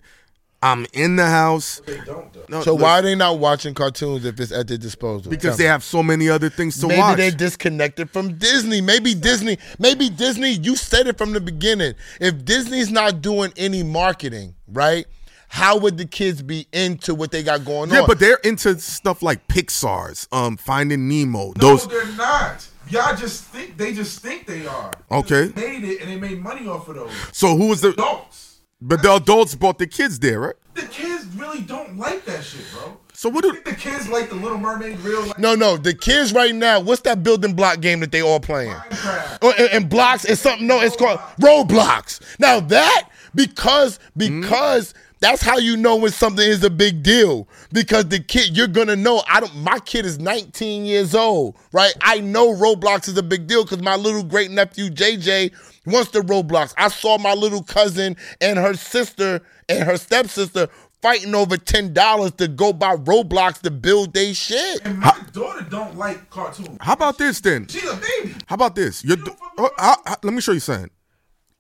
I'm 0.62 0.88
in 0.94 1.16
the 1.16 1.28
house. 1.28 1.82
They 1.86 1.98
don't 2.06 2.34
though. 2.34 2.46
No, 2.50 2.62
So 2.64 2.74
look, 2.74 2.82
why 2.82 3.00
are 3.00 3.02
they 3.04 3.14
not 3.14 3.38
watching 3.38 3.76
cartoons 3.76 4.26
if 4.26 4.40
it's 4.40 4.52
at 4.52 4.68
their 4.68 4.78
disposal? 4.80 5.30
Because 5.30 5.58
they 5.58 5.66
have 5.66 5.84
so 5.84 6.02
many 6.02 6.28
other 6.28 6.50
things 6.50 6.80
to 6.80 6.88
maybe 6.88 7.00
watch. 7.00 7.18
they're 7.18 7.30
disconnected 7.32 8.10
from 8.10 8.38
Disney. 8.38 8.82
Maybe 8.82 9.14
Disney, 9.14 9.60
maybe 9.78 10.10
Disney, 10.10 10.52
you 10.52 10.76
said 10.76 11.08
it 11.08 11.18
from 11.20 11.34
the 11.34 11.42
beginning. 11.42 11.94
If 12.20 12.44
Disney's 12.46 12.92
not 12.92 13.22
doing 13.22 13.54
any 13.58 13.84
marketing, 13.84 14.56
right? 14.68 15.06
How 15.48 15.78
would 15.78 15.98
the 15.98 16.06
kids 16.06 16.42
be 16.42 16.68
into 16.74 17.16
what 17.16 17.32
they 17.32 17.44
got 17.44 17.66
going 17.66 17.90
yeah, 17.90 17.98
on? 17.98 18.02
Yeah, 18.02 18.08
but 18.08 18.20
they're 18.20 18.40
into 18.44 18.78
stuff 18.80 19.22
like 19.22 19.48
Pixar's, 19.48 20.28
um, 20.32 20.58
Finding 20.58 21.08
Nemo. 21.08 21.48
No, 21.48 21.52
Those 21.58 21.88
they're 21.88 22.06
not. 22.14 22.68
Y'all 22.90 23.16
just 23.16 23.46
think 23.46 23.78
they 23.78 23.94
just 23.94 24.20
think 24.20 24.46
they 24.46 24.68
are. 24.68 24.92
Okay. 25.12 25.48
They 25.48 25.80
made 25.80 25.84
it 25.84 26.02
and 26.02 26.10
they 26.12 26.18
made 26.18 26.42
money 26.42 26.68
off 26.68 26.88
of 26.88 26.96
those. 26.96 27.12
so 27.32 27.56
who 27.58 27.70
was 27.70 27.82
the? 27.82 27.90
Adults. 27.90 28.60
But 28.82 29.02
the 29.02 29.14
adults 29.14 29.56
brought 29.56 29.80
the 29.80 29.88
kids 29.88 30.20
there, 30.20 30.40
right? 30.40 30.56
The 30.76 30.84
kids 30.84 31.26
really 31.36 31.62
don't 31.62 31.98
like 31.98 32.26
that 32.26 32.44
shit, 32.44 32.66
bro. 32.74 32.98
So 33.14 33.30
what 33.30 33.46
I 33.46 33.48
do? 33.48 33.54
think 33.54 33.66
the 33.66 33.76
kids 33.76 34.10
like 34.10 34.30
the 34.30 34.36
Little 34.36 34.58
Mermaid 34.58 35.00
real 35.00 35.22
life. 35.22 35.38
no, 35.40 35.56
no, 35.56 35.78
the 35.78 35.94
kids 35.94 36.34
right 36.34 36.54
now, 36.54 36.82
what's 36.82 37.02
that 37.04 37.24
building 37.24 37.54
block 37.54 37.80
game 37.80 38.02
that 38.02 38.12
they 38.12 38.22
all 38.22 38.42
playing? 38.42 38.74
Minecraft. 38.74 39.38
Oh, 39.42 39.54
and, 39.58 39.70
and 39.72 39.90
blocks 39.90 40.26
is 40.26 40.40
something. 40.42 40.68
No, 40.68 40.82
it's 40.82 40.98
called 40.98 41.20
Roblox. 41.40 42.22
Now 42.40 42.60
that 42.60 43.10
because 43.34 44.00
because 44.18 44.94
that's 45.20 45.42
how 45.42 45.58
you 45.58 45.78
know 45.78 45.96
when 45.96 46.12
something 46.12 46.48
is 46.48 46.64
a 46.64 46.70
big 46.70 47.02
deal. 47.04 47.48
Because 47.72 48.06
the 48.10 48.20
kid, 48.20 48.56
you're 48.56 48.68
gonna 48.68 48.96
know. 48.96 49.24
I 49.28 49.40
don't. 49.40 49.56
My 49.56 49.80
kid 49.80 50.06
is 50.06 50.20
19 50.20 50.86
years 50.86 51.16
old, 51.16 51.56
right? 51.72 51.94
I 52.02 52.20
know 52.20 52.54
Roblox 52.54 53.08
is 53.08 53.18
a 53.18 53.24
big 53.24 53.48
deal 53.48 53.64
because 53.64 53.82
my 53.82 53.96
little 53.96 54.24
great 54.24 54.52
nephew 54.52 54.90
JJ 54.90 55.54
wants 55.86 56.12
the 56.12 56.20
Roblox. 56.20 56.74
I 56.78 56.90
saw 56.90 57.18
my 57.18 57.34
little 57.34 57.64
cousin 57.64 58.18
and 58.42 58.58
her 58.60 58.74
sister 58.74 59.42
and 59.70 59.84
her 59.84 59.98
stepsister 59.98 60.68
fighting 61.02 61.36
over 61.36 61.58
ten 61.58 61.94
dollars 61.94 62.32
to 62.34 62.48
go 62.48 62.74
buy 62.74 62.96
Roblox 62.96 63.62
to 63.62 63.72
build 63.72 64.14
they 64.14 64.34
shit. 64.34 64.82
And 64.84 65.00
my 65.00 65.16
daughter 65.34 65.66
don't 65.70 65.98
like 65.98 66.30
cartoons. 66.30 66.78
How 66.82 66.94
about 66.94 67.18
this 67.18 67.40
then? 67.40 67.68
She's 67.68 67.84
a 67.88 67.96
baby. 67.96 68.36
How 68.48 68.56
about 68.56 68.76
this? 68.76 69.04
Your, 69.04 69.18
don't 69.18 69.38
oh, 69.58 69.64
with 69.64 69.72
how- 69.78 69.98
how- 70.06 70.18
let 70.24 70.34
me 70.34 70.42
show 70.42 70.52
you 70.52 70.60
something. 70.60 70.90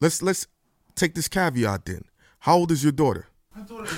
Let's 0.01 0.21
let's 0.21 0.47
take 0.95 1.13
this 1.15 1.27
caveat 1.27 1.85
then. 1.85 2.01
How 2.39 2.57
old 2.57 2.71
is 2.71 2.83
your 2.83 2.91
daughter? 2.91 3.27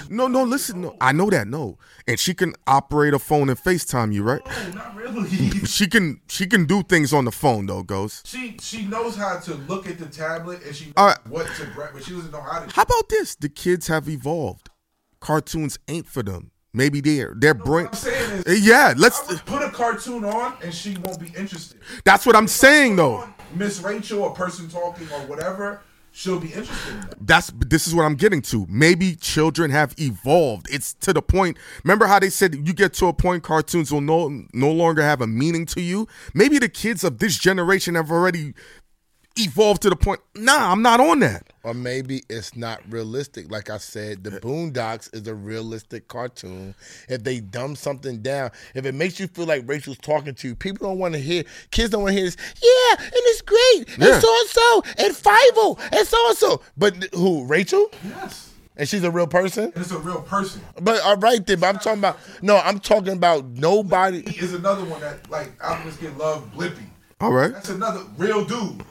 No, 0.10 0.28
no, 0.28 0.44
listen. 0.44 0.82
No, 0.82 0.96
I 1.02 1.12
know 1.12 1.30
that. 1.30 1.48
No, 1.48 1.78
and 2.08 2.20
she 2.20 2.34
can 2.34 2.54
operate 2.68 3.14
a 3.14 3.20
phone 3.20 3.50
and 3.50 3.58
FaceTime 3.58 4.14
you, 4.14 4.24
right? 4.24 4.42
no, 4.46 4.70
not 4.76 4.96
really. 4.96 5.28
She 5.66 5.88
can 5.88 6.22
she 6.28 6.46
can 6.48 6.66
do 6.66 6.84
things 6.84 7.14
on 7.14 7.26
the 7.26 7.32
phone 7.32 7.66
though, 7.66 7.84
Ghost. 7.84 8.28
she 8.28 8.58
she 8.62 8.86
knows 8.86 9.16
how 9.16 9.40
to 9.40 9.56
look 9.56 9.88
at 9.88 9.98
the 9.98 10.06
tablet 10.06 10.64
and 10.66 10.76
she 10.76 10.86
knows 10.86 10.94
right. 10.98 11.28
what 11.28 11.48
to 11.56 11.68
but 11.94 12.04
she 12.04 12.14
doesn't 12.14 12.32
know 12.32 12.42
how 12.42 12.60
to. 12.60 12.74
How 12.76 12.84
about 12.84 13.10
this? 13.10 13.36
The 13.36 13.50
kids 13.50 13.88
have 13.88 14.08
evolved. 14.08 14.70
Cartoons 15.20 15.80
ain't 15.88 16.08
for 16.08 16.24
them. 16.24 16.52
Maybe 16.74 17.02
they're 17.02 17.34
their 17.36 17.54
brain. 17.56 17.86
What 17.86 17.94
I'm 17.96 18.00
saying 18.00 18.32
is, 18.32 18.46
Eh, 18.48 18.60
Yeah, 18.62 18.94
let's. 18.96 19.20
Put 19.42 19.64
a 19.64 19.70
cartoon 19.72 20.24
on 20.26 20.54
and 20.64 20.74
she 20.74 20.96
won't 21.04 21.20
be 21.20 21.28
interested. 21.38 21.80
That's 22.06 22.26
what 22.26 22.36
I'm 22.36 22.48
saying 22.48 22.96
though. 22.98 23.28
Miss 23.56 23.82
Rachel, 23.82 24.32
a 24.32 24.36
person 24.36 24.70
talking 24.70 25.08
or 25.12 25.22
whatever, 25.22 25.82
she'll 26.18 26.40
be 26.40 26.48
interested 26.48 26.94
in 26.94 27.02
that. 27.02 27.16
That's 27.22 27.52
this 27.56 27.88
is 27.88 27.94
what 27.94 28.04
I'm 28.04 28.16
getting 28.16 28.42
to. 28.44 28.66
Maybe 28.70 29.16
children 29.16 29.72
have 29.72 29.94
evolved. 30.00 30.68
It's 30.72 30.94
to 30.96 31.14
the 31.14 31.22
point. 31.22 31.58
Remember 31.84 32.08
how 32.08 32.20
they 32.20 32.30
said 32.30 32.56
you 32.56 32.74
get 32.74 32.94
to 32.96 33.08
a 33.08 33.14
point 33.14 33.44
cartoons 33.44 33.92
will 33.92 34.02
no 34.02 34.46
no 34.54 34.72
longer 34.72 35.04
have 35.04 35.22
a 35.22 35.28
meaning 35.28 35.66
to 35.68 35.82
you. 35.82 36.08
Maybe 36.34 36.58
the 36.58 36.70
kids 36.70 37.04
of 37.04 37.20
this 37.20 37.38
generation 37.38 37.96
have 37.96 38.12
already 38.12 38.56
evolved 39.38 39.82
to 39.84 39.90
the 39.90 39.96
point. 39.96 40.20
Nah, 40.36 40.72
I'm 40.72 40.82
not 40.82 41.00
on 41.00 41.20
that. 41.20 41.48
Or 41.64 41.74
maybe 41.74 42.24
it's 42.30 42.56
not 42.56 42.82
realistic. 42.90 43.52
Like 43.52 43.70
I 43.70 43.78
said, 43.78 44.24
the 44.24 44.32
Boondocks 44.40 45.14
is 45.14 45.28
a 45.28 45.36
realistic 45.36 46.08
cartoon. 46.08 46.74
If 47.10 47.24
they 47.24 47.40
dumb 47.40 47.76
something 47.76 48.22
down, 48.22 48.52
if 48.74 48.86
it 48.86 48.96
makes 48.96 49.20
you 49.20 49.28
feel 49.28 49.46
like 49.46 49.68
Rachel's 49.68 49.98
talking 49.98 50.34
to 50.36 50.48
you, 50.48 50.56
people 50.56 50.88
don't 50.88 51.00
want 51.00 51.14
to 51.16 51.20
hear. 51.20 51.44
Kids 51.72 51.90
don't 51.90 52.04
want 52.04 52.14
to 52.16 52.22
hear 52.22 52.26
this. 52.30 52.38
Yeah, 52.62 53.04
and 53.04 53.12
it's 53.14 53.42
great, 53.42 53.98
Yeah. 53.98 54.14
and 54.14 54.22
so 54.22 54.40
and 54.40 54.50
so, 54.50 54.84
and 55.00 55.16
Five 55.16 55.92
and 55.92 56.08
so 56.08 56.28
and 56.30 56.38
so. 56.38 56.62
But 56.78 57.14
who? 57.14 57.46
Rachel? 57.46 57.90
Yes. 58.04 58.52
And 58.78 58.88
she's 58.88 59.04
a 59.04 59.12
real 59.12 59.28
person. 59.28 59.66
And 59.66 59.78
it's 59.78 59.92
a 59.92 59.98
real 59.98 60.22
person. 60.22 60.62
But 60.80 61.02
all 61.02 61.18
right 61.18 61.46
then. 61.46 61.60
But 61.60 61.68
I'm 61.68 61.80
talking 61.80 62.00
about 62.00 62.20
no. 62.42 62.58
I'm 62.58 62.80
talking 62.80 63.14
about 63.14 63.46
nobody. 63.46 64.22
He 64.30 64.40
is 64.40 64.54
another 64.54 64.86
one 64.86 65.02
that 65.02 65.30
like 65.32 65.52
Optimus 65.64 65.98
get 65.98 66.16
love 66.18 66.50
Blippi. 66.56 66.86
All 67.20 67.32
right. 67.34 67.52
That's 67.52 67.70
another 67.70 68.04
real 68.18 68.46
dude. 68.46 68.84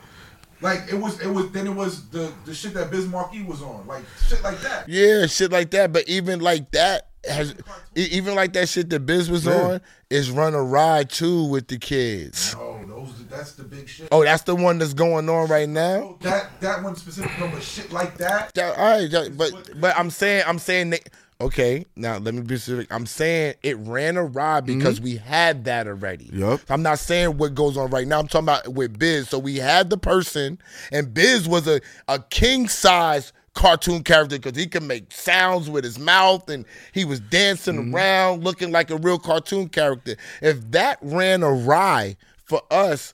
Like 0.61 0.85
it 0.91 0.95
was, 0.97 1.21
it 1.21 1.29
was. 1.29 1.51
Then 1.51 1.67
it 1.67 1.75
was 1.75 2.09
the 2.09 2.33
the 2.45 2.55
shit 2.55 2.73
that 2.75 2.91
Biz 2.91 3.07
Markie 3.07 3.43
was 3.43 3.63
on, 3.63 3.87
like 3.87 4.05
shit 4.29 4.43
like 4.43 4.59
that. 4.61 4.89
Yeah, 4.89 5.27
shit 5.27 5.53
like 5.53 5.71
that. 5.73 5.93
But 5.93 6.09
even 6.09 6.41
like 6.41 6.71
that 6.71 7.09
has, 7.29 7.55
even 7.95 8.35
like 8.35 8.53
that 8.55 8.69
shit 8.69 8.89
that 8.91 9.01
Biz 9.01 9.29
was 9.31 9.45
Yeah. 9.47 9.53
on 9.61 9.81
is 10.09 10.31
run 10.31 10.55
a 10.55 10.63
ride 10.63 11.11
too 11.11 11.45
with 11.45 11.69
the 11.69 11.77
kids. 11.79 12.55
Oh, 12.59 12.81
those. 12.87 13.13
That's 13.29 13.53
the 13.53 13.65
big 13.65 13.87
shit. 13.89 14.09
Oh, 14.13 14.25
that's 14.25 14.45
the 14.45 14.55
one 14.55 14.79
that's 14.79 14.95
going 14.95 15.29
on 15.29 15.49
right 15.49 15.69
now. 15.69 15.97
Oh, 15.97 16.19
that 16.23 16.59
that 16.61 16.83
one 16.83 16.97
specific, 16.97 17.31
no, 17.39 17.49
but 17.49 17.63
shit 17.63 17.93
like 17.93 18.17
that. 18.19 18.53
Yeah, 18.55 18.73
all 18.77 18.99
right, 18.99 19.37
but 19.37 19.53
but 19.79 19.99
I'm 19.99 20.09
saying 20.11 20.45
I'm 20.47 20.59
saying 20.59 20.91
that, 20.91 21.01
okay. 21.41 21.85
Now 21.97 22.19
let 22.19 22.35
me 22.35 22.43
be 22.43 22.57
specific. 22.57 22.93
I'm 22.93 23.07
saying 23.07 23.55
it 23.63 23.77
ran 23.79 24.17
a 24.17 24.25
ride 24.25 24.67
mm-hmm. 24.67 24.79
because 24.79 25.01
we 25.01 25.17
had 25.17 25.65
that 25.65 25.87
already. 25.87 26.31
Yup. 26.33 26.61
I'm 26.69 26.83
not 26.83 26.99
saying 26.99 27.39
what 27.39 27.55
goes 27.55 27.77
on 27.77 27.91
right 27.91 28.07
now. 28.07 28.19
I'm 28.19 28.29
talking 28.29 28.45
about 28.45 28.69
with 28.69 28.99
Biz. 28.99 29.29
So 29.29 29.39
we 29.39 29.57
had 29.57 29.91
the 29.91 29.99
person, 29.99 30.59
and 30.93 31.13
Biz 31.13 31.49
was 31.49 31.67
a 31.67 31.81
a 32.09 32.19
king 32.19 32.69
size 32.69 33.33
cartoon 33.55 34.05
character 34.05 34.39
because 34.39 34.57
he 34.57 34.67
could 34.67 34.83
make 34.83 35.11
sounds 35.11 35.71
with 35.71 35.83
his 35.83 35.99
mouth 35.99 36.49
and 36.51 36.67
he 36.93 37.07
was 37.07 37.21
dancing 37.21 37.77
mm-hmm. 37.77 37.95
around 37.95 38.45
looking 38.45 38.71
like 38.71 38.91
a 38.91 38.97
real 38.99 39.19
cartoon 39.19 39.69
character. 39.69 40.15
If 40.43 40.71
that 40.73 40.99
ran 41.01 41.43
awry 41.43 42.17
for 42.47 42.63
us. 42.71 43.13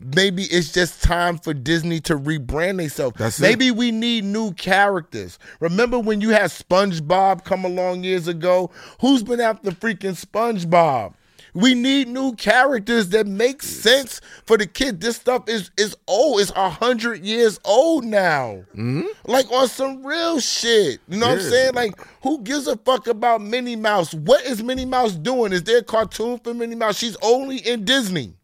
Maybe 0.00 0.42
it's 0.44 0.72
just 0.72 1.02
time 1.02 1.38
for 1.38 1.54
Disney 1.54 2.00
to 2.00 2.18
rebrand 2.18 2.78
themselves. 2.78 3.16
That's 3.16 3.38
it. 3.38 3.42
Maybe 3.42 3.70
we 3.70 3.90
need 3.92 4.24
new 4.24 4.52
characters. 4.54 5.38
Remember 5.60 5.98
when 6.00 6.20
you 6.20 6.30
had 6.30 6.50
SpongeBob 6.50 7.44
come 7.44 7.64
along 7.64 8.02
years 8.04 8.26
ago? 8.26 8.70
Who's 9.00 9.22
been 9.22 9.40
after 9.40 9.70
freaking 9.70 10.20
SpongeBob? 10.20 11.14
We 11.56 11.74
need 11.74 12.08
new 12.08 12.34
characters 12.34 13.10
that 13.10 13.28
make 13.28 13.62
sense 13.62 14.20
for 14.44 14.58
the 14.58 14.66
kid. 14.66 15.00
This 15.00 15.14
stuff 15.14 15.48
is 15.48 15.70
is 15.76 15.96
old. 16.08 16.40
It's 16.40 16.50
a 16.56 16.68
hundred 16.68 17.24
years 17.24 17.60
old 17.64 18.04
now. 18.04 18.64
Like 19.26 19.48
on 19.52 19.68
some 19.68 20.04
real 20.04 20.40
shit. 20.40 20.98
You 21.08 21.18
know 21.20 21.28
what 21.28 21.32
I'm 21.34 21.38
Mm-hmm. 21.38 21.48
Saying? 21.50 21.74
Like, 21.74 21.94
who 22.24 22.40
gives 22.40 22.66
a 22.66 22.76
fuck 22.78 23.06
about 23.06 23.40
Minnie 23.40 23.76
Mouse? 23.76 24.12
What 24.12 24.44
is 24.44 24.64
Minnie 24.64 24.84
Mouse 24.84 25.12
doing? 25.12 25.52
Is 25.52 25.62
there 25.62 25.78
a 25.78 25.82
cartoon 25.84 26.40
for 26.40 26.52
Minnie 26.52 26.74
Mouse? 26.74 26.98
She's 26.98 27.16
only 27.22 27.58
in 27.58 27.84
Disney. 27.84 28.34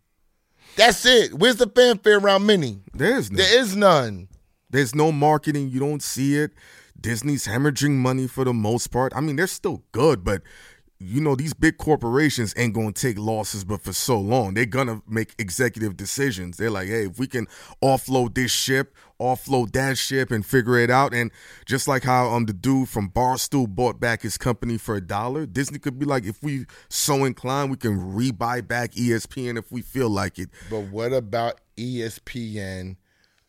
That's 0.77 1.05
it. 1.05 1.35
Where's 1.35 1.57
the 1.57 1.67
fanfare 1.69 2.19
around 2.19 2.47
Minnie? 2.47 2.81
There's 2.95 3.31
no, 3.31 3.37
There 3.37 3.61
is 3.61 3.77
none. 3.77 4.29
there's 4.71 4.95
no 4.95 5.13
marketing. 5.13 5.69
You 5.69 5.81
don't 5.81 6.03
see 6.03 6.37
it. 6.37 6.53
Disney's 7.01 7.47
hemorrhaging 7.47 7.93
money 7.97 8.27
for 8.27 8.45
the 8.45 8.53
most 8.53 8.89
part. 8.89 9.13
I 9.17 9.21
mean, 9.21 9.37
they're 9.37 9.47
still 9.47 9.83
good, 9.93 10.23
but 10.25 10.43
you 11.03 11.19
know 11.19 11.35
these 11.35 11.55
big 11.55 11.79
corporations 11.79 12.53
ain't 12.59 12.75
gonna 12.75 12.93
take 12.93 13.19
losses, 13.19 13.65
but 13.65 13.81
for 13.81 13.93
so 13.93 14.21
long 14.21 14.53
they're 14.53 14.67
gonna 14.67 15.01
make 15.09 15.35
executive 15.39 15.97
decisions. 15.97 16.59
They're 16.59 16.71
like, 16.71 16.89
hey, 16.89 17.07
if 17.07 17.19
we 17.19 17.27
can 17.27 17.47
offload 17.83 18.35
this 18.35 18.51
ship, 18.51 18.95
offload 19.19 19.73
that 19.73 19.97
ship, 19.97 20.31
and 20.31 20.45
figure 20.45 20.79
it 20.79 20.91
out, 20.91 21.15
and 21.15 21.33
just 21.65 21.89
like 21.89 22.05
how 22.05 22.29
um 22.29 22.45
the 22.45 22.53
dude 22.53 22.91
from 22.91 23.09
Barstool 23.09 23.67
bought 23.67 23.99
back 23.99 24.21
his 24.21 24.37
company 24.37 24.77
for 24.77 24.95
a 24.95 25.01
dollar, 25.01 25.47
Disney 25.47 25.79
could 25.79 25.99
be 25.99 26.05
like, 26.05 26.27
if 26.27 26.43
we 26.43 26.67
so 26.91 27.25
inclined, 27.25 27.71
we 27.71 27.79
can 27.79 27.99
rebuy 27.99 28.67
back 28.67 28.93
ESPN 28.93 29.59
if 29.59 29.73
we 29.73 29.81
feel 29.81 30.11
like 30.11 30.39
it. 30.39 30.51
But 30.69 30.83
what 30.91 31.15
about 31.15 31.61
ESPN? 31.79 32.97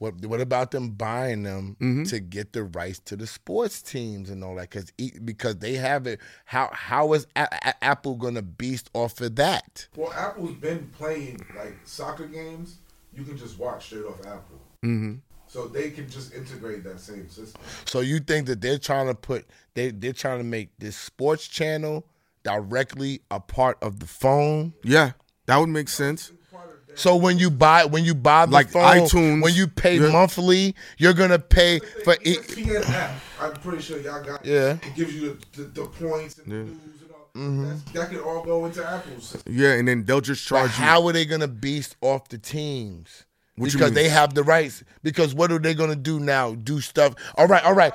What 0.02 0.16
what 0.26 0.42
about 0.42 0.72
them 0.72 0.90
buying 0.90 1.44
them 1.44 1.78
Mm-hmm. 1.80 2.06
to 2.06 2.20
get 2.20 2.54
the 2.54 2.64
rights 2.64 2.98
to 3.06 3.16
the 3.16 3.28
sports 3.28 3.84
teams 3.84 4.32
and 4.32 4.44
all 4.44 4.56
that? 4.56 4.72
Because 4.72 4.90
because 5.24 5.58
they 5.58 5.76
have 5.76 6.08
it. 6.08 6.20
How 6.46 6.72
how 6.74 7.14
is 7.14 7.28
A- 7.36 7.48
A- 7.68 7.84
Apple 7.84 8.16
gonna 8.16 8.42
beast 8.42 8.90
off 8.96 9.22
of 9.22 9.36
that? 9.36 9.88
Well, 9.96 10.12
Apple's 10.14 10.56
been 10.56 10.90
playing 10.98 11.46
like 11.56 11.76
soccer 11.86 12.26
games. 12.26 12.78
You 13.14 13.24
can 13.24 13.38
just 13.38 13.60
watch 13.60 13.86
straight 13.86 14.06
off 14.06 14.20
Apple. 14.22 14.60
Mm-hmm. 14.84 15.16
So 15.46 15.68
they 15.68 15.92
can 15.92 16.10
just 16.10 16.34
integrate 16.34 16.84
that 16.86 17.00
same 17.00 17.30
system. 17.30 17.62
So 17.86 18.00
you 18.00 18.20
think 18.22 18.48
that 18.48 18.60
they're 18.60 18.80
trying 18.80 19.06
to 19.06 19.14
put 19.14 19.46
they 19.76 19.92
they're 19.92 20.14
trying 20.14 20.40
to 20.40 20.44
make 20.44 20.70
this 20.80 20.96
sports 20.96 21.48
channel 21.48 22.08
directly 22.42 23.22
a 23.30 23.40
part 23.40 23.78
of 23.84 24.00
the 24.00 24.08
phone? 24.08 24.74
Yeah, 24.84 25.12
that 25.46 25.58
would 25.58 25.70
make 25.70 25.90
sense. 25.90 26.32
So 26.96 27.16
when 27.16 27.38
you 27.38 27.50
buy 27.50 27.86
when 27.86 28.04
you 28.04 28.14
buy 28.14 28.46
the 28.46 28.52
Like 28.52 28.70
phone, 28.70 28.84
iTunes, 28.84 29.42
when 29.42 29.54
you 29.54 29.68
pay 29.68 29.98
yeah. 29.98 30.12
monthly, 30.12 30.76
you're 30.98 31.14
gonna 31.14 31.40
pay 31.40 31.80
for 32.04 32.16
The 32.16 32.30
it. 32.30 32.42
ESPN 32.48 32.90
app, 32.90 33.22
I'm 33.40 33.54
pretty 33.54 33.82
sure 33.82 34.00
y'all 34.00 34.24
got. 34.24 34.46
Yeah. 34.46 34.78
It 34.84 34.96
gives 34.96 35.14
you 35.16 35.38
the, 35.56 35.62
the, 35.64 35.68
the 35.70 35.86
points 35.86 36.38
and 36.40 36.52
the 36.52 36.56
news 36.56 36.78
and 37.02 37.12
all. 37.12 37.30
Mm-hmm. 37.36 37.94
That 37.94 38.10
can 38.10 38.20
all 38.20 38.44
go 38.44 38.66
into 38.66 38.86
Apple's. 38.86 39.38
Yeah, 39.48 39.74
and 39.74 39.88
then 39.88 40.04
they'll 40.04 40.22
just 40.22 40.48
But 40.50 40.56
charge 40.58 40.70
you. 40.78 40.84
how 40.86 41.08
are 41.08 41.14
they 41.14 41.26
gonna 41.26 41.48
beast 41.48 41.96
off 42.02 42.28
the 42.30 42.38
teams? 42.38 43.24
What 43.56 43.72
because 43.72 43.92
they 43.92 44.10
have 44.10 44.34
the 44.34 44.44
rights. 44.44 44.84
Because 45.04 45.34
what 45.36 45.52
are 45.52 45.60
they 45.60 45.74
gonna 45.74 45.96
do 45.96 46.20
now? 46.20 46.56
Do 46.56 46.82
stuff. 46.82 47.14
All 47.38 47.48
right, 47.48 47.64
all 47.64 47.74
right. 47.74 47.94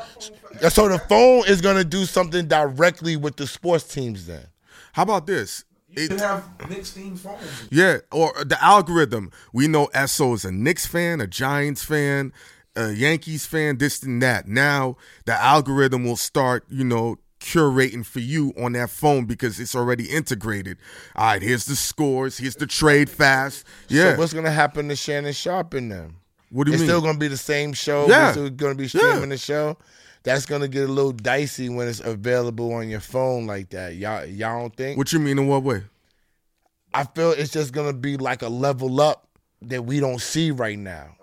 So 0.71 0.89
the 0.89 0.99
phone 1.09 1.45
is 1.47 1.61
gonna 1.61 1.85
do 1.85 2.05
something 2.07 2.47
directly 2.47 3.17
with 3.17 3.37
the 3.37 3.47
sports 3.47 3.85
teams 3.85 4.27
then. 4.27 4.47
How 4.93 5.03
about 5.03 5.27
this? 5.27 5.65
You 5.97 6.05
It- 6.05 6.09
can 6.09 6.19
have 6.19 6.45
Knicks 6.71 6.91
themed 6.93 7.19
phones. 7.19 7.41
yeah, 7.71 7.99
or 8.13 8.37
uh, 8.39 8.45
the 8.45 8.63
algorithm. 8.63 9.31
We 9.53 9.67
know 9.69 9.87
Esso 9.95 10.35
is 10.35 10.45
a 10.45 10.53
Knicks 10.53 10.87
fan, 10.87 11.21
a 11.21 11.27
Giants 11.27 11.83
fan, 11.85 12.33
a 12.77 12.93
Yankees 12.93 13.47
fan, 13.47 13.79
this 13.79 14.03
and 14.03 14.23
that. 14.23 14.47
Now 14.47 14.97
the 15.25 15.35
algorithm 15.35 16.05
will 16.05 16.17
start, 16.17 16.65
you 16.69 16.85
know, 16.85 17.17
curating 17.41 18.05
for 18.05 18.21
you 18.21 18.53
on 18.61 18.73
that 18.73 18.91
phone 18.91 19.25
because 19.25 19.59
it's 19.61 19.75
already 19.75 20.05
integrated. 20.11 20.77
All 21.15 21.27
right, 21.27 21.43
here's 21.43 21.65
the 21.67 21.77
scores, 21.77 22.39
here's 22.39 22.57
the 22.57 22.67
trade 22.67 23.09
fast. 23.09 23.65
Yeah. 23.89 24.13
So 24.13 24.19
what's 24.19 24.33
gonna 24.33 24.51
happen 24.51 24.89
to 24.89 24.97
Shannon 24.97 25.33
Sharpe 25.33 25.75
in 25.75 25.89
them? 25.89 26.17
what 26.51 26.65
do 26.65 26.71
you 26.71 26.75
it's 26.75 26.83
mean? 26.83 26.89
still 26.91 27.01
gonna 27.01 27.19
be 27.19 27.29
the 27.29 27.37
same 27.37 27.73
show. 27.73 28.07
Yeah. 28.09 28.27
We're 28.27 28.33
still 28.33 28.51
gonna 28.51 28.75
be 28.77 28.89
streaming 28.89 29.21
Yeah. 29.23 29.27
the 29.27 29.37
show. 29.39 29.79
That's 30.27 30.45
gonna 30.45 30.67
get 30.67 30.91
a 30.91 30.93
little 30.93 31.13
dicey 31.13 31.69
when 31.69 31.87
it's 31.87 32.01
available 32.01 32.75
on 32.75 32.89
your 32.89 32.99
phone 32.99 33.47
like 33.47 33.71
that. 33.71 33.95
Y'all, 33.95 34.25
y'all 34.25 34.59
don't 34.59 34.75
think? 34.75 34.99
what 34.99 35.13
you 35.13 35.21
mean 35.21 35.39
in 35.39 35.47
what 35.47 35.63
way? 35.63 35.85
I 36.93 37.05
feel 37.05 37.31
it's 37.31 37.53
just 37.53 37.73
gonna 37.73 37.93
be 37.93 38.17
like 38.17 38.43
a 38.43 38.49
level 38.49 39.01
up 39.01 39.29
that 39.63 39.85
we 39.85 40.01
don't 40.01 40.21
see 40.21 40.51
right 40.51 40.77
now. 40.77 41.15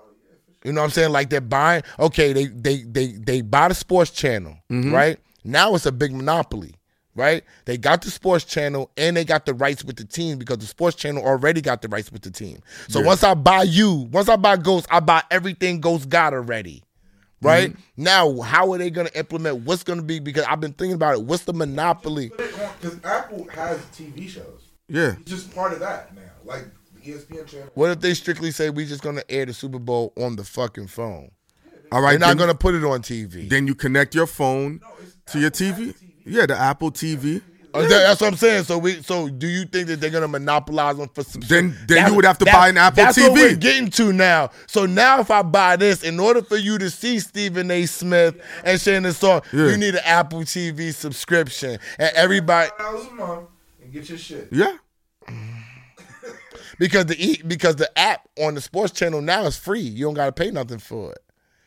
You 0.64 0.72
know 0.72 0.80
what 0.80 0.86
I'm 0.86 0.92
saying? 0.92 1.12
Like 1.12 1.30
they're 1.30 1.42
buying. 1.42 1.84
Okay, 2.00 2.32
they 2.32 2.46
they 2.46 2.78
they 2.84 3.08
they 3.08 3.42
buy 3.42 3.68
the 3.68 3.76
sports 3.76 4.10
channel, 4.10 4.56
mm-hmm. 4.72 4.94
right? 4.94 5.20
Now 5.44 5.76
it's 5.76 5.86
a 5.86 5.92
big 5.92 6.14
monopoly, 6.14 6.76
right? 7.14 7.44
They 7.66 7.78
got 7.78 8.04
the 8.04 8.10
sports 8.10 8.46
channel 8.46 8.90
and 8.96 9.18
they 9.18 9.26
got 9.26 9.46
the 9.46 9.54
rights 9.54 9.84
with 9.84 9.98
the 9.98 10.06
team 10.06 10.38
because 10.38 10.60
the 10.60 10.66
sports 10.66 10.96
channel 10.96 11.26
already 11.26 11.60
got 11.60 11.82
the 11.82 11.90
rights 11.90 12.10
with 12.10 12.22
the 12.22 12.32
team. 12.32 12.60
So 12.88 13.02
once 13.02 13.22
I 13.22 13.34
buy 13.34 13.64
you, 13.64 14.08
once 14.14 14.30
I 14.30 14.38
buy 14.38 14.56
Ghost, 14.56 14.88
I 14.90 15.02
buy 15.02 15.24
everything 15.30 15.82
Ghost 15.82 16.08
got 16.08 16.34
already. 16.34 16.84
Right 17.44 17.72
mm-hmm. 17.72 18.04
now, 18.04 18.42
how 18.42 18.72
are 18.74 18.78
they 18.78 18.90
going 18.90 19.08
to 19.08 19.18
implement? 19.18 19.66
What's 19.66 19.84
going 19.84 20.00
to 20.00 20.06
be? 20.06 20.20
Because 20.20 20.44
I've 20.46 20.60
been 20.60 20.74
thinking 20.74 20.96
about 20.96 21.16
it. 21.16 21.24
What's 21.24 21.44
the 21.44 21.54
monopoly? 21.54 22.30
Because 22.30 23.00
Apple 23.04 23.48
has 23.50 23.80
TV 23.98 24.28
shows. 24.30 24.62
Yeah. 24.88 25.16
It's 25.20 25.32
just 25.32 25.54
part 25.54 25.74
of 25.74 25.80
that 25.80 26.16
now. 26.16 26.22
Like 26.44 26.66
ESPN 27.04 27.48
channel. 27.48 27.70
What 27.74 27.92
if 27.92 28.00
they 28.00 28.14
strictly 28.14 28.52
say 28.52 28.70
we're 28.70 28.86
just 28.88 29.02
going 29.02 29.16
to 29.16 29.32
air 29.32 29.46
the 29.46 29.54
Super 29.54 29.80
Bowl 29.80 30.14
on 30.18 30.36
the 30.36 30.44
fucking 30.44 30.88
phone? 30.88 31.32
All 31.92 32.02
right, 32.02 32.12
They're 32.12 32.20
not 32.20 32.28
then, 32.30 32.38
going 32.38 32.50
to 32.50 32.58
put 32.58 32.74
it 32.76 32.84
on 32.84 33.02
TV. 33.02 33.48
then 33.48 33.68
you 33.68 33.76
connect 33.76 34.16
your 34.16 34.26
phone 34.26 34.82
to 35.28 35.40
your 35.40 35.52
TV. 35.52 35.94
Yeah, 36.26 36.46
the 36.46 36.58
Apple 36.58 36.92
TV. 36.92 37.42
Uh, 37.74 37.82
that- 37.82 37.90
that's 37.90 38.22
what 38.22 38.28
I'm 38.28 38.36
saying. 38.38 38.64
So 38.66 38.78
we, 38.78 39.02
so 39.02 39.30
do 39.30 39.48
you 39.48 39.66
think 39.66 39.88
that 39.88 40.00
they're 40.00 40.10
gonna 40.10 40.28
monopolize 40.28 40.98
them 40.98 41.10
for 41.14 41.24
subscription? 41.24 41.72
Then- 41.72 41.86
then 41.88 42.08
you 42.10 42.16
would 42.16 42.26
have 42.26 42.38
to 42.40 42.46
buy 42.46 42.70
an 42.70 42.78
Apple 42.78 43.04
that's 43.04 43.18
what 43.18 43.32
TV. 43.32 43.36
we're 43.36 43.56
getting 43.56 43.90
to 43.92 44.14
now. 44.14 44.52
So 44.68 44.86
now, 44.86 45.20
if 45.20 45.32
I 45.32 45.42
buy 45.42 45.76
this, 45.76 46.04
in 46.04 46.20
order 46.20 46.42
for 46.42 46.58
you 46.58 46.78
to 46.78 46.90
see 46.90 47.20
Stephen 47.20 47.72
A. 47.72 47.86
Smith 47.86 48.36
and 48.64 48.80
Shannon 48.80 49.14
Song, 49.14 49.42
Yeah. 49.52 49.68
you 49.68 49.78
need 49.78 49.96
an 49.96 50.02
Apple 50.06 50.42
TV 50.42 50.92
subscription, 50.94 51.80
and 51.98 52.12
everybody 52.16 52.70
a 52.80 52.94
month 53.16 53.48
and 53.82 53.92
get 53.92 54.08
your 54.10 54.18
shit. 54.18 54.50
Yeah. 54.52 54.78
because 56.80 57.06
the 57.06 57.16
e- 57.24 57.42
because 57.46 57.76
the 57.76 57.90
app 57.98 58.28
on 58.40 58.56
the 58.56 58.62
sports 58.62 58.94
channel 58.94 59.22
now 59.22 59.44
is 59.46 59.58
free. 59.58 59.80
You 59.82 60.06
don't 60.06 60.14
gotta 60.16 60.32
pay 60.32 60.52
nothing 60.52 60.80
for 60.80 61.12
it. 61.12 61.20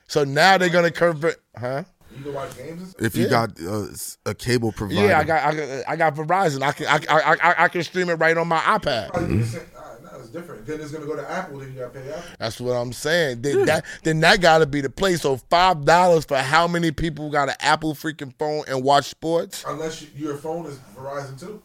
So 0.09 0.25
now 0.25 0.59
they're 0.59 0.69
gonna 0.69 0.91
convert, 0.91 1.37
huh? 1.59 1.85
You 2.17 2.23
can 2.25 2.35
watch 2.35 2.57
games. 2.57 2.95
If 2.99 3.17
you 3.17 3.25
Yeah. 3.25 3.29
got 3.31 3.61
uh, 3.61 3.83
s- 3.91 4.19
a 4.25 4.35
cable 4.35 4.73
provider. 4.73 5.07
Yeah, 5.07 5.19
I 5.19 5.25
got 5.25 5.43
I 5.45 5.55
got, 5.55 5.85
I 5.89 5.97
got 5.97 6.15
Verizon. 6.15 6.63
I 6.63 6.73
can 6.73 6.87
I, 6.87 6.99
I, 7.09 7.37
I, 7.51 7.65
I 7.65 7.69
can 7.69 7.83
stream 7.83 8.09
it 8.09 8.15
right 8.15 8.37
on 8.37 8.49
my 8.49 8.59
iPad. 8.59 9.09
Probably 9.11 9.39
the 9.39 9.47
same- 9.47 9.63
no, 10.03 10.21
it's 10.21 10.29
different. 10.31 10.65
Then 10.67 10.81
it's 10.81 10.93
gonna 10.93 11.05
go 11.07 11.17
to 11.17 11.31
Apple. 11.31 11.59
Then 11.59 11.73
you 11.73 11.81
gotta 11.81 11.91
pay 11.91 12.09
Apple. 12.11 12.23
That's 12.39 12.61
what 12.61 12.73
I'm 12.73 12.93
saying. 12.93 13.43
Then 13.43 13.67
that 13.67 13.85
then 14.03 14.21
that 14.21 14.41
gotta 14.41 14.67
be 14.67 14.81
the 14.81 14.89
place. 14.91 15.21
So 15.23 15.37
five 15.51 15.85
dollars 15.85 16.25
for 16.25 16.39
how 16.39 16.67
many 16.67 16.91
people 16.91 17.31
got 17.31 17.49
an 17.51 17.57
Apple 17.61 17.95
freaking 17.95 18.33
phone 18.39 18.65
and 18.69 18.83
watch 18.83 19.07
sports? 19.07 19.65
Unless 19.67 20.03
you, 20.03 20.09
your 20.17 20.37
phone 20.37 20.67
is 20.67 20.79
Verizon 20.97 21.39
too. 21.39 21.63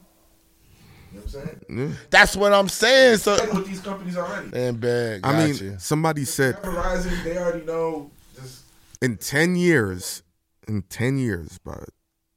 You 1.14 1.20
know 1.20 1.26
what 1.26 1.36
I'm 1.36 1.68
saying? 1.70 1.96
That's 2.10 2.36
what 2.38 2.54
I'm 2.54 2.70
saying. 2.70 3.18
So 3.18 3.38
Been 3.38 3.56
with 3.58 3.68
these 3.68 3.82
companies 3.82 4.18
already. 4.18 4.50
and 4.58 4.80
bad. 4.80 5.22
I 5.26 5.38
mean, 5.46 5.52
gotcha. 5.54 5.80
somebody 5.80 6.24
said 6.26 6.56
Verizon, 6.62 7.24
they 7.24 7.38
already 7.38 7.66
know. 7.66 8.10
Just 8.36 8.62
in 9.02 9.18
10 9.18 9.58
years, 9.58 10.24
in 10.68 10.84
10 10.84 11.18
years, 11.18 11.58
by 11.60 11.84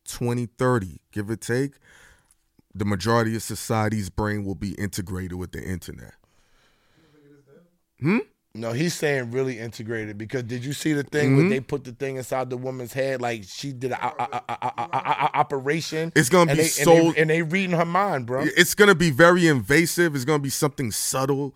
2030, 0.06 1.00
give 1.12 1.30
or 1.30 1.36
take, 1.36 1.72
the 2.74 2.84
majority 2.84 3.36
of 3.36 3.42
society's 3.42 4.10
brain 4.10 4.44
will 4.44 4.54
be 4.54 4.72
integrated 4.74 5.34
with 5.34 5.52
the 5.52 5.62
internet. 5.62 6.14
Hmm? 8.00 8.18
No, 8.56 8.72
he's 8.72 8.94
saying 8.94 9.32
really 9.32 9.58
integrated 9.58 10.16
because 10.16 10.44
did 10.44 10.64
you 10.64 10.72
see 10.72 10.92
the 10.92 11.02
thing 11.02 11.30
Mm-hmm. 11.30 11.36
where 11.38 11.48
they 11.48 11.60
put 11.60 11.82
the 11.84 11.90
thing 11.92 12.16
inside 12.16 12.50
the 12.50 12.56
woman's 12.56 12.92
head 12.92 13.20
like 13.20 13.42
she 13.44 13.72
did 13.72 13.90
an 13.92 13.98
operation? 15.34 16.12
It's 16.14 16.28
gonna 16.28 16.52
be 16.52 16.62
they, 16.62 16.66
so- 16.68 16.92
and 17.08 17.14
they, 17.14 17.20
and 17.20 17.30
they 17.30 17.42
reading 17.42 17.76
her 17.76 17.84
mind, 17.84 18.26
bro. 18.26 18.42
It's 18.44 18.74
gonna 18.74 18.94
be 18.94 19.10
very 19.10 19.48
invasive. 19.48 20.14
It's 20.14 20.24
gonna 20.24 20.38
be 20.38 20.50
something 20.50 20.92
subtle. 20.92 21.54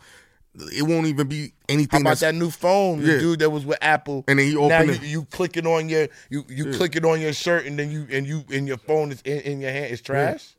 It 0.76 0.82
won't 0.82 1.06
even 1.06 1.28
be 1.28 1.36
anything. 1.36 1.54
How 1.68 1.74
anything 1.74 2.00
about 2.02 2.18
that 2.18 2.34
new 2.34 2.50
phone, 2.50 3.00
the 3.00 3.12
Yeah. 3.12 3.18
dude 3.18 3.38
that 3.40 3.50
was 3.50 3.64
with 3.64 3.78
Apple? 3.80 4.24
And 4.28 4.38
then 4.38 4.48
you 4.48 4.54
now 4.68 4.76
open 4.78 4.88
you, 4.88 4.94
it. 4.94 5.02
you 5.02 5.24
click 5.26 5.56
it 5.56 5.66
on 5.66 5.88
your 5.88 6.08
you 6.30 6.44
you 6.48 6.72
click 6.72 6.96
it 6.96 7.04
on 7.04 7.20
your 7.20 7.32
shirt 7.32 7.66
and 7.66 7.78
then 7.78 7.90
you 7.90 8.06
and 8.10 8.26
you 8.26 8.44
and 8.52 8.66
your 8.66 8.78
phone 8.78 9.12
is 9.12 9.22
in, 9.22 9.40
in 9.40 9.60
your 9.60 9.70
hand. 9.70 9.92
It's 9.92 10.02
trash. 10.02 10.54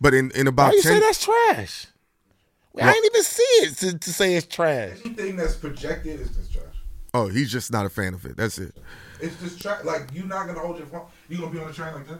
But 0.00 0.14
in, 0.14 0.30
in 0.32 0.46
about 0.46 0.64
Why 0.64 0.68
about 0.68 0.74
you 0.76 0.82
ten 0.82 0.92
say 0.94 1.00
that's 1.00 1.24
trash? 1.24 1.86
I 2.80 2.92
didn't 2.92 3.04
even 3.06 3.22
see 3.22 3.42
it 3.42 3.74
to, 3.78 3.98
to 3.98 4.12
say 4.12 4.34
it's 4.34 4.46
trash. 4.46 4.98
Anything 5.04 5.36
that's 5.36 5.54
projected 5.54 6.20
is 6.20 6.30
just 6.30 6.52
trash. 6.52 6.64
Oh, 7.12 7.28
he's 7.28 7.50
just 7.50 7.70
not 7.72 7.86
a 7.86 7.88
fan 7.88 8.14
of 8.14 8.24
it. 8.26 8.36
That's 8.36 8.58
it. 8.58 8.74
It's 9.20 9.40
just 9.40 9.60
trash. 9.62 9.84
Like 9.84 10.08
you're 10.12 10.26
not 10.26 10.46
gonna 10.46 10.58
hold 10.58 10.78
your 10.78 10.86
phone. 10.86 11.06
You 11.28 11.38
gonna 11.38 11.52
be 11.52 11.58
on 11.60 11.68
the 11.68 11.72
train 11.72 11.94
like 11.94 12.08
this? 12.08 12.18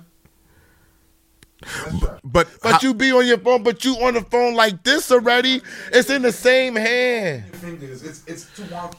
That's. 1.65 2.21
But 2.25 2.49
But 2.63 2.73
how- 2.73 2.79
you 2.83 2.95
be 2.95 3.13
on 3.13 3.27
your 3.27 3.39
phone, 3.39 3.63
but 3.63 3.85
you 3.85 3.95
on 4.05 4.15
the 4.15 4.23
phone 4.23 4.55
like 4.55 4.83
this 4.85 5.11
already. 5.11 5.63
It's 5.93 6.11
in 6.11 6.23
the 6.23 6.33
same 6.33 6.77
hand. 6.77 7.45
Your 7.53 7.55
fingers. 7.61 8.03
It's 8.03 8.23
it's 8.27 8.45
too 8.57 8.63
wonky. 8.65 8.97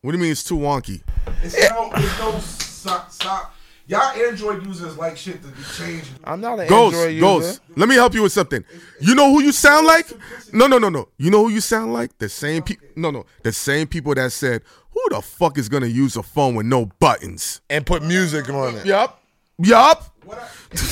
what 0.00 0.12
do 0.12 0.16
you 0.18 0.22
mean 0.22 0.32
it's 0.32 0.44
too 0.44 0.56
wonky? 0.58 1.02
It's 1.42 1.54
no 1.70 1.90
it's 1.94 2.18
no 2.18 2.38
stop 2.40 3.10
stop. 3.10 3.54
Y'all 3.88 4.00
Android 4.26 4.64
users 4.64 4.96
like 4.96 5.16
shit 5.16 5.42
to 5.42 5.48
be 5.48 5.62
changed. 5.76 6.08
I'm 6.24 6.40
not 6.40 6.60
an 6.60 6.68
Ghost, 6.68 6.94
Android 6.94 7.14
user. 7.14 7.20
Ghost. 7.26 7.60
Let 7.76 7.88
me 7.88 7.96
help 7.96 8.14
you 8.14 8.22
with 8.22 8.32
something. 8.32 8.64
You 9.00 9.14
know 9.16 9.30
who 9.32 9.42
you 9.42 9.50
sound 9.52 9.86
like? 9.86 10.06
No, 10.52 10.68
no, 10.68 10.78
no, 10.78 10.88
no. 10.88 11.08
You 11.18 11.30
know 11.30 11.44
who 11.44 11.50
you 11.50 11.60
sound 11.60 11.92
like? 11.92 12.16
The 12.18 12.28
same 12.28 12.62
people. 12.62 12.86
No, 12.94 13.10
no. 13.10 13.26
The 13.42 13.52
same 13.52 13.88
people 13.88 14.14
that 14.14 14.30
said, 14.32 14.62
"Who 14.92 15.02
the 15.10 15.20
fuck 15.20 15.58
is 15.58 15.68
gonna 15.68 15.86
use 15.88 16.16
a 16.16 16.22
phone 16.22 16.54
with 16.54 16.66
no 16.66 16.86
buttons?" 17.00 17.60
And 17.68 17.84
put 17.84 18.02
music 18.04 18.48
on 18.48 18.76
it. 18.76 18.86
Yup. 18.86 19.20
Yup. 19.58 20.04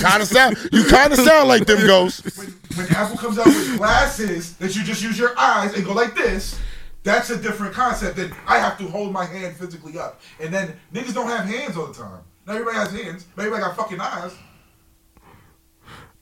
Kind 0.01 0.23
of 0.23 0.29
sound. 0.29 0.57
You 0.73 0.85
kind 0.85 1.13
of 1.13 1.19
sound 1.19 1.49
like 1.49 1.67
them 1.67 1.87
ghosts. 1.87 2.37
when, 2.37 2.49
when 2.77 2.87
Apple 2.95 3.17
comes 3.17 3.39
out 3.39 3.47
with 3.47 3.79
glasses 3.79 4.57
that 4.57 4.77
you 4.77 4.83
just 4.83 5.03
use 5.03 5.19
your 5.19 5.39
eyes 5.39 5.75
and 5.75 5.85
go 5.85 5.93
like 5.93 6.15
this, 6.15 6.59
that's 7.03 7.31
a 7.31 7.41
different 7.41 7.73
concept 7.73 8.17
than 8.17 8.35
I 8.47 8.59
have 8.59 8.77
to 8.79 8.85
hold 8.89 9.13
my 9.13 9.25
hand 9.25 9.57
physically 9.57 9.99
up. 9.99 10.21
And 10.39 10.53
then 10.53 10.77
niggas 10.93 11.15
don't 11.15 11.29
have 11.29 11.47
hands 11.47 11.77
all 11.77 11.87
the 11.87 11.95
time. 11.95 12.21
Not 12.47 12.57
everybody 12.57 12.77
has 12.77 12.93
hands. 12.93 13.27
But 13.35 13.47
everybody 13.47 13.63
got 13.63 13.77
fucking 13.77 14.01
eyes. 14.01 14.35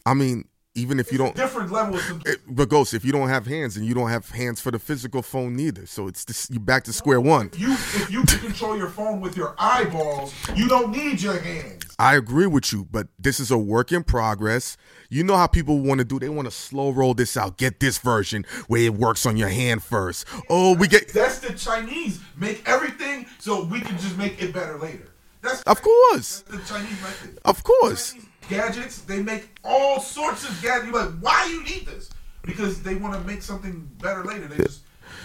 I 0.07 0.14
mean, 0.14 0.45
even 0.74 1.01
if 1.01 1.11
you 1.11 1.18
don't. 1.18 1.34
Different 1.34 1.72
levels. 1.72 2.09
Of, 2.09 2.22
It, 2.26 2.41
but 2.49 2.68
ghosts, 2.68 2.95
if 2.95 3.05
you 3.05 3.12
don't 3.12 3.28
have 3.28 3.47
hands 3.47 3.76
and 3.76 3.84
you 3.84 3.95
don't 3.95 4.11
have 4.11 4.30
hands 4.30 4.61
for 4.61 4.70
the 4.70 4.78
physical 4.78 5.22
phone 5.22 5.57
neither, 5.57 5.86
so 5.86 6.07
it's 6.07 6.24
this, 6.24 6.49
you 6.51 6.61
back 6.61 6.84
to 6.84 6.93
square 6.93 7.20
one. 7.20 7.51
you 7.57 7.72
if 7.72 8.11
you 8.11 8.22
can 8.22 8.39
control 8.39 8.76
your 8.76 8.89
phone 8.89 9.20
with 9.20 9.36
your 9.36 9.55
eyeballs, 9.59 10.32
you 10.55 10.68
don't 10.68 10.93
need 10.93 11.20
your 11.20 11.39
hands. 11.39 11.88
I 12.01 12.14
agree 12.14 12.46
with 12.46 12.72
you, 12.72 12.86
but 12.90 13.09
this 13.18 13.40
is 13.40 13.51
a 13.51 13.59
work 13.59 13.90
in 13.90 14.05
progress. 14.05 14.76
You 15.11 15.24
know 15.24 15.36
how 15.36 15.49
people 15.49 15.80
want 15.80 15.99
to 15.99 16.05
do? 16.05 16.20
They 16.20 16.28
want 16.28 16.46
to 16.46 16.53
slow 16.53 16.90
roll 16.90 17.12
this 17.12 17.36
out. 17.36 17.57
Get 17.57 17.80
this 17.80 17.99
version 17.99 18.46
where 18.68 18.82
it 18.82 18.94
works 18.94 19.26
on 19.26 19.36
your 19.36 19.49
hand 19.49 19.82
first. 19.82 20.24
Oh, 20.49 20.74
we 20.76 20.86
get. 20.86 21.12
That's 21.12 21.40
the 21.40 21.55
Chinese. 21.55 22.20
Make 22.36 22.62
everything 22.68 23.26
so 23.40 23.64
we 23.64 23.80
can 23.80 23.99
just 23.99 24.16
make 24.16 24.40
it 24.40 24.55
better 24.55 24.78
later. 24.78 25.09
That's 25.42 25.62
Of 25.62 25.82
course, 25.82 26.44
That's 26.49 26.68
the 26.68 26.74
Chinese 26.74 27.01
method. 27.03 27.38
of 27.44 27.62
course. 27.64 28.12
Chinese 28.12 28.28
gadgets, 28.49 29.01
they 29.03 29.22
make 29.22 29.59
all 29.64 30.01
sorts 30.01 30.49
of 30.49 30.61
gadgets. 30.62 30.92
You're 30.92 31.05
like, 31.05 31.18
why 31.20 31.46
you 31.46 31.62
need 31.64 31.86
this? 31.86 32.11
Because 32.42 32.82
they 32.82 32.94
want 32.94 33.14
to 33.14 33.20
make 33.26 33.42
something 33.42 33.88
better 34.01 34.24
later. 34.24 34.46
They 34.46 34.57
just 34.59 34.82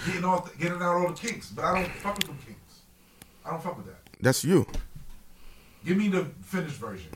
getting 0.08 0.24
all 0.26 0.50
getting 0.60 0.78
out 0.82 0.96
all 0.96 1.08
the 1.08 1.14
kinks. 1.14 1.50
But 1.52 1.66
I 1.66 1.82
don't 1.82 1.92
fuck 1.98 2.16
with 2.18 2.26
them 2.26 2.38
kinks. 2.46 2.82
I 3.46 3.52
don't 3.52 3.62
fuck 3.62 3.78
with 3.78 3.86
that. 3.88 4.00
That's 4.22 4.44
you. 4.44 4.66
Give 5.86 5.98
me 5.98 6.08
the 6.10 6.26
finished 6.44 6.76
version. 6.76 7.10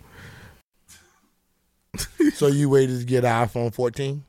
So 2.34 2.47
you 2.47 2.70
waited 2.70 2.99
to 2.99 3.05
get 3.05 3.24
an 3.26 3.47
iPhone 3.47 3.74
14? 3.74 4.24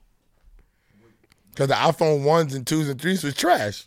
Because 1.51 1.69
the 1.69 1.75
iPhone 1.75 2.23
ones 2.25 2.55
and 2.55 2.67
twos 2.67 2.89
and 2.89 3.01
threes 3.01 3.23
was 3.25 3.35
trash. 3.35 3.87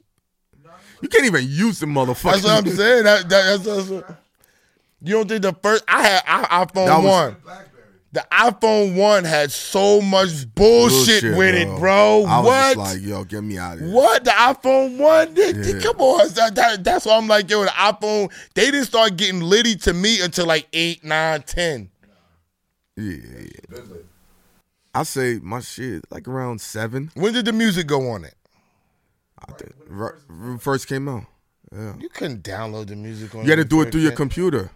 You 1.01 1.07
can't 1.09 1.25
even 1.25 1.45
use 1.47 1.79
the 1.79 1.87
motherfucker. 1.87 2.33
That's 2.33 2.43
what 2.43 2.51
I'm 2.65 2.67
saying. 2.67 3.03
That, 3.05 3.29
that, 3.29 3.29
that's, 3.29 3.63
that's 3.63 3.89
what, 3.89 4.17
you 5.01 5.15
don't 5.15 5.27
think 5.27 5.41
the 5.41 5.53
first 5.53 5.83
I 5.87 6.03
had 6.03 6.23
I, 6.27 6.65
iPhone 6.65 6.85
That 6.85 6.97
was- 7.01 7.05
one. 7.05 7.37
The 8.13 8.25
iPhone 8.29 8.95
one 8.95 9.23
had 9.23 9.51
so 9.53 10.01
much 10.01 10.53
bullshit, 10.53 11.23
with 11.37 11.55
it, 11.55 11.67
bro. 11.79 12.25
I 12.27 12.39
was 12.39 12.45
what? 12.45 12.75
just 12.75 12.77
like, 12.77 13.01
yo, 13.09 13.23
get 13.23 13.41
me 13.41 13.57
out 13.57 13.75
of 13.75 13.79
here. 13.85 13.89
What 13.89 14.25
the 14.25 14.31
iPhone 14.31 14.97
one? 14.97 15.33
They- 15.33 15.53
they- 15.53 15.75
Yeah. 15.75 15.79
Come 15.79 15.95
on, 16.01 16.27
that, 16.33 16.55
that- 16.55 16.83
that's 16.83 17.05
why 17.05 17.15
I'm 17.15 17.27
like, 17.27 17.49
yo, 17.49 17.63
the 17.63 17.69
iPhone. 17.69 18.29
They 18.53 18.65
didn't 18.69 18.87
start 18.87 19.15
getting 19.15 19.39
litty 19.39 19.75
to 19.77 19.93
me 19.93 20.19
until 20.19 20.45
like 20.45 20.67
eight, 20.73 21.05
nine, 21.05 21.43
ten. 21.43 21.89
Yeah, 22.97 23.15
yeah. 23.39 23.77
I 24.93 25.03
say 25.03 25.39
my 25.41 25.61
shit 25.61 26.03
like 26.11 26.27
around 26.27 26.59
seven. 26.59 27.11
When 27.13 27.31
did 27.33 27.45
the 27.45 27.53
music 27.53 27.87
go 27.87 28.09
on 28.11 28.25
it? 28.25 28.35
I 29.39 29.53
think 29.53 29.71
right, 29.87 30.13
first 30.59 30.87
came 30.87 31.07
out. 31.07 31.23
Yeah. 31.71 31.93
You 31.97 32.09
couldn't 32.09 32.43
download 32.43 32.87
the 32.87 32.97
music 32.97 33.33
on. 33.33 33.45
You 33.45 33.51
had 33.51 33.55
to 33.55 33.63
do 33.63 33.81
it 33.81 33.91
through 33.93 34.01
your 34.01 34.11
computer. 34.11 34.69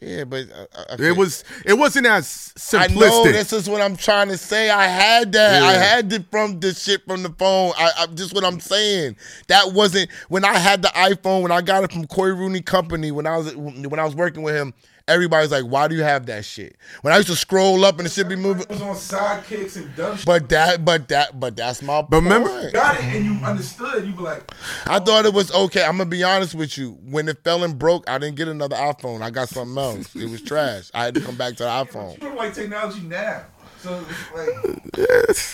Yeah, 0.00 0.24
but 0.24 0.50
uh, 0.50 0.66
I, 0.74 0.94
I 0.94 1.06
It 1.08 1.16
was 1.16 1.44
it 1.64 1.74
wasn't 1.74 2.06
as 2.06 2.52
I 2.72 2.88
simplistic. 2.88 2.96
know 2.96 3.24
this 3.24 3.52
is 3.52 3.68
what 3.68 3.80
I'm 3.82 3.96
trying 3.96 4.28
to 4.28 4.38
say. 4.38 4.70
I 4.70 4.86
had 4.86 5.32
that. 5.32 5.62
I 5.62 5.72
had 5.72 6.12
it 6.12 6.24
from 6.30 6.60
the 6.60 6.72
shit 6.74 7.04
from 7.06 7.22
the 7.22 7.30
phone. 7.30 7.72
I, 7.76 7.90
I 7.98 8.06
just 8.06 8.34
what 8.34 8.44
I'm 8.44 8.58
saying. 8.58 9.16
That 9.48 9.72
wasn't 9.72 10.10
when 10.28 10.44
I 10.44 10.56
had 10.58 10.82
the 10.82 10.88
iPhone. 10.88 11.42
When 11.42 11.52
I 11.52 11.60
got 11.60 11.84
it 11.84 11.92
from 11.92 12.06
Cory 12.06 12.32
Rooney 12.34 12.62
Company. 12.62 13.10
When 13.12 13.26
I 13.26 13.36
was 13.36 13.54
when 13.54 13.98
I 13.98 14.04
was 14.04 14.14
working 14.16 14.42
with 14.42 14.56
him, 14.56 14.72
everybody's 15.08 15.50
like, 15.50 15.64
"Why 15.64 15.88
do 15.88 15.94
you 15.94 16.02
have 16.02 16.26
that 16.26 16.44
shit?" 16.44 16.76
When 17.02 17.12
I 17.12 17.16
used 17.16 17.28
to 17.28 17.36
scroll 17.36 17.84
up 17.84 17.98
and 17.98 18.06
the 18.06 18.10
shit 18.10 18.28
be 18.28 18.36
moving. 18.36 18.62
It 18.62 18.70
was 18.70 18.82
on 18.82 18.94
sidekicks 18.96 19.76
and 19.76 19.94
dumb 19.96 20.16
shit. 20.16 20.26
But 20.26 20.48
that, 20.50 20.84
but 20.84 21.08
that, 21.08 21.38
but 21.38 21.56
that's 21.56 21.82
my. 21.82 22.02
But 22.02 22.22
remember- 22.22 22.48
point. 22.48 22.72
got 22.72 22.96
it 22.98 23.04
and 23.04 23.24
you 23.24 23.44
understood. 23.44 24.06
You 24.06 24.12
be 24.12 24.22
like, 24.22 24.50
I 24.86 24.98
thought 24.98 25.24
it 25.26 25.34
was 25.34 25.52
okay. 25.52 25.84
I'm 25.84 25.98
gonna 25.98 26.10
be 26.10 26.22
honest 26.24 26.54
with 26.54 26.76
you. 26.78 26.98
When 27.04 27.28
it 27.28 27.42
fell 27.44 27.64
and 27.64 27.78
broke, 27.78 28.08
I 28.08 28.18
didn't 28.18 28.36
get 28.36 28.48
another 28.48 28.76
iPhone. 28.76 29.22
I 29.22 29.30
got 29.30 29.48
something 29.48 29.76
else. 29.76 30.14
It 30.16 30.28
was 30.30 30.42
trash. 30.42 30.90
I 30.94 31.04
had 31.04 31.14
to 31.14 31.20
come 31.20 31.36
back 31.36 31.56
to 31.56 31.64
the 31.64 31.68
iPhone. 31.84 32.22
you 32.22 32.34
like 32.34 32.54
technology 32.54 33.00
now. 33.02 33.42
So 33.80 34.04
like, 34.34 34.48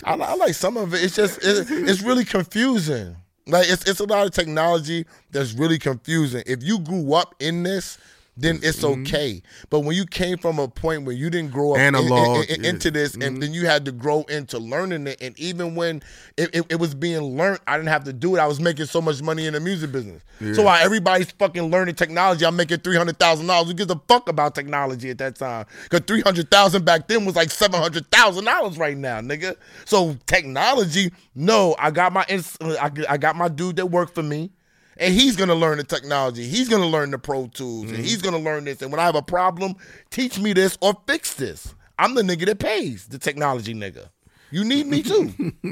I, 0.05 0.13
I 0.13 0.35
like 0.35 0.55
some 0.55 0.77
of 0.77 0.93
it. 0.95 1.03
It's 1.03 1.17
just 1.17 1.39
it, 1.39 1.67
it's 1.71 2.03
really 2.03 2.25
confusing. 2.25 3.17
Like 3.47 3.67
it's 3.71 3.89
it's 3.89 4.01
a 4.01 4.05
lot 4.05 4.27
of 4.27 4.33
technology 4.33 5.07
that's 5.31 5.55
really 5.55 5.79
confusing. 5.79 6.43
If 6.47 6.63
you 6.63 6.79
grew 6.81 7.15
up 7.15 7.35
in 7.41 7.63
this, 7.63 7.97
then 8.39 8.61
it's 8.63 8.83
mm-hmm. 8.83 9.03
okay. 9.03 9.43
But 9.69 9.81
when 9.81 9.97
you 9.97 10.07
came 10.07 10.39
from 10.39 10.59
a 10.59 10.69
point 10.69 11.05
where 11.05 11.15
you 11.15 11.29
didn't 11.29 11.51
grow 11.51 11.73
up 11.73 11.79
in- 11.79 11.95
in- 11.95 12.05
in- 12.05 12.63
yeah. 12.63 12.71
into 12.71 12.91
this, 12.91 13.15
and 13.15 13.23
mm-hmm. 13.23 13.41
then 13.41 13.53
you 13.53 13.67
had 13.67 13.85
to 13.87 13.93
grow 13.93 14.23
into 14.23 14.59
learning 14.59 15.09
it, 15.09 15.21
and 15.21 15.39
even 15.39 15.75
when 15.75 16.03
it, 16.37 16.55
it, 16.55 16.67
it 16.71 16.77
was 16.77 16.95
being 16.95 17.37
learned, 17.37 17.59
I 17.67 17.77
didn't 17.77 17.89
have 17.89 18.05
to 18.05 18.13
do 18.13 18.37
it. 18.37 18.39
I 18.39 18.47
was 18.47 18.61
making 18.61 18.87
so 18.87 19.01
much 19.01 19.21
money 19.23 19.47
in 19.47 19.55
the 19.55 19.61
music 19.61 19.91
business. 19.91 20.23
So 20.55 20.63
while 20.63 20.81
everybody's 20.81 21.33
fucking 21.33 21.69
learning 21.69 21.97
technology, 21.97 22.47
I'm 22.47 22.55
making 22.55 22.79
three 22.79 22.97
hundred 22.97 23.19
thousand 23.19 23.49
dollars. 23.49 23.67
Who 23.67 23.75
gives 23.75 23.91
a 23.91 24.01
fuck 24.07 24.29
about 24.29 24.55
technology 24.55 25.11
at 25.11 25.19
that 25.19 25.35
time? 25.35 25.67
Because 25.83 26.03
three 26.07 26.21
hundred 26.21 26.49
thousand 26.49 26.85
back 26.85 27.09
then 27.09 27.25
was 27.25 27.35
like 27.35 27.51
seven 27.51 27.81
hundred 27.81 28.09
thousand 28.13 28.45
dollars 28.45 28.79
right 28.79 28.97
now, 28.97 29.21
nigga. 29.21 29.57
So 29.85 30.17
technology, 30.27 31.11
no, 31.35 31.75
I 31.77 31.91
got 31.91 32.13
my 32.13 32.25
ins- 32.29 32.57
I, 32.61 32.91
I 33.09 33.17
got 33.17 33.35
my 33.35 33.49
dude 33.49 33.77
that 33.77 33.87
worked 33.87 34.15
for 34.15 34.23
me. 34.23 34.51
And 34.99 35.15
he's 35.15 35.37
gonna 35.37 35.55
learn 35.55 35.79
the 35.79 35.85
technology. 35.85 36.45
He's 36.47 36.69
gonna 36.69 36.87
learn 36.87 37.11
the 37.11 37.19
Pro 37.19 37.47
Tools, 37.47 37.85
and 37.85 37.95
mm-hmm. 37.95 38.03
he's 38.03 38.21
gonna 38.21 38.39
learn 38.39 38.65
this. 38.65 38.83
And 38.83 38.91
when 38.91 39.01
I 39.01 39.05
have 39.05 39.15
a 39.15 39.23
problem, 39.23 39.77
teach 40.11 40.39
me 40.39 40.53
this 40.53 40.77
or 40.81 40.95
fix 41.07 41.35
this. 41.35 41.75
I'm 41.99 42.15
the 42.15 42.23
nigga 42.23 42.47
that 42.47 42.59
pays, 42.59 43.07
the 43.07 43.19
technology 43.19 43.75
nigga. 43.75 44.09
You 44.51 44.65
need 44.65 44.87
me 44.87 45.03
too. 45.03 45.35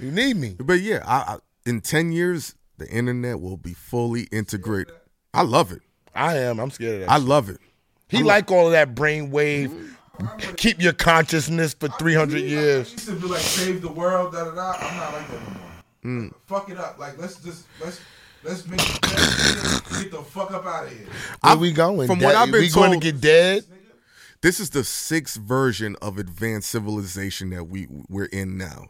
you 0.00 0.10
need 0.10 0.36
me. 0.36 0.56
But 0.58 0.80
yeah, 0.80 1.02
I, 1.06 1.34
I, 1.34 1.38
in 1.66 1.80
ten 1.80 2.12
years, 2.12 2.54
the 2.78 2.88
internet 2.88 3.40
will 3.40 3.56
be 3.56 3.74
fully 3.74 4.22
integrated. 4.32 4.94
I 5.34 5.42
love 5.42 5.72
it. 5.72 5.82
I 6.14 6.38
am. 6.38 6.58
I'm 6.58 6.70
scared 6.70 6.94
of 6.94 7.00
that. 7.02 7.10
I 7.10 7.18
love 7.18 7.48
it. 7.48 7.58
he 8.08 8.22
like 8.22 8.50
all 8.50 8.66
of 8.66 8.72
that 8.72 8.94
brainwave. 8.94 9.94
Keep 10.56 10.82
your 10.82 10.92
consciousness 10.92 11.74
for 11.74 11.88
300 11.88 12.36
I 12.36 12.40
years. 12.40 12.92
used 12.92 13.06
to 13.06 13.14
be 13.14 13.28
like 13.28 13.40
save 13.40 13.82
the 13.82 13.92
world, 13.92 14.32
da 14.32 14.46
da 14.46 14.54
da. 14.54 14.72
I'm 14.80 14.96
not 14.96 15.12
like 15.12 15.28
that 15.28 15.36
anymore. 15.36 15.67
Mm. 16.08 16.32
Fuck 16.46 16.70
it 16.70 16.78
up. 16.78 16.98
Like 16.98 17.18
let's 17.18 17.36
just 17.36 17.66
let's 17.84 18.00
let's 18.42 18.66
make 18.66 18.80
it 18.80 19.00
better. 19.02 20.02
get 20.02 20.10
the 20.10 20.22
fuck 20.22 20.52
up 20.52 20.64
out 20.64 20.86
of 20.86 20.90
here. 20.90 21.06
Where 21.42 21.56
we 21.58 21.72
going? 21.72 22.06
from 22.06 22.18
Dead- 22.18 22.24
what 22.24 22.34
I've 22.34 22.50
been 22.50 22.62
we 22.62 22.70
going 22.70 22.98
to 22.98 23.12
get 23.12 23.20
dead? 23.20 23.64
This 24.40 24.58
is 24.58 24.70
the 24.70 24.84
sixth 24.84 25.36
version 25.36 25.96
of 26.00 26.16
advanced 26.16 26.70
civilization 26.70 27.50
that 27.50 27.64
we 27.64 27.88
we're 28.08 28.26
in 28.26 28.56
now. 28.56 28.86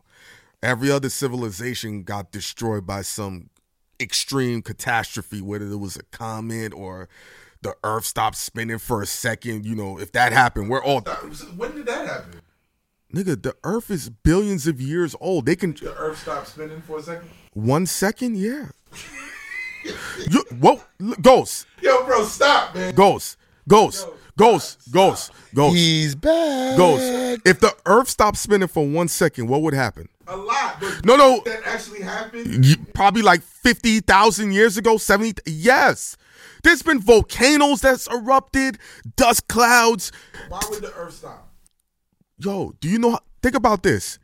Every 0.62 0.90
other 0.90 1.08
civilization 1.08 2.04
got 2.04 2.30
destroyed 2.30 2.86
by 2.86 3.02
some 3.02 3.50
extreme 3.98 4.62
catastrophe, 4.62 5.40
whether 5.40 5.66
it 5.66 5.76
was 5.78 5.96
a 5.96 6.02
comet 6.16 6.72
or 6.72 7.08
the 7.62 7.74
Earth 7.82 8.04
stopped 8.04 8.36
spinning 8.36 8.78
for 8.78 9.02
a 9.02 9.06
second. 9.06 9.66
You 9.66 9.74
know, 9.74 9.98
if 9.98 10.12
that 10.12 10.32
happened, 10.32 10.70
we're 10.70 10.82
all 10.82 11.00
When 11.56 11.74
did 11.74 11.86
that 11.86 12.06
happen? 12.06 12.42
Nigga. 13.14 13.40
The 13.42 13.54
Earth 13.64 13.90
is 13.90 14.09
billions 14.11 14.66
of 14.66 14.80
years 14.80 15.14
old. 15.20 15.46
They 15.46 15.56
can 15.56 15.72
The 15.72 15.94
Earth 15.96 16.18
stopped 16.22 16.48
spinning 16.48 16.80
for 16.82 16.98
a 16.98 17.02
second. 17.02 17.28
one 17.54 17.86
second, 17.86 18.36
yeah. 18.36 18.66
You, 20.30 20.44
what? 20.59 20.86
Ghost, 21.22 21.66
Yo, 21.80 22.04
bro, 22.04 22.24
stop, 22.24 22.74
man. 22.74 22.94
ghost, 22.94 23.36
ghost, 23.68 24.06
ghost, 24.36 24.80
ghost, 24.90 25.30
ghost, 25.54 25.76
He's 25.76 26.14
back. 26.14 26.76
ghost. 26.76 27.40
If 27.46 27.61
the 27.61 27.74
Earth 27.86 28.09
stopped 28.09 28.36
spinning 28.36 28.68
for 28.68 28.86
one 28.86 29.09
second, 29.09 29.46
what 29.48 29.62
would 29.62 29.72
happen? 29.74 30.09
A 30.26 30.36
lot. 30.36 30.78
But 30.80 31.06
No, 31.06 31.16
no. 31.16 31.40
That 31.46 31.61
actually 31.64 32.02
happened. 32.02 32.66
You- 32.66 32.76
Probably 32.92 33.22
like 33.22 33.40
fifty 33.42 34.00
thousand 34.00 34.52
years 34.52 34.76
ago, 34.76 34.98
seventy. 34.98 35.40
Yes, 35.46 36.16
there's 36.64 36.82
been 36.82 37.00
volcanoes 37.00 37.80
that's 37.80 38.09
erupted, 38.09 38.78
dust 39.16 39.48
clouds. 39.48 40.12
Why 40.48 40.61
would 40.68 40.82
the 40.82 40.92
Earth 40.94 41.14
stop? 41.14 41.47
Yo, 42.39 42.72
do 42.80 42.89
you 42.89 42.99
know? 42.99 43.12
how- 43.12 43.20
Think 43.43 43.55
about 43.55 43.82
this. 43.82 44.18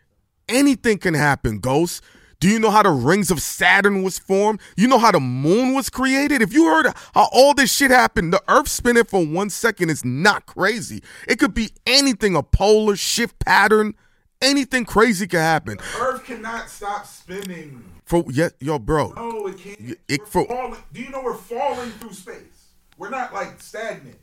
Anything 0.48 0.98
can 0.98 1.14
happen, 1.14 1.58
Ghost. 1.58 2.02
Do 2.40 2.48
you 2.48 2.58
know 2.58 2.70
how 2.70 2.82
the 2.82 2.90
rings 2.90 3.30
of 3.30 3.40
Saturn 3.40 4.02
was 4.02 4.18
formed? 4.18 4.60
You 4.76 4.88
know 4.88 4.98
how 4.98 5.12
the 5.12 5.20
moon 5.20 5.72
was 5.72 5.88
created? 5.88 6.42
If 6.42 6.52
you 6.52 6.66
heard 6.66 6.86
how 7.14 7.28
all 7.32 7.54
this 7.54 7.72
shit 7.72 7.90
happened, 7.90 8.32
the 8.32 8.42
earth 8.48 8.68
spinning 8.68 9.04
for 9.04 9.24
one 9.24 9.48
second 9.50 9.88
is 9.88 10.04
not 10.04 10.44
crazy. 10.46 11.02
It 11.28 11.38
could 11.38 11.54
be 11.54 11.70
anything, 11.86 12.36
a 12.36 12.42
polar 12.42 12.96
shift 12.96 13.38
pattern, 13.38 13.94
anything 14.42 14.84
crazy 14.84 15.26
could 15.26 15.38
happen. 15.40 15.78
Earth 15.98 16.24
cannot 16.24 16.68
stop 16.68 17.06
spinning. 17.06 17.82
For 18.04 18.24
yeah, 18.30 18.50
yo, 18.60 18.78
bro. 18.78 19.12
No, 19.16 19.46
it 19.46 19.56
can't. 19.56 19.98
It- 20.08 20.28
for- 20.28 20.44
falling. 20.46 20.82
Do 20.92 21.00
you 21.00 21.08
know 21.10 21.22
we're 21.22 21.34
falling 21.34 21.90
through 21.92 22.12
space? 22.12 22.66
We're 22.98 23.10
not 23.10 23.32
like 23.32 23.60
stagnant. 23.62 24.18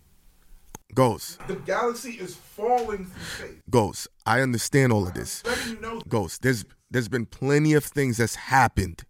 Ghost, 0.94 1.40
The 1.48 1.56
galaxy 1.56 2.12
is 2.12 2.36
falling 2.36 3.06
through 3.06 3.48
space. 3.48 3.62
Ghost. 3.70 4.08
I 4.26 4.42
understand 4.42 4.92
all 4.92 5.08
of 5.08 5.14
this. 5.14 5.44
You 5.68 5.80
know. 5.80 6.02
Ghost, 6.08 6.42
there's 6.42 6.66
there's 6.90 7.08
been 7.08 7.26
plenty 7.26 7.74
of 7.74 7.84
things 7.84 8.18
that's 8.18 8.36
happened 8.36 9.04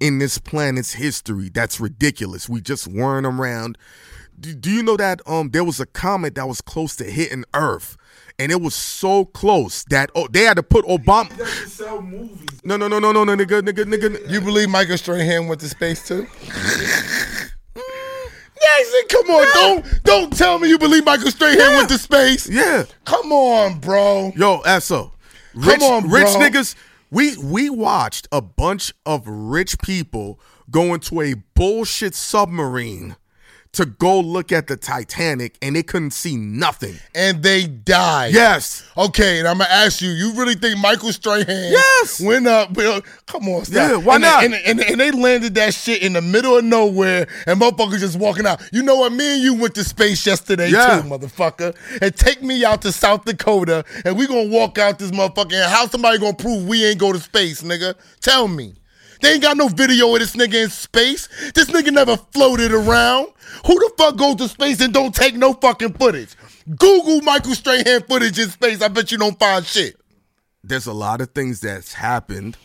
in 0.00 0.18
this 0.18 0.38
planet's 0.38 0.94
history 0.94 1.50
that's 1.52 1.80
ridiculous. 1.80 2.48
We 2.48 2.60
just 2.60 2.86
weren't 2.86 3.26
around. 3.26 3.78
Do, 4.38 4.54
do 4.54 4.70
you 4.70 4.82
know 4.82 4.96
that 4.96 5.20
um 5.26 5.50
there 5.50 5.64
was 5.64 5.80
a 5.80 5.86
comet 5.86 6.34
that 6.34 6.46
was 6.46 6.60
close 6.60 6.96
to 6.96 7.04
hitting 7.04 7.44
Earth, 7.54 7.96
and 8.38 8.52
it 8.52 8.60
was 8.60 8.74
so 8.74 9.24
close 9.24 9.84
that 9.84 10.10
oh 10.14 10.28
they 10.28 10.42
had 10.42 10.56
to 10.56 10.62
put 10.62 10.84
Obama. 10.86 11.32
He 11.32 11.68
sell 11.68 12.02
movies. 12.02 12.60
No 12.64 12.76
no 12.76 12.88
no 12.88 12.98
no 12.98 13.12
no 13.12 13.24
no 13.24 13.36
nigga 13.36 13.62
nigga 13.62 13.84
nigga. 13.84 14.30
You 14.30 14.40
believe 14.40 14.68
Michael 14.68 14.98
Strahan 14.98 15.46
went 15.46 15.60
to 15.60 15.68
space 15.68 16.06
too? 16.06 16.26
Yes, 18.66 19.04
come 19.08 19.30
on, 19.30 19.46
don't 19.54 20.02
don't 20.04 20.36
tell 20.36 20.58
me 20.58 20.68
you 20.68 20.78
believe 20.78 21.04
Michael 21.04 21.30
Strahan 21.30 21.76
went 21.76 21.88
to 21.90 21.98
space. 21.98 22.48
Yeah, 22.48 22.84
Come 23.04 23.30
on, 23.32 23.78
bro. 23.78 24.32
yo, 24.36 24.60
Esso, 24.62 25.12
rich 25.54 25.80
on, 25.82 26.10
rich 26.10 26.26
niggas. 26.28 26.74
We 27.10 27.36
we 27.36 27.70
watched 27.70 28.26
a 28.32 28.40
bunch 28.42 28.92
of 29.04 29.22
rich 29.26 29.78
people 29.78 30.40
go 30.70 30.94
into 30.94 31.20
a 31.20 31.34
bullshit 31.54 32.14
submarine 32.14 33.16
to 33.76 33.86
go 33.86 34.20
look 34.20 34.52
at 34.52 34.66
the 34.66 34.76
Titanic, 34.76 35.56
and 35.62 35.76
they 35.76 35.82
couldn't 35.82 36.12
see 36.12 36.36
nothing. 36.36 36.94
And 37.14 37.42
they 37.42 37.66
died. 37.66 38.32
Yes. 38.34 38.82
Okay, 38.96 39.38
and 39.38 39.46
I'm 39.48 39.58
gonna 39.58 39.70
ask 39.70 40.00
you: 40.00 40.08
You 40.10 40.32
really 40.34 40.54
think 40.54 40.78
Michael 40.78 41.12
Strahan? 41.12 41.46
Yes. 41.48 42.20
Went 42.20 42.46
up? 42.46 42.72
Bill, 42.72 43.02
come 43.26 43.48
on, 43.48 43.64
stop. 43.64 43.74
Yeah, 43.74 43.96
why 43.96 44.14
and 44.16 44.24
they- 44.24 44.28
not? 44.28 44.44
and, 44.44 44.54
and, 44.54 44.80
and 44.80 45.00
they 45.00 45.10
landed 45.10 45.54
that 45.56 45.74
shit 45.74 46.02
in 46.02 46.14
the 46.14 46.22
middle 46.22 46.56
of 46.56 46.64
nowhere, 46.64 47.26
and 47.46 47.60
motherfuckers 47.60 48.00
just 48.00 48.18
walking 48.18 48.46
out. 48.46 48.60
You 48.72 48.82
know 48.82 48.96
what? 48.96 49.12
Me 49.12 49.34
and 49.34 49.42
you 49.42 49.54
went 49.54 49.74
to 49.74 49.84
space 49.84 50.26
yesterday 50.26 50.68
Yeah. 50.70 51.00
too, 51.02 51.08
motherfucker. 51.08 51.76
And 52.00 52.14
take 52.16 52.42
me 52.42 52.64
out 52.64 52.82
to 52.82 52.92
South 52.92 53.24
Dakota, 53.24 53.84
and 54.04 54.16
we 54.18 54.26
gonna 54.26 54.48
walk 54.48 54.78
out 54.78 54.98
this 54.98 55.10
motherfucker. 55.10 55.52
And 55.52 55.70
how 55.70 55.86
somebody 55.86 56.18
gonna 56.18 56.34
prove 56.34 56.66
we 56.66 56.84
ain't 56.84 56.98
go 56.98 57.12
to 57.12 57.20
space, 57.20 57.62
nigga? 57.62 57.94
Tell 58.20 58.48
me. 58.48 58.74
They 59.26 59.32
ain't 59.32 59.42
got 59.42 59.56
no 59.56 59.66
video 59.66 60.14
of 60.14 60.20
this 60.20 60.36
nigga 60.36 60.62
in 60.62 60.70
space. 60.70 61.28
This 61.52 61.68
nigga 61.68 61.92
never 61.92 62.16
floated 62.16 62.70
around. 62.70 63.26
Who 63.66 63.74
the 63.74 63.90
fuck 63.98 64.16
goes 64.16 64.36
to 64.36 64.46
space 64.46 64.80
and 64.80 64.94
don't 64.94 65.12
take 65.12 65.34
no 65.34 65.52
fucking 65.52 65.94
footage? 65.94 66.36
Google 66.68 67.20
Michael 67.22 67.56
Strahan 67.56 68.02
footage 68.02 68.38
in 68.38 68.48
space. 68.50 68.80
I 68.82 68.86
bet 68.86 69.10
you 69.10 69.18
don't 69.18 69.36
find 69.36 69.66
shit. 69.66 69.96
There's 70.62 70.86
a 70.86 70.92
lot 70.92 71.20
of 71.20 71.30
things 71.32 71.58
that's 71.58 71.92
happened 71.94 72.56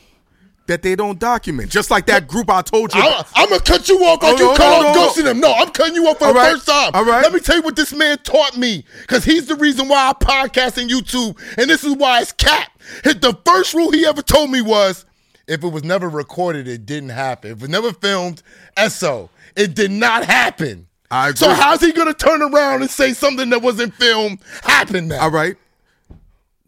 that 0.67 0.83
they 0.83 0.95
don't 0.95 1.17
document. 1.17 1.71
Just 1.71 1.89
like 1.89 2.05
that 2.05 2.27
group 2.27 2.47
I 2.47 2.61
told 2.61 2.93
you. 2.93 3.01
I, 3.01 3.25
I'm 3.33 3.49
gonna 3.49 3.61
cut 3.63 3.89
you 3.89 3.97
off 4.05 4.21
like 4.21 4.33
oh, 4.33 4.37
Hold 4.37 4.39
you 4.39 4.49
on, 4.51 4.55
cut 4.57 4.71
hold 4.71 4.85
off 4.85 4.95
on. 4.95 5.03
Ghost 5.03 5.17
in 5.17 5.25
them. 5.25 5.39
No, 5.39 5.51
I'm 5.51 5.71
cutting 5.71 5.95
you 5.95 6.07
off 6.07 6.19
for 6.19 6.25
All 6.25 6.33
the 6.33 6.39
right, 6.39 6.51
first 6.51 6.67
time. 6.67 6.91
all 6.93 7.05
right. 7.05 7.23
Let 7.23 7.33
me 7.33 7.39
tell 7.39 7.55
you 7.55 7.63
what 7.63 7.75
this 7.75 7.91
man 7.91 8.19
taught 8.19 8.55
me, 8.55 8.85
because 9.01 9.25
he's 9.25 9.47
the 9.47 9.55
reason 9.55 9.87
why 9.87 10.09
I 10.09 10.13
podcast 10.13 10.79
and 10.79 10.91
YouTube, 10.91 11.39
and 11.57 11.67
this 11.67 11.83
is 11.83 11.95
why 11.95 12.21
it's 12.21 12.31
cap. 12.33 12.71
The 13.03 13.35
first 13.47 13.73
rule 13.73 13.89
he 13.89 14.05
ever 14.05 14.21
told 14.21 14.51
me 14.51 14.61
was, 14.61 15.05
if 15.47 15.63
it 15.63 15.67
was 15.67 15.83
never 15.83 16.09
recorded, 16.09 16.67
it 16.67 16.85
didn't 16.85 17.09
happen. 17.09 17.51
If 17.51 17.57
it 17.57 17.61
was 17.61 17.69
never 17.69 17.93
filmed, 17.93 18.43
SO, 18.87 19.29
it 19.55 19.75
did 19.75 19.91
not 19.91 20.25
happen. 20.25 20.87
I 21.09 21.33
So 21.33 21.49
how's 21.49 21.81
he 21.81 21.91
gonna 21.91 22.13
turn 22.13 22.41
around 22.41 22.81
and 22.81 22.89
say 22.89 23.13
something 23.13 23.49
that 23.49 23.61
wasn't 23.61 23.93
filmed 23.95 24.39
happened 24.63 25.09
now? 25.09 25.23
All 25.23 25.31
right. 25.31 25.57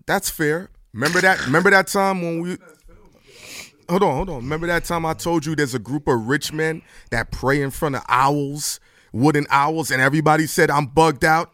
That's 0.05 0.30
fair. 0.30 0.69
Remember 0.93 1.21
that? 1.21 1.45
Remember 1.45 1.71
that 1.71 1.88
time 1.88 2.21
when 2.21 2.41
we. 2.41 2.57
Hold 3.89 4.03
on, 4.03 4.15
hold 4.15 4.30
on. 4.30 4.36
Remember 4.38 4.67
that 4.67 4.86
time 4.86 5.05
I 5.05 5.13
told 5.13 5.45
you 5.45 5.55
there's 5.55 5.76
a 5.76 5.80
group 5.80 6.07
of 6.07 6.28
rich 6.28 6.53
men 6.53 6.82
that 7.09 7.32
pray 7.32 7.61
in 7.61 7.71
front 7.71 7.95
of 7.95 8.03
owls, 8.07 8.80
wooden 9.11 9.45
owls, 9.49 9.91
and 9.91 10.01
everybody 10.01 10.45
said 10.45 10.69
I'm 10.69 10.88
bugged 10.88 11.24
out. 11.26 11.53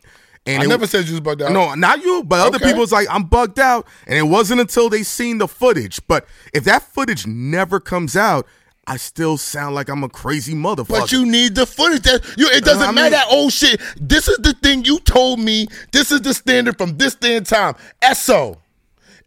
And 0.49 0.61
I 0.61 0.65
it- 0.65 0.69
never 0.69 0.87
said 0.87 1.05
you 1.05 1.11
was 1.13 1.19
about 1.19 1.37
that. 1.39 1.51
No, 1.51 1.73
not 1.75 2.03
you, 2.03 2.23
but 2.23 2.39
other 2.45 2.57
Okay. 2.57 2.65
people 2.65 2.81
was 2.81 2.91
like, 2.91 3.07
I'm 3.09 3.23
bugged 3.23 3.59
out. 3.59 3.87
And 4.07 4.17
it 4.17 4.23
wasn't 4.23 4.61
until 4.61 4.89
they 4.89 5.03
seen 5.03 5.37
the 5.37 5.47
footage. 5.47 5.99
But 6.07 6.27
if 6.53 6.63
that 6.65 6.83
footage 6.83 7.25
never 7.27 7.79
comes 7.79 8.15
out, 8.15 8.45
I 8.87 8.97
still 8.97 9.37
sound 9.37 9.75
like 9.75 9.87
I'm 9.87 10.03
a 10.03 10.09
crazy 10.09 10.55
motherfucker. 10.55 10.87
But 10.87 11.11
you 11.11 11.23
need 11.25 11.53
the 11.53 11.67
footage. 11.67 12.01
That 12.03 12.23
you, 12.37 12.47
it 12.49 12.63
doesn't 12.65 12.81
I 12.81 12.87
mean- 12.87 12.95
matter 12.95 13.11
that 13.11 13.27
old 13.29 13.53
shit. 13.53 13.79
This 14.01 14.27
is 14.27 14.37
the 14.39 14.53
thing 14.53 14.83
you 14.83 14.99
told 15.01 15.39
me. 15.39 15.67
This 15.91 16.11
is 16.11 16.21
the 16.21 16.33
standard 16.33 16.77
from 16.77 16.97
this 16.97 17.13
day 17.15 17.35
and 17.35 17.45
time. 17.45 17.75
SO. 18.13 18.57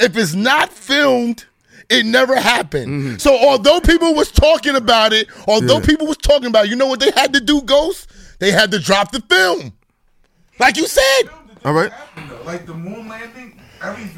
If 0.00 0.16
it's 0.16 0.34
not 0.34 0.72
filmed, 0.72 1.44
it 1.88 2.04
never 2.06 2.34
happened. 2.34 3.20
So 3.22 3.36
although 3.38 3.80
people 3.80 4.14
was 4.14 4.32
talking 4.32 4.74
about 4.74 5.12
it, 5.12 5.28
although 5.46 5.74
Mm-hmm. 5.76 5.80
Yeah. 5.82 5.86
people 5.86 6.06
was 6.08 6.16
talking 6.16 6.46
about, 6.48 6.64
it, 6.64 6.70
you 6.70 6.76
know 6.76 6.86
what 6.88 6.98
they 6.98 7.12
had 7.14 7.32
to 7.34 7.40
do, 7.40 7.62
Ghost? 7.62 8.08
They 8.40 8.50
had 8.50 8.72
to 8.72 8.80
drop 8.80 9.12
the 9.12 9.20
film. 9.20 9.74
Like 10.62 10.76
you 10.76 10.86
said. 10.86 11.22
All 11.64 11.72
right. 11.72 11.90
Like 12.44 12.66
the 12.66 12.72
moon 12.74 13.08
landing, 13.08 13.60
every 13.82 14.10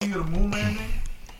video 0.00 0.20
of 0.20 0.24
the 0.32 0.38
moon 0.38 0.50
landing 0.50 0.88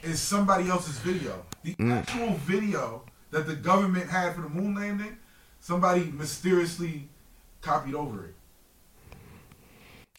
is 0.03 0.21
somebody 0.21 0.69
else's 0.69 0.99
video. 0.99 1.43
The 1.63 1.75
Mm. 1.77 1.91
actual 2.01 2.35
video 2.47 3.03
that 3.31 3.47
the 3.47 3.57
government 3.57 4.11
had 4.11 4.35
for 4.35 4.43
the 4.43 4.51
moon 4.51 4.75
landing, 4.75 5.17
somebody 5.59 6.03
mysteriously 6.05 7.09
copied 7.63 7.95
over 7.95 8.27
it. 8.27 8.35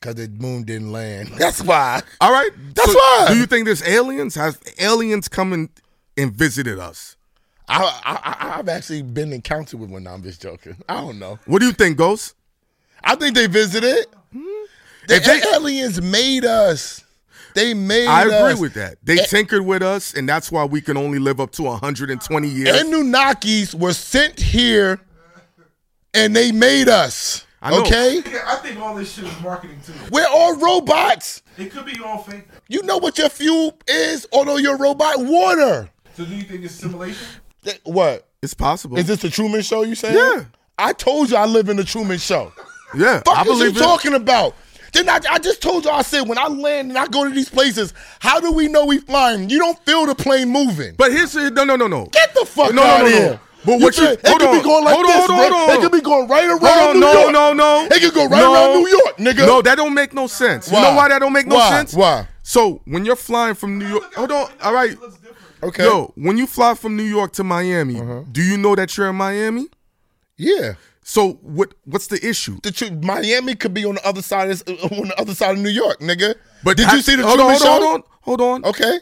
Cause 0.02 0.16
the 0.16 0.28
moon 0.30 0.64
didn't 0.64 0.92
land. 0.92 1.28
That's 1.38 1.62
why. 1.62 2.02
All 2.20 2.32
right. 2.32 2.50
That's 2.74 2.96
why. 2.96 3.26
Do 3.30 3.38
you 3.38 3.46
think 3.46 3.66
there's 3.66 3.84
aliens? 3.88 4.34
Has 4.34 4.58
aliens 4.80 5.28
come 5.28 5.54
and, 5.54 5.70
and 6.18 6.34
visited 6.34 6.80
us? 6.80 7.18
I, 7.68 7.84
I, 8.04 8.20
I- 8.34 8.58
I've 8.58 8.68
actually 8.70 9.04
been 9.04 9.32
encountered 9.32 9.80
with 9.80 9.92
one. 9.92 10.02
No, 10.06 10.12
I'm 10.12 10.24
just 10.24 10.42
joking. 10.42 10.78
I 10.90 10.96
don't 10.96 11.20
know. 11.20 11.38
What 11.46 11.60
do 11.60 11.68
you 11.68 11.72
think, 11.72 11.98
Ghost? 11.98 12.34
I 13.04 13.16
think 13.16 13.36
they 13.36 13.46
visited. 13.46 14.08
The 15.08 15.16
If 15.16 15.26
they- 15.26 15.42
aliens 15.54 16.02
made 16.02 16.46
us. 16.46 17.02
They 17.56 17.74
made 17.76 18.08
I 18.08 18.24
agree 18.24 18.54
us. 18.54 18.60
with 18.60 18.74
that. 18.76 18.98
They 19.04 19.18
tinkered 19.18 19.64
with 19.64 19.84
us, 19.84 20.14
and 20.16 20.28
that's 20.28 20.52
why 20.52 20.66
we 20.66 20.82
can 20.82 20.98
only 20.98 21.20
live 21.20 21.40
up 21.40 21.52
to 21.52 21.64
120 21.64 22.48
years. 22.48 22.70
Anunnakis 22.84 23.76
were 23.76 23.94
sent 23.94 24.40
here, 24.40 25.00
and 26.14 26.36
they 26.36 26.52
made 26.52 26.90
us. 26.90 27.46
I 27.62 27.70
know. 27.72 27.82
Okay, 27.82 28.22
Yeah, 28.30 28.40
I 28.46 28.56
think 28.58 28.80
all 28.80 28.96
this 28.96 29.14
shit 29.14 29.24
is 29.26 29.40
marketing 29.42 29.80
too. 29.86 29.94
we're 30.12 30.26
all 30.28 30.56
robots. 30.58 31.44
It 31.58 31.72
could 31.72 31.86
be 31.86 31.98
all 32.04 32.18
fake. 32.24 32.46
You 32.68 32.82
know 32.84 32.98
what 32.98 33.18
your 33.18 33.30
fuel 33.30 33.78
is, 33.88 34.28
although 34.34 34.58
you're 34.58 34.76
a 34.76 34.80
robot. 34.80 35.16
Water. 35.20 35.90
So 36.18 36.26
do 36.26 36.36
you 36.36 36.44
think 36.44 36.66
it's 36.66 36.76
simulation? 36.76 37.26
What 37.84 38.28
it's 38.42 38.54
possible. 38.54 38.98
is 38.98 39.08
this? 39.08 39.22
The 39.22 39.30
Truman 39.30 39.62
Show? 39.62 39.84
You 39.84 39.96
saying? 39.96 40.18
Yeah. 40.18 40.44
I 40.78 40.92
told 40.92 41.30
you 41.30 41.38
I 41.38 41.46
live 41.46 41.70
in 41.70 41.78
the 41.78 41.84
Truman 41.86 42.18
Show. 42.18 42.52
yeah, 42.96 43.22
Fuck 43.24 43.38
I 43.38 43.42
is 43.44 43.48
you 43.48 43.54
believe 43.54 43.78
it. 43.78 43.80
talking 43.80 44.14
about? 44.16 44.56
Then 44.94 45.10
I, 45.10 45.20
I 45.30 45.40
just 45.40 45.62
told 45.62 45.86
you 45.86 45.92
I 45.92 46.02
said 46.04 46.22
when 46.28 46.38
I 46.38 46.48
land 46.48 46.90
and 46.90 46.98
I 46.98 47.08
go 47.08 47.24
to 47.24 47.30
these 47.34 47.50
places, 47.50 47.94
how 48.20 48.40
do 48.40 48.52
we 48.52 48.68
know 48.68 48.86
we 48.86 49.00
flying? 49.00 49.50
You 49.50 49.58
don't 49.60 49.78
feel 49.86 50.06
the 50.06 50.16
plane 50.16 50.50
moving. 50.50 50.94
But 50.98 51.12
here's 51.12 51.34
the- 51.34 51.50
no, 51.52 51.64
no, 51.64 51.76
no, 51.76 51.88
no. 51.88 52.06
Get 52.12 52.34
the 52.36 52.46
fuck 52.46 52.74
No, 52.74 52.84
no, 52.84 52.88
out 52.88 53.00
no, 53.02 53.06
of 53.08 53.12
no. 53.12 53.18
here. 53.18 53.40
But 53.66 53.80
what 53.82 53.98
you- 53.98 54.04
it 54.08 54.28
hold 54.28 54.40
could 54.42 54.50
on, 54.50 54.58
be 54.58 54.64
going 54.64 54.84
like 54.84 54.94
hold 54.94 55.06
on, 55.06 55.12
this, 55.12 55.26
hold 55.28 55.32
on, 55.32 55.38
nigga. 55.38 55.50
hold 55.58 55.70
on. 55.72 55.76
It 55.78 55.82
could 55.82 55.92
be 55.94 56.02
going 56.02 56.28
right 56.28 56.46
around 56.50 56.62
on, 56.90 56.94
New 56.96 57.00
no, 57.00 57.14
York. 57.14 57.32
no, 57.34 57.54
no. 57.54 57.88
no. 57.88 57.96
It 57.96 58.02
could 58.02 58.14
go 58.14 58.28
right 58.28 58.40
no, 58.40 58.54
around 58.54 58.84
New 58.84 58.88
York, 58.90 59.18
nigga. 59.18 59.46
No, 59.48 59.62
that 59.62 59.76
don't 59.76 59.94
make 59.94 60.14
no 60.14 60.28
sense. 60.28 60.70
Why? 60.70 60.80
You 60.80 60.86
know 60.86 60.96
why 60.96 61.10
that 61.10 61.20
don't 61.20 61.34
make 61.34 61.48
no 61.48 61.56
Why? 61.56 61.70
sense? 61.70 61.94
Why? 61.94 62.28
So 62.44 62.82
when 62.86 63.06
you're 63.06 63.16
flying 63.16 63.56
from 63.56 63.80
New 63.80 63.88
York, 63.88 64.14
hold 64.14 64.32
on. 64.32 64.52
All 64.62 64.74
right, 64.74 64.92
It 64.92 65.00
looks 65.02 65.16
different. 65.16 65.38
Okay. 65.64 65.86
yo, 65.86 66.12
when 66.16 66.38
you 66.38 66.46
fly 66.46 66.76
from 66.76 66.98
New 66.98 67.04
York 67.04 67.32
to 67.34 67.44
Miami, 67.46 68.00
Uh-huh. 68.02 68.24
do 68.30 68.42
you 68.42 68.58
know 68.58 68.76
that 68.76 68.96
you're 68.98 69.10
in 69.10 69.16
Miami? 69.16 69.68
Yeah. 70.38 70.74
So 71.04 71.34
what? 71.42 71.74
What's 71.86 72.08
the 72.08 72.26
issue? 72.28 72.60
The 72.64 72.72
tru- 72.72 72.92
Miami 72.92 73.56
could 73.56 73.74
be 73.74 73.86
on 73.86 73.96
the 73.96 74.08
other 74.08 74.22
side 74.22 74.50
of 74.52 74.64
on 74.68 75.08
the 75.10 75.16
other 75.20 75.36
side 75.36 75.58
of 75.58 75.62
New 75.64 75.70
York, 75.70 76.00
nigga. 76.00 76.36
But 76.64 76.78
did 76.78 76.88
I- 76.88 76.96
you 76.96 77.02
see 77.02 77.16
the 77.16 77.24
hold 77.24 77.38
Truman 77.40 77.56
on, 77.56 77.60
Show? 77.62 77.68
hold 77.68 77.84
on, 77.84 78.04
hold 78.22 78.42
on, 78.42 78.48
hold 78.64 78.66
on. 78.66 78.70
Okay. 78.70 79.00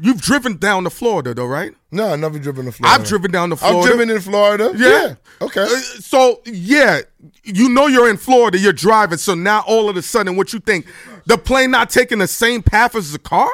You've 0.00 0.20
driven 0.20 0.58
down 0.58 0.84
to 0.84 0.90
Florida 0.90 1.34
though, 1.34 1.46
right? 1.46 1.72
No, 1.90 2.12
I've 2.12 2.20
never 2.20 2.38
driven 2.38 2.66
to 2.66 2.72
Florida. 2.72 3.00
I've 3.02 3.08
driven 3.08 3.32
down 3.32 3.50
to 3.50 3.56
Florida. 3.56 3.78
I've 3.80 3.84
driven 3.86 4.10
in 4.14 4.20
Florida. 4.20 4.72
Yeah. 4.76 5.14
Okay. 5.44 5.62
Uh, 5.62 5.80
so 6.00 6.40
yeah, 6.44 7.00
you 7.42 7.68
know 7.68 7.88
you're 7.88 8.08
in 8.08 8.16
Florida. 8.16 8.58
You're 8.58 8.72
driving. 8.72 9.18
So 9.18 9.34
now 9.34 9.64
all 9.66 9.88
of 9.88 9.96
a 9.96 10.02
sudden, 10.02 10.36
what 10.36 10.52
you 10.52 10.60
think? 10.60 10.86
The 11.26 11.36
plane 11.36 11.72
not 11.72 11.90
taking 11.90 12.18
the 12.18 12.28
same 12.28 12.62
path 12.62 12.94
as 12.94 13.10
the 13.12 13.18
car? 13.18 13.50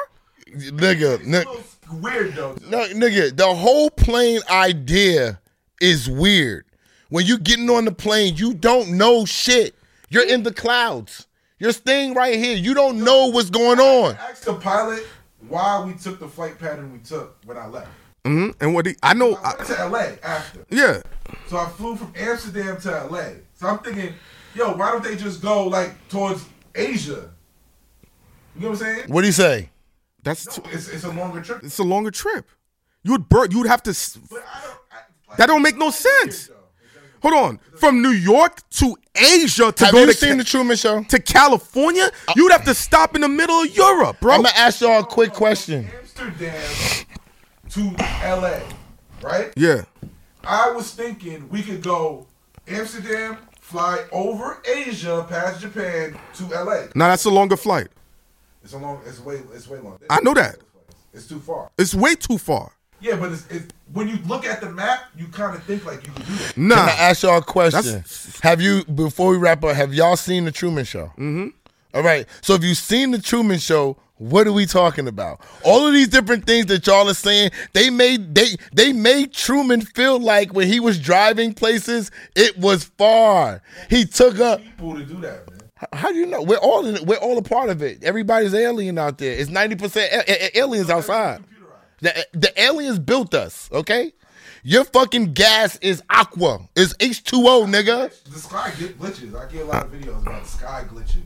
nigga, 0.55 1.15
It's 1.19 1.25
ni- 1.25 1.37
a 1.37 1.39
little 1.39 1.63
weird 1.93 2.35
though. 2.35 2.55
no, 2.69 2.87
nigga, 2.89 3.35
the 3.35 3.53
whole 3.55 3.89
plane 3.89 4.41
idea 4.49 5.39
is 5.81 6.07
weird. 6.09 6.65
When 7.09 7.25
you're 7.25 7.37
getting 7.37 7.69
on 7.69 7.85
the 7.85 7.91
plane, 7.91 8.35
you 8.35 8.53
don't 8.53 8.97
know 8.97 9.25
shit. 9.25 9.75
You're 10.09 10.27
in 10.27 10.43
the 10.43 10.53
clouds. 10.53 11.27
You're 11.59 11.71
staying 11.71 12.13
right 12.15 12.35
here. 12.37 12.55
You 12.55 12.73
don't 12.73 13.03
know 13.03 13.27
what's 13.27 13.49
going 13.49 13.79
on. 13.79 14.15
Ask 14.15 14.43
the 14.43 14.53
pilot 14.55 15.05
why 15.47 15.83
we 15.85 15.93
took 15.93 16.19
the 16.19 16.27
flight 16.27 16.59
pattern 16.59 16.91
we 16.91 16.99
took 16.99 17.37
when 17.45 17.57
I 17.57 17.67
left. 17.67 17.89
Mm-hmm. 18.25 18.51
And 18.59 18.73
what? 18.73 18.87
He, 18.87 18.95
I 19.03 19.13
know. 19.13 19.35
I 19.35 19.53
I, 19.59 19.63
to 19.65 19.87
LA 19.87 20.15
after. 20.23 20.65
yeah. 20.69 21.01
So 21.47 21.57
I 21.57 21.69
flew 21.69 21.95
from 21.95 22.11
Amsterdam 22.15 22.79
to 22.81 23.05
LA. 23.05 23.29
So 23.53 23.67
I'm 23.67 23.79
thinking, 23.79 24.13
yo, 24.55 24.73
why 24.75 24.91
don't 24.91 25.03
they 25.03 25.15
just 25.15 25.41
go 25.41 25.67
like 25.67 25.93
towards 26.09 26.43
Asia? 26.73 27.29
You 28.55 28.61
know 28.61 28.69
what 28.69 28.81
I'm 28.81 28.85
saying? 28.85 29.09
What 29.09 29.21
do 29.21 29.27
you 29.27 29.33
say? 29.33 29.69
That's 30.23 30.45
No, 30.47 30.63
too, 30.63 30.69
it's, 30.73 30.89
it's 30.89 31.03
a 31.03 31.11
longer 31.11 31.41
trip. 31.41 31.63
it's 31.63 31.77
a 31.77 31.83
longer 31.83 32.09
trip. 32.09 32.47
You 33.03 33.11
would 33.11 33.29
burn. 33.29 33.51
You 33.51 33.59
would 33.59 33.67
have 33.67 33.83
to. 33.83 33.91
But 34.29 34.43
I 34.51 34.61
don't, 34.63 34.77
I, 34.91 34.95
like, 35.29 35.37
That 35.37 35.45
don't 35.47 35.61
make 35.61 35.77
no 35.77 35.91
sense. 35.91 36.49
Though. 37.31 37.37
Hold 37.37 37.49
on. 37.49 37.59
From 37.77 38.01
New 38.01 38.09
York 38.11 38.67
to 38.71 38.95
Asia 39.15 39.71
to 39.71 39.85
Have 39.85 39.93
go 39.93 39.99
you 40.01 40.05
to 40.07 40.13
seen 40.13 40.31
Ca- 40.31 40.37
the 40.37 40.43
Truman 40.43 40.77
Show? 40.77 41.03
to 41.03 41.19
California, 41.19 42.09
uh, 42.27 42.33
you'd 42.35 42.51
have 42.51 42.65
to 42.65 42.73
stop 42.73 43.15
in 43.15 43.21
the 43.21 43.29
middle 43.29 43.61
of 43.61 43.75
Europe, 43.75 44.19
bro. 44.19 44.33
I'm 44.33 44.41
gonna 44.43 44.55
ask 44.55 44.81
y'all 44.81 44.99
a 45.01 45.05
quick 45.05 45.33
question. 45.33 45.89
Amsterdam 45.99 46.61
to 47.69 47.95
LA, 48.23 48.59
right? 49.21 49.51
yeah. 49.55 49.83
I 50.43 50.69
was 50.71 50.91
thinking 50.91 51.49
we 51.49 51.63
could 51.63 51.81
go 51.81 52.27
Amsterdam, 52.67 53.37
fly 53.59 54.05
over 54.11 54.61
Asia 54.65 55.25
past 55.27 55.61
Japan 55.61 56.17
to 56.35 56.43
LA. 56.45 56.85
Now 56.93 57.07
that's 57.07 57.25
a 57.25 57.29
longer 57.31 57.57
flight. 57.57 57.87
It's 58.63 58.73
a 58.73 58.77
long. 58.77 59.01
It's 59.05 59.19
way. 59.19 59.41
It's 59.53 59.67
way 59.67 59.79
long. 59.79 59.99
I 60.09 60.19
know 60.21 60.33
that. 60.33 60.57
It's 61.13 61.27
too 61.27 61.39
far. 61.39 61.69
It's 61.77 61.95
way 61.95 62.15
too 62.15 62.37
far. 62.37 62.71
Yeah, 63.01 63.17
but 63.17 63.31
it's, 63.31 63.45
it's 63.49 63.67
when 63.93 64.07
you 64.07 64.17
look 64.25 64.45
at 64.45 64.61
the 64.61 64.69
map, 64.69 65.05
you 65.15 65.27
kind 65.27 65.55
of 65.55 65.63
think 65.63 65.85
like 65.85 66.05
you 66.07 66.13
could 66.13 66.25
do 66.25 66.33
that. 66.35 66.57
Nah. 66.57 66.75
Can 66.75 66.89
I 66.89 66.91
ask 66.93 67.23
y'all 67.23 67.37
a 67.37 67.41
question? 67.43 67.81
That's- 67.81 68.39
Have 68.41 68.61
you 68.61 68.83
before 68.85 69.31
we 69.31 69.37
wrap 69.37 69.63
up? 69.63 69.75
Have 69.75 69.93
y'all 69.93 70.15
seen 70.15 70.45
the 70.45 70.51
Truman 70.51 70.85
Show? 70.85 71.07
Mm-hmm. 71.17 71.47
All 71.93 72.03
right. 72.03 72.25
So 72.41 72.53
if 72.55 72.63
you've 72.63 72.77
seen 72.77 73.11
the 73.11 73.21
Truman 73.21 73.59
Show, 73.59 73.97
what 74.17 74.47
are 74.47 74.53
we 74.53 74.65
talking 74.65 75.07
about? 75.07 75.41
All 75.63 75.85
of 75.85 75.93
these 75.93 76.07
different 76.07 76.45
things 76.45 76.67
that 76.67 76.87
y'all 76.87 77.07
are 77.09 77.13
saying, 77.13 77.51
they 77.73 77.89
made 77.89 78.33
they 78.33 78.55
they 78.73 78.91
made 78.93 79.33
Truman 79.33 79.81
feel 79.81 80.19
like 80.19 80.53
when 80.53 80.67
he 80.67 80.79
was 80.79 80.97
driving 80.99 81.53
places, 81.53 82.11
it 82.35 82.57
was 82.57 82.85
far. 82.97 83.61
He 83.89 84.05
took 84.05 84.39
up. 84.39 84.61
People 84.61 84.95
to 84.95 85.03
do 85.05 85.15
that, 85.21 85.49
man. 85.49 85.59
How 85.91 86.11
do 86.13 86.17
you 86.17 86.25
know? 86.25 86.41
We're 86.41 86.55
all 86.57 86.85
in 86.85 86.95
it. 86.95 87.05
We're 87.05 87.17
all 87.17 87.37
a 87.37 87.41
part 87.41 87.69
of 87.69 87.81
it. 87.81 88.03
Everybody's 88.05 88.53
alien 88.53 88.97
out 88.97 89.17
there. 89.17 89.33
It's 89.33 89.49
ninety 89.49 89.75
percent 89.75 90.11
aliens 90.55 90.89
outside. 90.89 91.43
The, 92.05 92.27
the 92.33 92.61
aliens 92.61 92.99
built 92.99 93.33
us. 93.33 93.69
Okay. 93.71 94.13
Your 94.63 94.83
fucking 94.83 95.33
gas 95.33 95.77
is 95.77 96.01
aqua. 96.09 96.67
It's 96.75 96.93
H 96.99 97.23
two 97.23 97.43
O, 97.47 97.65
nigga. 97.65 98.11
The 98.25 98.39
sky 98.39 98.71
get 98.79 98.99
glitches. 98.99 99.35
I 99.35 99.51
get 99.51 99.61
a 99.61 99.65
lot 99.65 99.85
of 99.85 99.91
videos 99.91 100.21
about 100.21 100.43
the 100.43 100.49
sky 100.49 100.85
glitching. 100.91 101.23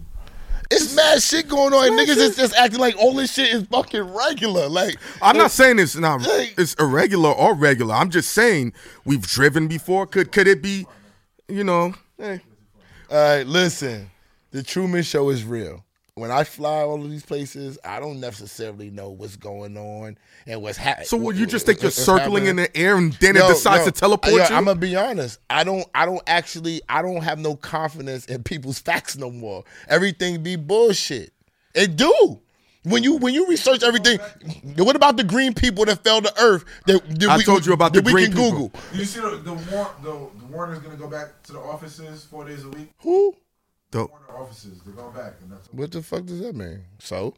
It's 0.72 0.96
mad 0.96 1.22
shit 1.22 1.48
going 1.48 1.74
on. 1.74 1.98
Niggas 1.98 2.18
is 2.18 2.36
just 2.36 2.54
acting 2.56 2.80
like 2.80 2.96
all 2.98 3.14
this 3.14 3.34
shit 3.34 3.54
is 3.54 3.64
fucking 3.64 4.14
regular. 4.14 4.68
Like 4.70 4.96
I'm 5.22 5.36
not 5.38 5.52
saying 5.52 5.80
it's 5.80 5.96
not 5.96 6.22
Hey. 6.22 6.52
it's 6.58 6.76
irregular 6.76 7.32
or 7.32 7.56
regular. 7.56 7.96
I'm 7.96 8.10
just 8.10 8.34
saying 8.34 8.74
we've 9.04 9.26
driven 9.26 9.68
before. 9.68 10.06
Could 10.06 10.32
could 10.32 10.48
it 10.48 10.62
be, 10.62 10.86
you 11.48 11.64
know? 11.64 11.94
Hey. 12.18 12.42
All 13.10 13.18
right, 13.18 13.48
listen. 13.48 14.12
The 14.52 14.64
Truman 14.64 15.04
Show 15.04 15.30
is 15.30 15.44
real. 15.44 15.84
When 16.20 16.32
I 16.32 16.44
fly 16.44 16.82
all 16.82 17.04
of 17.04 17.10
these 17.10 17.26
places, 17.26 17.80
I 17.84 18.00
don't 18.00 18.20
necessarily 18.20 18.90
know 18.90 19.10
what's 19.10 19.36
going 19.36 19.78
on 19.78 20.18
and 20.46 20.62
what's 20.62 20.78
happening. 20.78 21.08
So 21.08 21.18
what, 21.18 21.36
you 21.36 21.46
just 21.46 21.66
think 21.66 21.82
you're 21.82 21.92
circling 21.92 22.46
in 22.46 22.58
the 22.58 22.76
air 22.76 22.98
and 22.98 23.14
then 23.14 23.36
it 23.36 23.48
decides 23.48 23.86
yo, 23.86 23.86
to 23.86 23.92
teleport 23.92 24.34
yo, 24.34 24.38
you? 24.38 24.56
I'm 24.56 24.66
gonna 24.66 24.80
be 24.80 24.96
honest. 24.96 25.40
I 25.50 25.64
don't. 25.64 25.86
I 25.96 26.06
don't 26.06 26.22
actually. 26.28 26.82
I 26.90 27.02
don't 27.02 27.24
have 27.24 27.40
no 27.40 27.56
confidence 27.56 28.26
in 28.26 28.44
people's 28.44 28.80
facts 28.90 29.18
no 29.18 29.32
more. 29.32 29.64
Everything 29.88 30.44
be 30.44 30.56
bullshit. 30.56 31.34
It 31.74 31.96
do. 31.96 32.42
When 32.84 33.04
you 33.04 33.18
when 33.18 33.34
you 33.34 33.48
research 33.48 33.84
everything, 33.84 34.20
what 34.78 34.96
about 34.96 35.18
the 35.18 35.24
green 35.24 35.54
people 35.54 35.84
that 35.86 36.02
fell 36.02 36.22
to 36.22 36.34
Earth? 36.42 36.64
That, 36.88 37.20
that 37.20 37.30
I 37.30 37.38
we, 37.38 37.44
told 37.44 37.66
you 37.66 37.74
about 37.74 37.94
that 37.94 38.06
the 38.06 38.08
we 38.08 38.14
green 38.14 38.32
can 38.32 38.36
people. 38.36 38.70
Google. 38.70 38.82
You 38.94 39.06
see 39.06 39.20
the 39.20 39.38
the, 39.38 39.54
War, 39.54 39.94
the 40.02 40.12
the 40.40 40.46
Warner's 40.46 40.80
gonna 40.80 40.96
go 40.96 41.08
back 41.10 41.44
to 41.44 41.54
the 41.54 41.60
offices 41.60 42.24
four 42.24 42.46
days 42.46 42.64
a 42.64 42.70
week. 42.70 42.90
Who? 43.00 43.36
Dope. 43.92 44.12
Warner 44.12 44.44
offices, 44.44 44.80
they're 44.86 44.94
going 44.94 45.14
back, 45.16 45.34
and 45.42 45.52
that's 45.52 45.68
What 45.74 45.92
the 45.92 46.02
fuck 46.04 46.26
does 46.26 46.40
that 46.42 46.56
mean? 46.56 46.84
So 47.00 47.34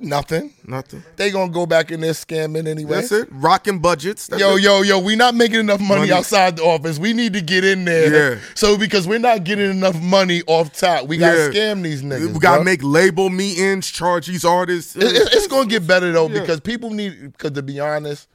nothing. 0.00 0.52
Nothing. 0.66 1.02
They 1.16 1.30
gonna 1.30 1.52
go 1.52 1.66
back 1.66 1.90
in 1.90 2.00
there 2.00 2.12
scamming 2.12 2.66
anyway. 2.66 2.96
That's 2.96 3.12
it. 3.12 3.28
Rocking 3.30 3.78
budgets. 3.78 4.26
That's 4.26 4.40
Yo, 4.40 4.56
it. 4.56 4.62
yo, 4.62 4.80
yo, 4.82 4.98
we 4.98 5.16
not 5.16 5.34
making 5.34 5.60
enough 5.60 5.80
money, 5.80 6.00
Money. 6.00 6.12
outside 6.12 6.56
the 6.56 6.62
office. 6.64 6.98
We 6.98 7.12
need 7.12 7.34
to 7.34 7.40
get 7.42 7.64
in 7.64 7.84
there. 7.84 8.34
Yeah. 8.36 8.40
So 8.54 8.78
because 8.78 9.06
we're 9.06 9.18
not 9.18 9.44
getting 9.44 9.70
enough 9.70 10.00
money 10.00 10.42
off 10.46 10.72
top, 10.72 11.06
we 11.06 11.18
gotta 11.18 11.50
Yeah. 11.54 11.74
scam 11.74 11.82
these 11.82 12.02
niggas. 12.02 12.32
We 12.32 12.38
gotta 12.38 12.58
bro. 12.58 12.64
make 12.64 12.82
label 12.82 13.28
meetings, 13.28 13.88
charge 13.90 14.26
these 14.26 14.44
artists. 14.44 14.96
It- 14.96 15.02
it- 15.04 15.28
it's 15.34 15.46
gonna 15.46 15.68
get 15.68 15.86
better 15.86 16.10
though 16.10 16.28
Yeah. 16.28 16.40
because 16.40 16.60
people 16.60 16.90
need. 16.90 17.32
Because 17.32 17.52
to 17.52 17.62
be 17.62 17.78
honest, 17.78 18.26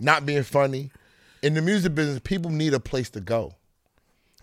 not 0.00 0.24
being 0.24 0.44
funny, 0.44 0.90
in 1.42 1.54
the 1.54 1.60
music 1.62 1.94
business, 1.94 2.20
people 2.22 2.50
need 2.50 2.72
a 2.72 2.80
place 2.80 3.10
to 3.10 3.20
go. 3.20 3.54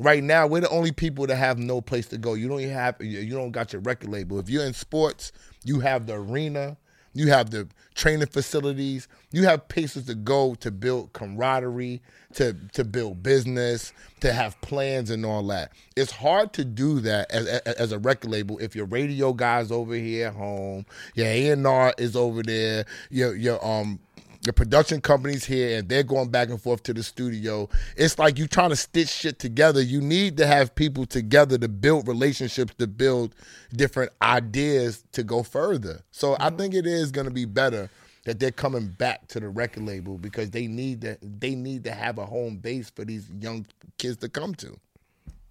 Right 0.02 0.24
now, 0.24 0.48
we're 0.48 0.62
the 0.62 0.70
only 0.70 0.92
people 0.92 1.28
that 1.28 1.36
have 1.36 1.60
no 1.60 1.80
place 1.80 2.08
to 2.08 2.18
go. 2.18 2.34
You 2.34 2.48
don't 2.48 2.64
have. 2.64 2.96
You 3.00 3.30
don't 3.30 3.52
got 3.52 3.72
your 3.72 3.84
record 3.84 4.10
label. 4.10 4.40
If 4.40 4.50
you're 4.50 4.66
in 4.66 4.74
sports, 4.74 5.32
you 5.64 5.80
have 5.82 6.08
the 6.08 6.16
arena. 6.16 6.76
You 7.14 7.28
have 7.28 7.52
the 7.52 7.68
training 7.94 8.28
facilities. 8.28 9.08
You 9.32 9.44
have 9.44 9.68
places 9.68 10.06
to 10.06 10.16
go 10.16 10.56
to 10.56 10.72
build 10.72 11.14
camaraderie, 11.14 12.02
to 12.34 12.56
to 12.74 12.84
build 12.84 13.22
business, 13.22 13.94
to 14.22 14.34
have 14.34 14.60
plans 14.62 15.12
and 15.12 15.24
all 15.24 15.46
that. 15.48 15.72
It's 15.96 16.12
hard 16.12 16.52
to 16.54 16.66
do 16.66 17.00
that 17.02 17.30
as, 17.30 17.46
as, 17.46 17.92
a 17.92 18.00
record 18.00 18.32
label 18.32 18.58
if 18.58 18.76
your 18.76 18.86
radio 18.86 19.34
guy's 19.34 19.72
over 19.72 19.94
here 19.94 20.30
at 20.30 20.34
home, 20.34 20.88
your 21.14 21.28
A&R 21.28 21.94
is 22.00 22.16
over 22.16 22.42
there, 22.42 22.86
your 23.12 23.36
your 23.36 23.64
um 23.64 24.00
your 24.44 24.54
production 24.54 25.02
company's 25.02 25.46
here 25.46 25.78
and 25.78 25.88
they're 25.88 26.04
going 26.04 26.30
back 26.30 26.50
and 26.50 26.60
forth 26.60 26.84
to 26.84 26.94
the 26.94 27.04
studio. 27.04 27.70
It's 27.96 28.18
like 28.18 28.40
you 28.40 28.48
trying 28.48 28.72
to 28.72 28.76
stitch 28.76 29.10
shit 29.10 29.40
together. 29.40 29.82
You 29.82 30.02
need 30.02 30.38
to 30.38 30.48
have 30.48 30.74
people 30.74 31.06
together 31.06 31.58
to 31.60 31.68
build 31.68 32.08
relationships, 32.08 32.74
to 32.80 32.88
build 32.88 33.36
different 33.74 34.12
ideas 34.22 35.04
to 35.12 35.24
go 35.24 35.44
further. 35.44 36.02
So 36.12 36.34
I 36.34 36.48
mm-hmm. 36.48 36.58
think 36.58 36.74
it 36.74 36.88
is 36.88 37.12
going 37.12 37.28
to 37.28 37.34
be 37.34 37.46
better 37.46 37.90
that 38.26 38.40
they're 38.40 38.52
coming 38.52 38.88
back 38.88 39.28
to 39.30 39.40
the 39.40 39.50
record 39.50 39.84
label 39.84 40.18
because 40.18 40.52
they 40.52 40.68
need 40.68 41.02
to 41.02 41.18
they 41.22 41.56
need 41.56 41.84
to 41.86 41.92
have 41.92 42.18
a 42.18 42.26
home 42.26 42.58
base 42.58 42.90
for 42.90 43.06
these 43.06 43.30
young 43.40 43.66
kids 43.98 44.18
to 44.18 44.30
come 44.30 44.56
to. 44.56 44.78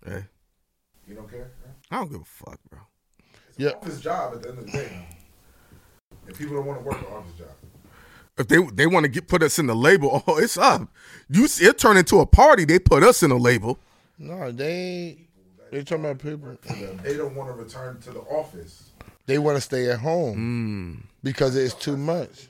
Hey, 0.04 0.24
you 1.06 1.14
don't 1.14 1.30
care. 1.30 1.50
Right? 1.64 1.74
I 1.90 1.96
don't 1.96 2.10
give 2.10 2.20
a 2.20 2.24
fuck, 2.24 2.58
bro. 2.70 2.80
Yeah. 3.56 3.70
Office 3.70 4.00
job 4.00 4.34
at 4.34 4.42
the 4.42 4.50
end 4.50 4.58
of 4.58 4.66
the 4.66 4.72
day. 4.72 4.88
Man. 4.90 5.06
And 6.26 6.36
people 6.36 6.56
don't 6.56 6.66
want 6.66 6.80
to 6.80 6.84
work 6.84 6.98
an 7.00 7.06
office 7.12 7.38
job. 7.38 7.48
If 8.40 8.48
they 8.48 8.58
they 8.72 8.86
want 8.86 9.04
to 9.04 9.08
get 9.08 9.28
put 9.28 9.42
us 9.42 9.58
in 9.58 9.66
the 9.66 9.76
label, 9.76 10.22
oh, 10.26 10.38
it's 10.38 10.58
up. 10.58 10.88
You 11.28 11.46
see, 11.46 11.66
it 11.66 11.78
turned 11.78 11.98
into 11.98 12.20
a 12.20 12.26
party. 12.26 12.64
They 12.64 12.78
put 12.78 13.02
us 13.02 13.22
in 13.22 13.30
a 13.30 13.36
label. 13.36 13.78
No, 14.18 14.50
they 14.50 15.18
they're 15.70 15.82
talking 15.84 16.04
about 16.06 16.18
people. 16.18 16.56
They 17.02 17.16
don't 17.16 17.34
want 17.34 17.50
to 17.50 17.62
return 17.62 18.00
to 18.02 18.10
the 18.10 18.20
office. 18.20 18.90
They 19.26 19.38
want 19.38 19.56
to 19.56 19.60
stay 19.60 19.90
at 19.90 20.00
home 20.00 21.00
mm. 21.02 21.06
because 21.22 21.54
it's 21.56 21.74
too 21.74 21.96
much. 21.96 22.48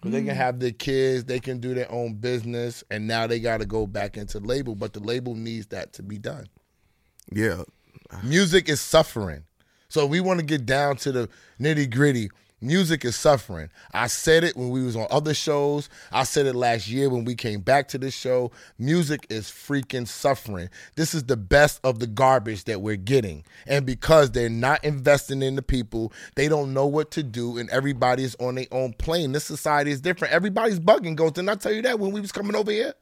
'Cause 0.00 0.10
They 0.10 0.22
can 0.22 0.34
mm. 0.34 0.36
have 0.36 0.58
their 0.58 0.72
kids, 0.72 1.24
they 1.24 1.38
can 1.38 1.60
do 1.60 1.74
their 1.74 1.90
own 1.90 2.14
business, 2.14 2.82
and 2.90 3.06
now 3.06 3.28
they 3.28 3.38
got 3.38 3.58
to 3.58 3.66
go 3.66 3.86
back 3.86 4.16
into 4.16 4.40
label. 4.40 4.74
But 4.74 4.92
the 4.94 5.00
label 5.00 5.36
needs 5.36 5.66
that 5.68 5.92
to 5.94 6.02
be 6.02 6.18
done. 6.18 6.48
Yeah, 7.30 7.62
Music 8.22 8.68
is 8.68 8.80
suffering. 8.80 9.44
So 9.88 10.06
we 10.06 10.20
want 10.20 10.40
to 10.40 10.46
get 10.46 10.66
down 10.66 10.96
to 10.98 11.12
the 11.12 11.28
nitty 11.60 11.90
gritty. 11.90 12.30
Music 12.62 13.04
is 13.04 13.16
suffering. 13.16 13.68
I 13.92 14.06
said 14.06 14.44
it 14.44 14.56
when 14.56 14.70
we 14.70 14.84
was 14.84 14.94
on 14.94 15.08
other 15.10 15.34
shows. 15.34 15.88
I 16.12 16.22
said 16.22 16.46
it 16.46 16.54
last 16.54 16.88
year 16.88 17.10
when 17.10 17.24
we 17.24 17.34
came 17.34 17.60
back 17.60 17.88
to 17.88 17.98
this 17.98 18.14
show. 18.14 18.52
Music 18.78 19.26
is 19.28 19.46
freaking 19.46 20.06
suffering. 20.06 20.70
This 20.94 21.12
is 21.12 21.24
the 21.24 21.36
best 21.36 21.80
of 21.82 21.98
the 21.98 22.06
garbage 22.06 22.62
that 22.64 22.80
we're 22.80 22.94
getting. 22.94 23.44
And 23.66 23.84
because 23.84 24.30
they're 24.30 24.48
not 24.48 24.84
investing 24.84 25.42
in 25.42 25.56
the 25.56 25.62
people, 25.62 26.12
they 26.36 26.46
don't 26.46 26.72
know 26.72 26.86
what 26.86 27.10
to 27.12 27.24
do, 27.24 27.58
and 27.58 27.68
everybody's 27.70 28.36
on 28.36 28.54
their 28.54 28.66
own 28.70 28.92
plane. 28.92 29.32
This 29.32 29.44
society 29.44 29.90
is 29.90 30.00
different. 30.00 30.32
Everybody's 30.32 30.78
bugging. 30.78 31.16
Goes, 31.16 31.32
didn't 31.32 31.48
I 31.48 31.56
tell 31.56 31.72
you 31.72 31.82
that 31.82 31.98
when 31.98 32.12
we 32.12 32.20
was 32.20 32.30
coming 32.30 32.54
over 32.54 32.70
here? 32.70 32.94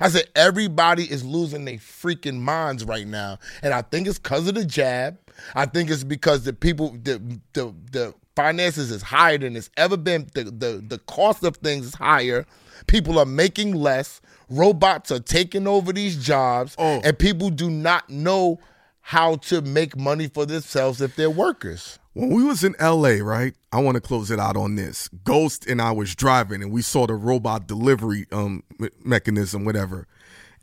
I 0.00 0.08
said 0.10 0.28
everybody 0.36 1.04
is 1.04 1.24
losing 1.24 1.64
their 1.64 1.78
freaking 1.78 2.40
minds 2.40 2.84
right 2.84 3.06
now, 3.06 3.38
and 3.62 3.74
I 3.74 3.82
think 3.82 4.06
it's 4.06 4.18
because 4.18 4.46
of 4.46 4.54
the 4.54 4.64
jab. 4.64 5.18
I 5.54 5.66
think 5.66 5.90
it's 5.90 6.04
because 6.04 6.44
the 6.44 6.52
people, 6.52 6.96
the 7.02 7.20
the 7.52 7.74
the 7.90 8.14
finances 8.38 8.92
is 8.92 9.02
higher 9.02 9.36
than 9.36 9.56
it's 9.56 9.68
ever 9.76 9.96
been. 9.96 10.28
The, 10.34 10.44
the 10.44 10.84
the 10.86 10.98
cost 11.00 11.42
of 11.42 11.56
things 11.56 11.86
is 11.86 11.94
higher. 11.96 12.46
People 12.86 13.18
are 13.18 13.26
making 13.26 13.74
less. 13.74 14.20
Robots 14.48 15.10
are 15.10 15.18
taking 15.18 15.66
over 15.66 15.92
these 15.92 16.16
jobs, 16.24 16.76
Oh. 16.78 17.00
and 17.02 17.18
people 17.18 17.50
do 17.50 17.68
not 17.68 18.08
know 18.08 18.60
how 19.00 19.36
to 19.36 19.60
make 19.60 19.96
money 19.96 20.28
for 20.28 20.46
themselves 20.46 21.00
if 21.00 21.16
they're 21.16 21.28
workers. 21.30 21.98
When 22.12 22.30
we 22.30 22.44
was 22.44 22.62
in 22.62 22.76
LA, 22.80 23.16
right? 23.20 23.54
I 23.72 23.80
want 23.80 23.96
to 23.96 24.00
close 24.00 24.30
it 24.30 24.38
out 24.38 24.56
on 24.56 24.76
this. 24.76 25.08
Ghost 25.24 25.66
and 25.66 25.82
I 25.82 25.90
was 25.90 26.14
driving 26.14 26.62
and 26.62 26.70
we 26.70 26.82
saw 26.82 27.06
the 27.08 27.14
robot 27.14 27.66
delivery 27.66 28.26
um 28.30 28.62
mechanism, 29.04 29.64
whatever. 29.64 30.06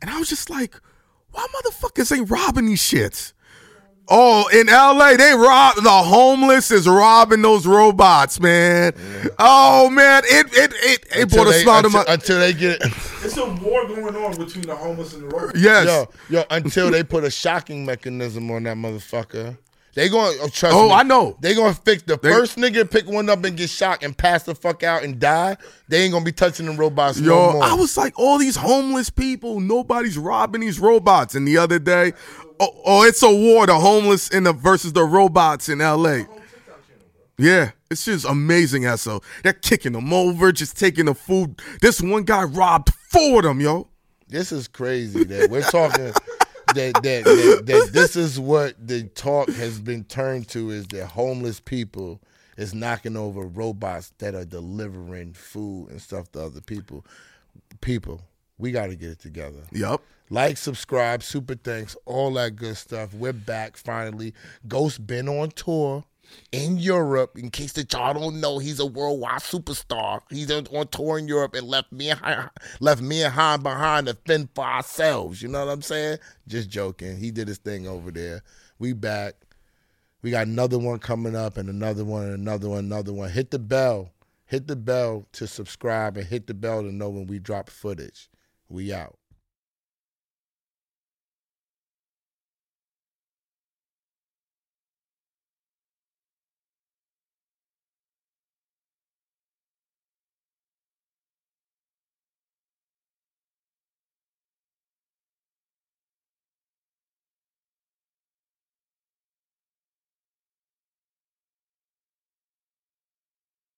And 0.00 0.10
I 0.10 0.18
was 0.18 0.30
just 0.30 0.48
like, 0.48 0.80
why 1.30 1.46
motherfuckers 1.54 2.16
ain't 2.16 2.30
robbing 2.30 2.66
these 2.66 2.80
shits? 2.80 3.34
Oh, 4.08 4.46
in 4.52 4.68
LA, 4.68 5.16
they 5.16 5.32
rob 5.32 5.74
the 5.82 5.90
homeless 5.90 6.70
is 6.70 6.86
robbing 6.86 7.42
those 7.42 7.66
robots, 7.66 8.38
man. 8.38 8.92
Oh 9.38 9.90
man, 9.90 10.22
it 10.26 10.46
it 10.52 10.72
it, 10.74 11.06
it 11.10 11.22
Until 11.22 11.44
brought 11.44 11.48
a 11.48 11.50
they- 11.56 11.62
smile 11.64 11.82
to 11.82 11.86
until, 11.88 12.04
my 12.06 12.12
until 12.14 12.38
they 12.38 12.52
get 12.52 12.78
It's 12.84 13.36
a 13.36 13.46
war 13.46 13.86
going 13.88 14.14
on 14.14 14.36
between 14.36 14.62
the 14.66 14.76
homeless 14.76 15.12
and 15.14 15.24
the 15.24 15.28
robots. 15.36 15.58
yes. 15.60 15.86
yo 15.86 16.08
yo 16.30 16.44
until 16.50 16.90
they 16.92 17.02
put 17.02 17.24
a 17.24 17.30
shocking 17.30 17.84
mechanism 17.84 18.48
on 18.52 18.62
that 18.64 18.76
motherfucker. 18.76 19.58
They 19.94 20.10
going 20.10 20.36
oh, 20.42 20.48
trust 20.48 20.76
Oh, 20.76 20.88
me. 20.88 20.94
I 20.94 21.02
know. 21.04 21.38
They 21.40 21.54
gonna 21.54 21.72
fix 21.72 22.02
the 22.02 22.18
They- 22.18 22.28
first 22.30 22.58
nigga 22.58 22.88
pick 22.88 23.08
one 23.08 23.28
up 23.30 23.42
and 23.44 23.56
get 23.56 23.70
shocked 23.70 24.04
and 24.04 24.16
pass 24.16 24.42
the 24.42 24.54
fuck 24.54 24.82
out 24.82 25.02
and 25.04 25.18
die. 25.18 25.56
They 25.88 26.02
ain't 26.02 26.12
gonna 26.12 26.24
be 26.24 26.32
touching 26.32 26.66
them 26.66 26.76
robots 26.76 27.18
no 27.18 27.34
Yo, 27.34 27.52
more. 27.54 27.64
I 27.64 27.72
was 27.72 27.96
like, 27.96 28.16
all 28.18 28.36
these 28.36 28.56
homeless 28.56 29.08
people, 29.08 29.58
nobody's 29.58 30.18
robbing 30.18 30.60
these 30.60 30.78
robots. 30.78 31.34
And 31.34 31.48
the 31.48 31.56
other 31.56 31.78
day, 31.78 32.12
oh, 32.60 32.82
oh 32.84 33.02
it's 33.04 33.22
a 33.22 33.30
war, 33.30 33.66
the 33.66 33.78
homeless 33.78 34.28
and 34.30 34.46
the 34.46 34.52
versus 34.52 34.92
the 34.92 35.04
robots 35.04 35.68
in 35.68 35.78
LA. 35.78 36.22
Yeah, 37.38 37.72
it's 37.90 38.06
just 38.06 38.24
amazing, 38.24 38.84
so 38.96 39.20
They're 39.42 39.52
kicking 39.52 39.92
them 39.92 40.12
over, 40.12 40.52
just 40.52 40.78
taking 40.78 41.04
the 41.04 41.14
food. 41.14 41.60
This 41.82 42.00
one 42.00 42.24
guy 42.24 42.44
robbed 42.44 42.90
four 43.10 43.40
of 43.40 43.44
them, 43.44 43.60
yo. 43.60 43.88
this 44.28 44.52
is 44.52 44.68
crazy 44.68 45.24
that 45.24 45.50
we're 45.50 45.62
talking 45.62 46.12
that, 46.74 46.94
that, 46.94 47.24
that 47.24 47.62
that 47.66 47.90
this 47.92 48.16
is 48.16 48.40
what 48.40 48.74
the 48.84 49.04
talk 49.04 49.48
has 49.50 49.78
been 49.78 50.04
turned 50.04 50.48
to 50.48 50.70
is 50.70 50.86
that 50.88 51.06
homeless 51.06 51.60
people 51.60 52.20
is 52.56 52.74
knocking 52.74 53.16
over 53.16 53.42
robots 53.42 54.12
that 54.18 54.34
are 54.34 54.44
delivering 54.44 55.34
food 55.34 55.90
and 55.90 56.00
stuff 56.00 56.30
to 56.32 56.42
other 56.42 56.60
people. 56.60 57.04
People, 57.80 58.22
we 58.58 58.72
got 58.72 58.86
to 58.86 58.96
get 58.96 59.10
it 59.10 59.20
together. 59.20 59.62
Yup. 59.72 60.02
Like, 60.28 60.56
subscribe, 60.56 61.22
super 61.22 61.54
thanks, 61.54 61.96
all 62.04 62.32
that 62.34 62.56
good 62.56 62.76
stuff. 62.76 63.14
We're 63.14 63.32
back 63.32 63.76
finally. 63.76 64.34
Ghost 64.66 65.06
been 65.06 65.28
on 65.28 65.50
tour 65.50 66.04
in 66.50 66.78
Europe. 66.78 67.38
In 67.38 67.50
case 67.50 67.72
that 67.74 67.92
y'all 67.92 68.14
don't 68.14 68.40
know, 68.40 68.58
he's 68.58 68.80
a 68.80 68.86
worldwide 68.86 69.40
superstar. 69.40 70.22
He's 70.30 70.50
on, 70.50 70.66
on 70.68 70.88
tour 70.88 71.18
in 71.18 71.28
Europe 71.28 71.54
and 71.54 71.68
left 71.68 71.92
me 71.92 72.10
and 72.10 72.18
Han, 72.20 72.50
left 72.80 73.02
me 73.02 73.22
and 73.22 73.32
Han 73.32 73.62
behind 73.62 74.08
to 74.08 74.14
fend 74.26 74.48
for 74.54 74.64
ourselves. 74.64 75.42
You 75.42 75.48
know 75.48 75.64
what 75.64 75.72
I'm 75.72 75.82
saying? 75.82 76.18
Just 76.48 76.70
joking. 76.70 77.18
He 77.18 77.30
did 77.30 77.46
his 77.46 77.58
thing 77.58 77.86
over 77.86 78.10
there. 78.10 78.42
We 78.78 78.92
back. 78.92 79.34
We 80.22 80.32
got 80.32 80.48
another 80.48 80.78
one 80.78 80.98
coming 80.98 81.36
up 81.36 81.56
and 81.56 81.68
another 81.68 82.04
one 82.04 82.24
and 82.24 82.34
another 82.34 82.68
one, 82.68 82.80
another 82.80 83.12
one. 83.12 83.30
Hit 83.30 83.52
the 83.52 83.60
bell. 83.60 84.10
Hit 84.46 84.66
the 84.66 84.76
bell 84.76 85.26
to 85.32 85.46
subscribe 85.46 86.16
and 86.16 86.26
hit 86.26 86.46
the 86.46 86.54
bell 86.54 86.82
to 86.82 86.92
know 86.92 87.10
when 87.10 87.26
we 87.26 87.38
drop 87.38 87.70
footage. 87.70 88.28
We 88.68 88.92
out. 88.92 89.18